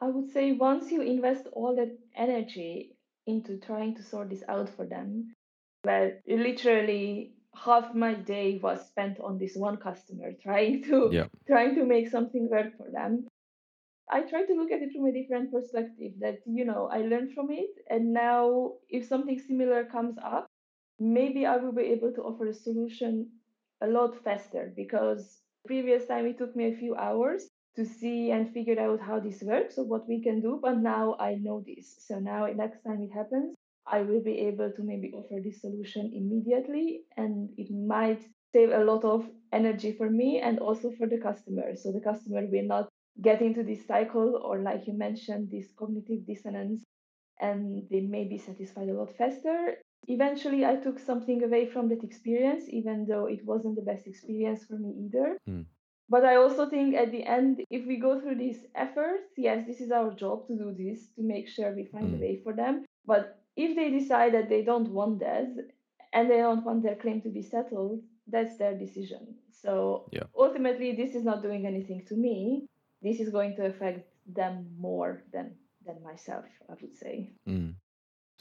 I 0.00 0.08
would 0.08 0.30
say 0.30 0.52
once 0.52 0.90
you 0.92 1.02
invest 1.02 1.46
all 1.52 1.76
that 1.76 1.98
energy 2.16 2.96
into 3.26 3.58
trying 3.58 3.96
to 3.96 4.02
sort 4.02 4.30
this 4.30 4.44
out 4.48 4.68
for 4.68 4.86
them, 4.86 5.34
where 5.82 6.20
literally 6.26 7.34
half 7.54 7.94
my 7.94 8.14
day 8.14 8.58
was 8.62 8.86
spent 8.86 9.18
on 9.20 9.38
this 9.38 9.56
one 9.56 9.76
customer 9.78 10.32
trying 10.42 10.82
to 10.84 11.10
Yeah. 11.12 11.26
trying 11.46 11.74
to 11.76 11.84
make 11.84 12.08
something 12.08 12.48
work 12.48 12.76
for 12.76 12.90
them 12.90 13.26
i 14.10 14.20
try 14.22 14.44
to 14.44 14.54
look 14.54 14.70
at 14.70 14.82
it 14.82 14.92
from 14.92 15.06
a 15.06 15.12
different 15.12 15.50
perspective 15.52 16.12
that 16.20 16.38
you 16.46 16.64
know 16.64 16.88
i 16.92 16.98
learned 16.98 17.32
from 17.34 17.50
it 17.50 17.70
and 17.88 18.12
now 18.12 18.72
if 18.88 19.06
something 19.06 19.38
similar 19.38 19.84
comes 19.84 20.16
up 20.22 20.46
maybe 21.00 21.46
i 21.46 21.56
will 21.56 21.72
be 21.72 21.82
able 21.96 22.12
to 22.12 22.22
offer 22.22 22.46
a 22.46 22.54
solution 22.54 23.28
a 23.82 23.86
lot 23.86 24.22
faster 24.24 24.72
because 24.76 25.38
previous 25.66 26.06
time 26.06 26.26
it 26.26 26.38
took 26.38 26.54
me 26.56 26.66
a 26.66 26.76
few 26.76 26.94
hours 26.96 27.48
to 27.76 27.84
see 27.84 28.30
and 28.30 28.52
figure 28.52 28.80
out 28.80 29.00
how 29.00 29.20
this 29.20 29.42
works 29.42 29.78
or 29.78 29.84
what 29.84 30.08
we 30.08 30.22
can 30.22 30.40
do 30.40 30.58
but 30.62 30.78
now 30.78 31.16
i 31.20 31.34
know 31.34 31.62
this 31.66 31.96
so 32.06 32.18
now 32.18 32.46
next 32.46 32.82
time 32.82 33.02
it 33.02 33.12
happens 33.12 33.54
I 33.86 34.02
will 34.02 34.22
be 34.22 34.38
able 34.38 34.70
to 34.70 34.82
maybe 34.82 35.12
offer 35.12 35.40
this 35.42 35.60
solution 35.60 36.12
immediately 36.14 37.02
and 37.16 37.50
it 37.56 37.70
might 37.70 38.22
save 38.52 38.70
a 38.70 38.84
lot 38.84 39.04
of 39.04 39.28
energy 39.52 39.92
for 39.92 40.08
me 40.08 40.40
and 40.40 40.58
also 40.58 40.92
for 40.92 41.06
the 41.06 41.18
customer. 41.18 41.74
So 41.76 41.92
the 41.92 42.00
customer 42.00 42.46
will 42.46 42.66
not 42.66 42.88
get 43.20 43.42
into 43.42 43.62
this 43.62 43.86
cycle 43.86 44.40
or 44.44 44.60
like 44.60 44.86
you 44.86 44.92
mentioned, 44.92 45.50
this 45.50 45.72
cognitive 45.76 46.26
dissonance 46.26 46.84
and 47.40 47.82
they 47.90 48.00
may 48.00 48.24
be 48.24 48.38
satisfied 48.38 48.88
a 48.88 48.94
lot 48.94 49.16
faster. 49.16 49.78
Eventually 50.08 50.64
I 50.64 50.76
took 50.76 50.98
something 50.98 51.42
away 51.44 51.66
from 51.66 51.88
that 51.88 52.02
experience, 52.04 52.64
even 52.68 53.06
though 53.06 53.26
it 53.26 53.44
wasn't 53.44 53.76
the 53.76 53.82
best 53.82 54.06
experience 54.06 54.64
for 54.64 54.74
me 54.74 54.90
either. 55.06 55.38
Mm. 55.48 55.66
But 56.08 56.24
I 56.24 56.36
also 56.36 56.68
think 56.68 56.96
at 56.96 57.12
the 57.12 57.24
end, 57.24 57.62
if 57.70 57.86
we 57.86 57.96
go 57.98 58.20
through 58.20 58.36
these 58.36 58.66
efforts, 58.74 59.30
yes, 59.36 59.64
this 59.66 59.80
is 59.80 59.92
our 59.92 60.12
job 60.12 60.46
to 60.48 60.56
do 60.56 60.72
this, 60.76 61.06
to 61.16 61.22
make 61.22 61.48
sure 61.48 61.72
we 61.72 61.84
find 61.84 62.08
Mm. 62.08 62.16
a 62.18 62.20
way 62.20 62.40
for 62.42 62.52
them. 62.52 62.84
But 63.06 63.38
if 63.56 63.76
they 63.76 63.90
decide 63.90 64.34
that 64.34 64.48
they 64.48 64.62
don't 64.64 64.90
want 64.92 65.20
that 65.20 65.48
and 66.12 66.28
they 66.28 66.38
don't 66.38 66.64
want 66.64 66.82
their 66.82 66.96
claim 66.96 67.20
to 67.22 67.28
be 67.30 67.42
settled, 67.42 68.02
that's 68.26 68.56
their 68.56 68.76
decision. 68.76 69.38
So 69.52 70.08
Yeah. 70.12 70.26
ultimately, 70.34 70.92
this 70.96 71.14
is 71.14 71.24
not 71.24 71.42
doing 71.42 71.66
anything 71.66 72.04
to 72.06 72.14
me. 72.16 72.66
This 73.02 73.20
is 73.20 73.30
going 73.30 73.54
to 73.56 73.66
affect 73.66 74.08
them 74.26 74.54
more 74.78 75.22
than 75.32 75.56
than 75.86 76.02
myself, 76.02 76.44
I 76.68 76.74
would 76.80 76.94
say. 76.94 77.32
Mm. 77.46 77.74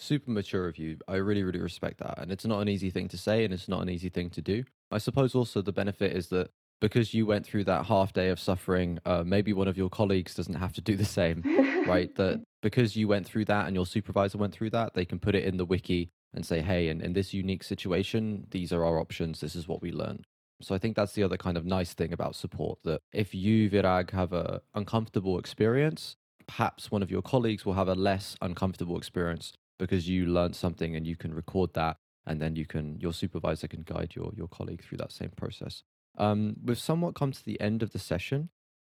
Super 0.02 0.32
mature 0.32 0.70
of 0.70 0.78
you. 0.78 0.98
I 1.10 1.16
really, 1.16 1.44
really 1.44 1.60
respect 1.60 2.00
that. 2.00 2.20
And 2.20 2.32
it's 2.32 2.46
not 2.46 2.62
an 2.62 2.70
easy 2.70 2.90
thing 2.90 3.10
to 3.10 3.18
say 3.18 3.44
and 3.44 3.54
it's 3.54 3.68
not 3.68 3.82
an 3.82 3.90
easy 3.90 4.08
thing 4.08 4.30
to 4.30 4.42
do. 4.42 4.64
I 4.92 4.98
suppose 4.98 5.36
also 5.36 5.62
the 5.62 5.74
benefit 5.74 6.16
is 6.16 6.28
that 6.28 6.52
because 6.80 7.14
you 7.14 7.26
went 7.26 7.46
through 7.46 7.66
that 7.66 7.86
half 7.86 8.14
day 8.14 8.30
of 8.30 8.40
suffering, 8.40 9.00
uh, 9.06 9.24
maybe 9.26 9.52
one 9.52 9.68
of 9.68 9.78
your 9.78 9.90
colleagues 9.90 10.34
doesn't 10.34 10.54
have 10.54 10.72
to 10.74 10.82
do 10.82 10.96
the 10.96 11.04
same, 11.04 11.44
right? 11.86 12.16
That 12.16 12.42
because 12.62 12.96
you 12.96 13.10
went 13.10 13.28
through 13.28 13.44
that 13.46 13.66
and 13.66 13.76
your 13.76 13.86
supervisor 13.86 14.38
went 14.38 14.54
through 14.54 14.70
that, 14.70 14.94
they 14.94 15.04
can 15.04 15.20
put 15.20 15.36
it 15.36 15.44
in 15.44 15.58
the 15.58 15.66
wiki 15.66 16.12
and 16.34 16.46
say, 16.46 16.62
hey, 16.62 16.88
in, 16.88 17.02
in 17.02 17.12
this 17.12 17.34
unique 17.34 17.66
situation, 17.66 18.48
these 18.52 18.72
are 18.72 18.86
our 18.86 19.02
options. 19.02 19.42
This 19.42 19.56
is 19.56 19.68
what 19.68 19.82
we 19.82 19.92
learned. 19.92 20.26
So 20.62 20.74
I 20.74 20.78
think 20.78 20.96
that's 20.96 21.14
the 21.14 21.24
other 21.24 21.38
kind 21.38 21.58
of 21.58 21.66
nice 21.66 21.94
thing 21.94 22.14
about 22.14 22.36
support 22.36 22.80
that 22.86 23.02
if 23.12 23.36
you, 23.36 23.70
Virag, 23.70 24.12
have 24.12 24.32
a 24.32 24.62
uncomfortable 24.74 25.38
experience, 25.38 26.16
perhaps 26.48 26.90
one 26.90 27.04
of 27.04 27.12
your 27.12 27.22
colleagues 27.22 27.66
will 27.66 27.74
have 27.74 27.90
a 27.90 27.96
less 27.96 28.38
uncomfortable 28.42 28.98
experience 28.98 29.52
because 29.80 30.08
you 30.08 30.28
learned 30.28 30.56
something 30.56 30.96
and 30.96 31.08
you 31.08 31.16
can 31.16 31.34
record 31.34 31.74
that 31.74 31.98
and 32.28 32.40
then 32.40 32.56
you 32.56 32.66
can 32.66 33.00
your 33.00 33.14
supervisor 33.14 33.68
can 33.68 33.82
guide 33.82 34.14
your 34.16 34.32
your 34.36 34.48
colleague 34.48 34.84
through 34.84 35.00
that 35.00 35.12
same 35.12 35.32
process. 35.36 35.84
Um, 36.18 36.58
we've 36.64 36.78
somewhat 36.78 37.16
come 37.16 37.32
to 37.32 37.44
the 37.44 37.60
end 37.60 37.82
of 37.82 37.92
the 37.92 38.00
session. 38.00 38.50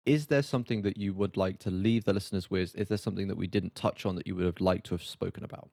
Is 0.06 0.28
there 0.28 0.42
something 0.42 0.82
that 0.84 0.98
you 0.98 1.14
would 1.14 1.38
like 1.38 1.60
to 1.60 1.70
leave 1.70 2.06
the 2.06 2.14
listeners 2.14 2.50
with? 2.50 2.76
Is 2.76 2.88
there 2.88 2.98
something 2.98 3.28
that 3.28 3.38
we 3.38 3.46
didn't 3.46 3.76
touch 3.76 4.06
on 4.06 4.16
that 4.16 4.26
you 4.26 4.36
would 4.36 4.46
have 4.46 4.62
liked 4.62 4.88
to 4.88 4.96
have 4.96 5.04
spoken 5.04 5.44
about? 5.44 5.70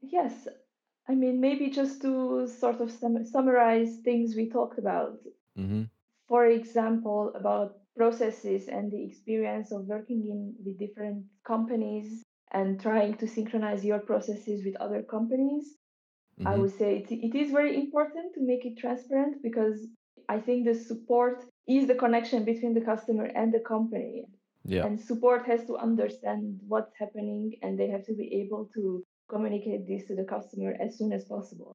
Yes, 0.00 0.48
I 1.06 1.14
mean, 1.14 1.40
maybe 1.40 1.68
just 1.68 2.00
to 2.02 2.48
sort 2.48 2.80
of 2.80 2.90
sum- 2.90 3.24
summarize 3.24 3.98
things 4.02 4.34
we 4.34 4.48
talked 4.48 4.78
about. 4.78 5.18
Mm-hmm. 5.58 5.82
For 6.26 6.46
example, 6.46 7.32
about 7.34 7.76
processes 7.96 8.68
and 8.68 8.90
the 8.90 9.04
experience 9.04 9.72
of 9.72 9.84
working 9.84 10.26
in 10.30 10.54
the 10.64 10.72
different 10.72 11.24
companies 11.46 12.22
and 12.52 12.80
trying 12.80 13.16
to 13.18 13.26
synchronize 13.28 13.84
your 13.84 14.00
processes 14.00 14.62
with 14.64 14.76
other 14.76 15.02
companies. 15.02 15.76
I 16.44 16.52
Mm-hmm. 16.52 16.60
would 16.62 16.78
say 16.78 16.96
it, 16.98 17.10
it 17.10 17.34
is 17.36 17.50
very 17.50 17.76
important 17.76 18.34
to 18.34 18.40
make 18.40 18.64
it 18.64 18.78
transparent 18.78 19.42
because 19.42 19.86
I 20.28 20.40
think 20.40 20.64
the 20.64 20.74
support 20.74 21.44
is 21.68 21.86
the 21.86 21.94
connection 21.94 22.44
between 22.44 22.74
the 22.74 22.80
customer 22.80 23.26
and 23.26 23.52
the 23.52 23.60
company. 23.60 24.24
Yeah. 24.64 24.86
And 24.86 25.00
support 25.00 25.46
has 25.46 25.64
to 25.66 25.76
understand 25.76 26.60
what's 26.66 26.92
happening 26.98 27.54
and 27.62 27.78
they 27.78 27.88
have 27.88 28.04
to 28.06 28.14
be 28.14 28.42
able 28.42 28.70
to 28.74 29.04
communicate 29.28 29.86
this 29.86 30.06
to 30.08 30.14
the 30.16 30.24
customer 30.24 30.76
as 30.80 30.98
soon 30.98 31.12
as 31.12 31.24
possible. 31.24 31.74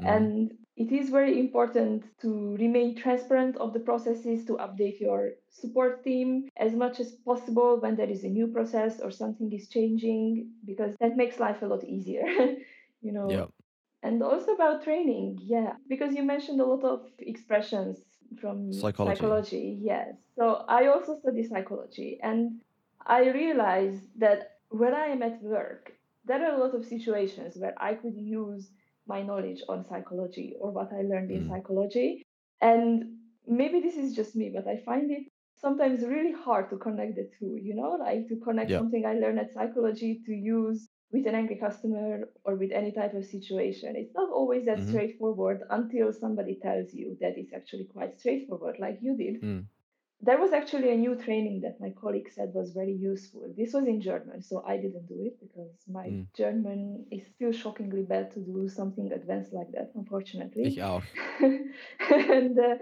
Mhm. 0.00 0.08
And 0.08 0.58
it 0.76 0.90
is 0.90 1.10
very 1.10 1.38
important 1.38 2.04
to 2.20 2.56
remain 2.56 2.94
transparent 2.96 3.56
of 3.58 3.72
the 3.74 3.80
processes, 3.80 4.44
to 4.46 4.54
update 4.56 4.98
your 5.00 5.32
support 5.50 6.02
team 6.02 6.48
as 6.56 6.72
much 6.72 6.98
as 6.98 7.12
possible 7.12 7.78
when 7.80 7.94
there 7.96 8.08
is 8.08 8.24
a 8.24 8.28
new 8.28 8.46
process 8.46 9.00
or 9.00 9.10
something 9.10 9.52
is 9.52 9.68
changing, 9.68 10.50
because 10.64 10.94
that 11.00 11.16
makes 11.16 11.38
life 11.38 11.60
a 11.62 11.66
lot 11.66 11.84
easier. 11.84 12.24
you 13.02 13.12
know, 13.12 13.28
Yeah. 13.30 13.46
and 14.02 14.22
also 14.22 14.54
about 14.54 14.82
training, 14.82 15.38
yeah, 15.42 15.74
because 15.88 16.14
you 16.14 16.22
mentioned 16.22 16.60
a 16.60 16.64
lot 16.66 16.84
of 16.84 17.00
expressions 17.18 17.98
from 18.40 18.72
Psychology. 18.72 19.16
psychology, 19.18 19.78
yes. 19.82 20.14
So 20.36 20.64
I 20.68 20.86
also 20.86 21.18
study 21.20 21.44
psychology, 21.44 22.18
and 22.22 22.62
I 23.06 23.28
realized 23.30 24.04
that 24.18 24.40
when 24.70 24.94
I 24.94 25.06
am 25.14 25.22
at 25.22 25.42
work, 25.42 25.92
there 26.24 26.40
are 26.46 26.54
a 26.56 26.58
lot 26.64 26.74
of 26.74 26.84
situations 26.86 27.56
where 27.58 27.74
I 27.78 27.94
could 27.94 28.16
use 28.16 28.70
my 29.14 29.20
knowledge 29.22 29.62
on 29.68 29.84
psychology 29.90 30.48
or 30.60 30.70
what 30.78 30.90
I 30.98 31.02
learned 31.12 31.30
in 31.30 31.42
Mm. 31.44 31.48
psychology. 31.50 32.08
And 32.60 33.18
maybe 33.46 33.80
this 33.80 33.96
is 34.04 34.14
just 34.20 34.36
me, 34.36 34.50
but 34.56 34.66
I 34.74 34.76
find 34.90 35.10
it 35.10 35.24
sometimes 35.56 36.02
really 36.14 36.32
hard 36.46 36.70
to 36.70 36.76
connect 36.86 37.16
the 37.16 37.26
two, 37.38 37.52
you 37.68 37.74
know, 37.74 37.90
like 38.06 38.28
to 38.28 38.36
connect 38.48 38.70
Yeah. 38.70 38.78
something 38.78 39.04
I 39.06 39.14
learned 39.14 39.38
at 39.44 39.52
psychology 39.52 40.12
to 40.26 40.32
use 40.32 40.88
with 41.12 41.26
an 41.26 41.34
angry 41.34 41.56
customer 41.56 42.28
or 42.44 42.54
with 42.56 42.72
any 42.72 42.92
type 42.92 43.14
of 43.14 43.24
situation. 43.26 43.96
It's 43.96 44.14
not 44.14 44.30
always 44.30 44.64
that 44.66 44.78
Mhm. 44.78 44.88
straightforward 44.88 45.60
until 45.70 46.12
somebody 46.12 46.54
tells 46.62 46.94
you 46.94 47.16
that 47.20 47.36
it's 47.36 47.52
actually 47.52 47.84
quite 47.96 48.18
straightforward, 48.18 48.76
like 48.78 48.98
you 49.02 49.16
did. 49.16 49.42
Mm. 49.42 49.66
There 50.24 50.38
was 50.38 50.52
actually 50.52 50.90
a 50.92 50.96
new 50.96 51.16
training 51.16 51.62
that 51.62 51.80
my 51.80 51.90
colleague 52.00 52.30
said 52.30 52.52
was 52.54 52.72
very 52.72 52.92
useful. 52.92 53.42
This 53.56 53.72
was 53.74 53.86
in 53.86 54.00
German, 54.00 54.40
so 54.40 54.62
I 54.66 54.76
didn't 54.76 55.08
do 55.08 55.18
it 55.28 55.40
because 55.40 55.72
my 55.88 56.06
Mm. 56.08 56.26
German 56.34 57.06
is 57.10 57.22
still 57.34 57.52
shockingly 57.52 58.02
bad 58.02 58.30
to 58.32 58.40
do 58.40 58.68
something 58.68 59.12
advanced 59.12 59.52
like 59.52 59.72
that, 59.72 59.90
unfortunately. 59.94 60.64
Ich 60.68 60.82
auch. 60.82 61.02
and 62.10 62.58
uh, 62.58 62.76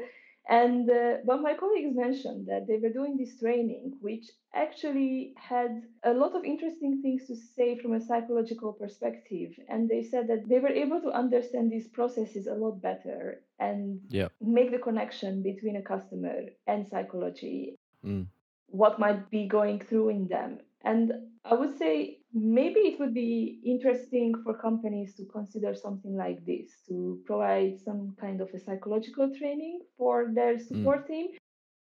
and 0.49 0.91
uh, 0.91 1.19
but 1.25 1.41
my 1.43 1.55
colleagues 1.55 1.95
mentioned 1.95 2.47
that 2.49 2.67
they 2.67 2.79
were 2.79 2.93
doing 2.93 3.17
this 3.17 3.39
training, 3.39 3.95
which 4.01 4.27
actually 4.53 5.33
had 5.37 5.83
a 6.03 6.13
lot 6.13 6.35
of 6.35 6.45
interesting 6.45 7.01
things 7.03 7.27
to 7.29 7.37
say 7.37 7.79
from 7.79 7.93
a 7.95 8.01
psychological 8.01 8.73
perspective. 8.73 9.53
And 9.69 9.89
they 9.89 10.03
said 10.03 10.29
that 10.29 10.49
they 10.49 10.59
were 10.59 10.69
able 10.85 11.01
to 11.03 11.11
understand 11.11 11.71
these 11.71 11.89
processes 11.89 12.47
a 12.49 12.55
lot 12.55 12.83
better 12.83 13.43
and 13.61 14.01
Yeah. 14.11 14.29
make 14.41 14.71
the 14.73 14.79
connection 14.79 15.43
between 15.43 15.77
a 15.77 15.83
customer 15.83 16.47
and 16.67 16.89
psychology 16.89 17.77
Mm. 18.05 18.27
what 18.69 18.99
might 18.99 19.31
be 19.31 19.47
going 19.49 19.81
through 19.81 20.09
in 20.11 20.29
them. 20.29 20.61
And 20.83 21.13
I 21.45 21.55
would 21.55 21.77
say 21.79 22.21
maybe 22.33 22.81
it 22.81 22.99
would 23.01 23.15
be 23.15 23.61
interesting 23.65 24.35
for 24.45 24.55
companies 24.55 25.15
to 25.17 25.27
consider 25.27 25.75
something 25.75 26.17
like 26.17 26.45
this 26.47 26.71
to 26.89 27.21
provide 27.27 27.79
some 27.81 28.17
kind 28.21 28.41
of 28.41 28.53
a 28.55 28.61
psychological 28.61 29.35
training 29.37 29.81
for 29.99 30.31
their 30.35 30.59
support 30.59 31.07
team. 31.07 31.29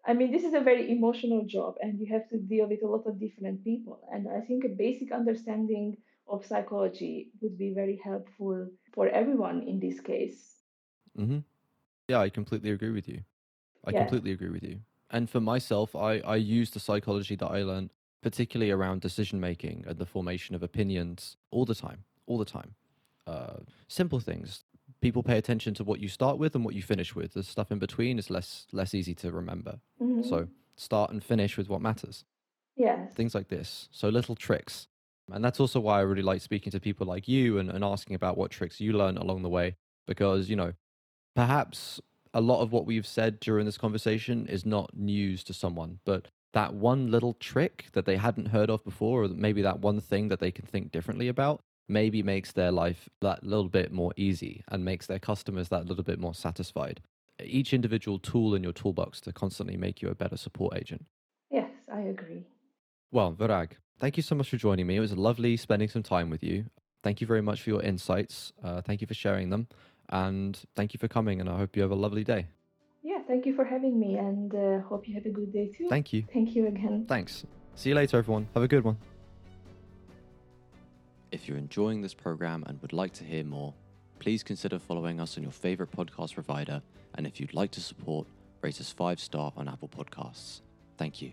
I 0.06 0.13
mean, 0.13 0.32
this 0.32 0.43
is 0.43 0.53
a 0.53 0.62
very 0.62 0.91
emotional 0.91 1.45
job 1.45 1.75
and 1.82 1.99
you 1.99 2.08
have 2.13 2.27
to 2.30 2.38
deal 2.39 2.67
with 2.67 2.84
a 2.84 2.88
lot 2.88 3.06
of 3.08 3.19
different 3.19 3.63
people. 3.63 4.01
And 4.12 4.27
I 4.30 4.41
think 4.41 4.63
a 4.65 4.69
basic 4.69 5.12
understanding 5.12 5.97
of 6.27 6.45
psychology 6.45 7.32
would 7.41 7.58
be 7.58 7.73
very 7.73 7.97
helpful 8.03 8.69
for 8.93 9.08
everyone 9.10 9.63
in 9.67 9.80
this 9.80 9.99
case. 10.01 10.63
hmm 11.15 11.39
Yeah, 12.08 12.20
I 12.20 12.30
completely 12.30 12.72
agree 12.72 12.91
with 12.91 13.08
you. 13.08 13.24
I 13.86 13.91
Yeah. 13.91 14.00
completely 14.00 14.32
agree 14.32 14.50
with 14.50 14.63
you. 14.63 14.82
And 15.10 15.30
for 15.30 15.39
myself, 15.39 15.95
I, 15.95 16.20
I 16.20 16.36
use 16.36 16.72
the 16.72 16.80
psychology 16.80 17.36
that 17.36 17.47
I 17.47 17.64
learned, 17.64 17.91
particularly 18.22 18.72
around 18.72 19.01
decision 19.01 19.39
making 19.39 19.86
and 19.88 19.97
the 19.97 20.05
formation 20.05 20.55
of 20.55 20.64
opinions, 20.64 21.38
all 21.51 21.66
the 21.66 21.76
time, 21.76 22.03
all 22.26 22.38
the 22.38 22.45
time. 22.45 22.76
Uh, 23.26 23.58
simple 23.88 24.20
things. 24.20 24.64
People 25.01 25.24
pay 25.24 25.38
attention 25.38 25.74
to 25.76 25.84
what 25.84 25.99
you 25.99 26.08
start 26.08 26.38
with 26.38 26.55
and 26.55 26.64
what 26.66 26.76
you 26.76 26.82
finish 26.82 27.14
with. 27.16 27.34
The 27.34 27.43
stuff 27.43 27.72
in 27.72 27.80
between 27.80 28.18
is 28.20 28.30
less 28.30 28.68
less 28.72 28.93
easy 28.93 29.14
to 29.16 29.32
remember. 29.32 29.80
Mhm. 30.01 30.24
So 30.26 30.47
start 30.76 31.12
and 31.12 31.24
finish 31.24 31.58
with 31.58 31.70
what 31.70 31.82
matters. 31.82 32.26
yes. 32.76 33.14
things 33.16 33.34
like 33.36 33.47
this. 33.49 33.89
So 33.91 34.10
little 34.10 34.36
tricks. 34.36 34.88
And 35.32 35.43
that's 35.43 35.60
also 35.60 35.80
why 35.80 35.97
I 35.99 36.01
really 36.01 36.22
like 36.22 36.41
speaking 36.41 36.72
to 36.72 36.80
people 36.80 37.08
like 37.08 37.28
you 37.28 37.58
and, 37.58 37.70
and 37.70 37.84
asking 37.84 38.16
about 38.16 38.38
what 38.38 38.51
tricks 38.51 38.80
you 38.80 38.93
learn 38.93 39.18
along 39.18 39.41
the 39.41 39.49
way. 39.49 39.76
Because, 40.05 40.49
you 40.49 40.55
know, 40.55 40.74
perhaps 41.38 42.01
a 42.33 42.41
lot 42.41 42.63
of 42.63 42.71
what 42.71 42.88
we've 42.88 43.05
said 43.05 43.39
during 43.39 43.67
this 43.67 43.77
conversation 43.77 44.47
is 44.47 44.65
not 44.65 44.97
news 44.97 45.43
to 45.43 45.53
someone, 45.53 45.99
but 46.03 46.29
that 46.53 46.73
one 46.73 47.11
little 47.11 47.33
trick 47.33 47.85
that 47.93 48.05
they 48.07 48.17
hadn't 48.17 48.47
heard 48.47 48.71
of 48.71 48.83
before, 48.83 49.23
or 49.23 49.27
maybe 49.27 49.61
that 49.61 49.79
one 49.79 50.01
thing 50.01 50.29
that 50.29 50.39
they 50.39 50.49
can 50.49 50.65
think 50.65 50.91
differently 50.91 51.27
about, 51.27 51.61
maybe 51.88 52.23
makes 52.23 52.51
their 52.53 52.71
life 52.71 53.07
that 53.21 53.43
little 53.43 53.69
bit 53.69 53.91
more 53.91 54.11
easy 54.17 54.63
and 54.69 54.83
makes 54.83 55.05
their 55.05 55.19
customers 55.19 55.69
that 55.69 55.85
little 55.85 56.03
bit 56.03 56.19
more 56.19 56.33
satisfied. 56.33 57.01
Each 57.39 57.71
individual 57.71 58.17
tool 58.17 58.55
in 58.55 58.63
your 58.63 58.73
toolbox 58.73 59.21
to 59.21 59.31
constantly 59.31 59.77
make 59.77 60.01
you 60.01 60.09
a 60.09 60.15
better 60.15 60.38
support 60.38 60.75
agent. 60.75 61.05
Yes, 61.51 61.69
I 61.93 61.99
agree. 61.99 62.47
Well, 63.11 63.31
Virag, 63.31 63.73
thank 63.99 64.17
you 64.17 64.23
so 64.23 64.33
much 64.33 64.49
for 64.49 64.57
joining 64.57 64.88
me. 64.88 64.95
It 64.95 65.01
was 65.01 65.15
lovely 65.15 65.55
spending 65.55 65.88
some 65.88 66.01
time 66.01 66.31
with 66.31 66.43
you. 66.43 66.65
Thank 67.03 67.21
you 67.21 67.27
very 67.27 67.41
much 67.41 67.61
for 67.61 67.69
your 67.69 67.83
insights. 67.83 68.53
Uh, 68.63 68.81
thank 68.81 69.01
you 69.01 69.07
for 69.07 69.13
sharing 69.13 69.51
them. 69.51 69.67
And 70.10 70.60
thank 70.76 70.93
you 70.93 70.99
for 70.99 71.08
coming. 71.08 71.41
And 71.41 71.49
I 71.49 71.58
hope 71.58 71.76
you 71.76 71.82
have 71.82 71.91
a 71.91 71.95
lovely 71.95 72.24
day. 72.24 72.47
Yeah, 73.03 73.20
thank 73.28 73.45
you 73.45 73.55
for 73.55 73.64
having 73.64 73.99
me 73.99 74.18
and 74.18 74.53
uh, 74.53 74.82
hope 74.82 75.08
you 75.08 75.14
have 75.16 75.26
a 75.26 75.30
good 75.30 75.53
day 75.53 75.68
too. 75.68 75.88
Thank 75.89 76.14
you. 76.14 76.26
Thank 76.34 76.55
you 76.55 76.68
again. 76.68 77.05
Thanks. 77.08 77.45
See 77.76 77.89
you 77.89 77.95
later, 77.95 78.18
everyone. 78.18 78.47
Have 78.53 78.64
a 78.64 78.68
good 78.68 78.84
one. 78.84 78.97
If 81.32 81.47
you're 81.47 81.58
enjoying 81.58 82.01
this 82.01 82.14
program 82.14 82.64
and 82.68 82.82
would 82.82 82.93
like 82.93 83.14
to 83.14 83.24
hear 83.24 83.43
more, 83.43 83.74
please 84.20 84.43
consider 84.43 84.80
following 84.80 85.20
us 85.20 85.38
on 85.38 85.43
your 85.43 85.51
favorite 85.51 85.91
podcast 85.91 86.34
provider. 86.34 86.82
And 87.16 87.28
if 87.28 87.39
you'd 87.39 87.53
like 87.53 87.72
to 87.72 87.82
support, 87.82 88.28
rate 88.62 88.80
us 88.80 88.91
five 88.91 89.20
star 89.20 89.51
on 89.55 89.68
Apple 89.68 89.89
Podcasts. 89.89 90.62
Thank 90.97 91.22
you. 91.22 91.32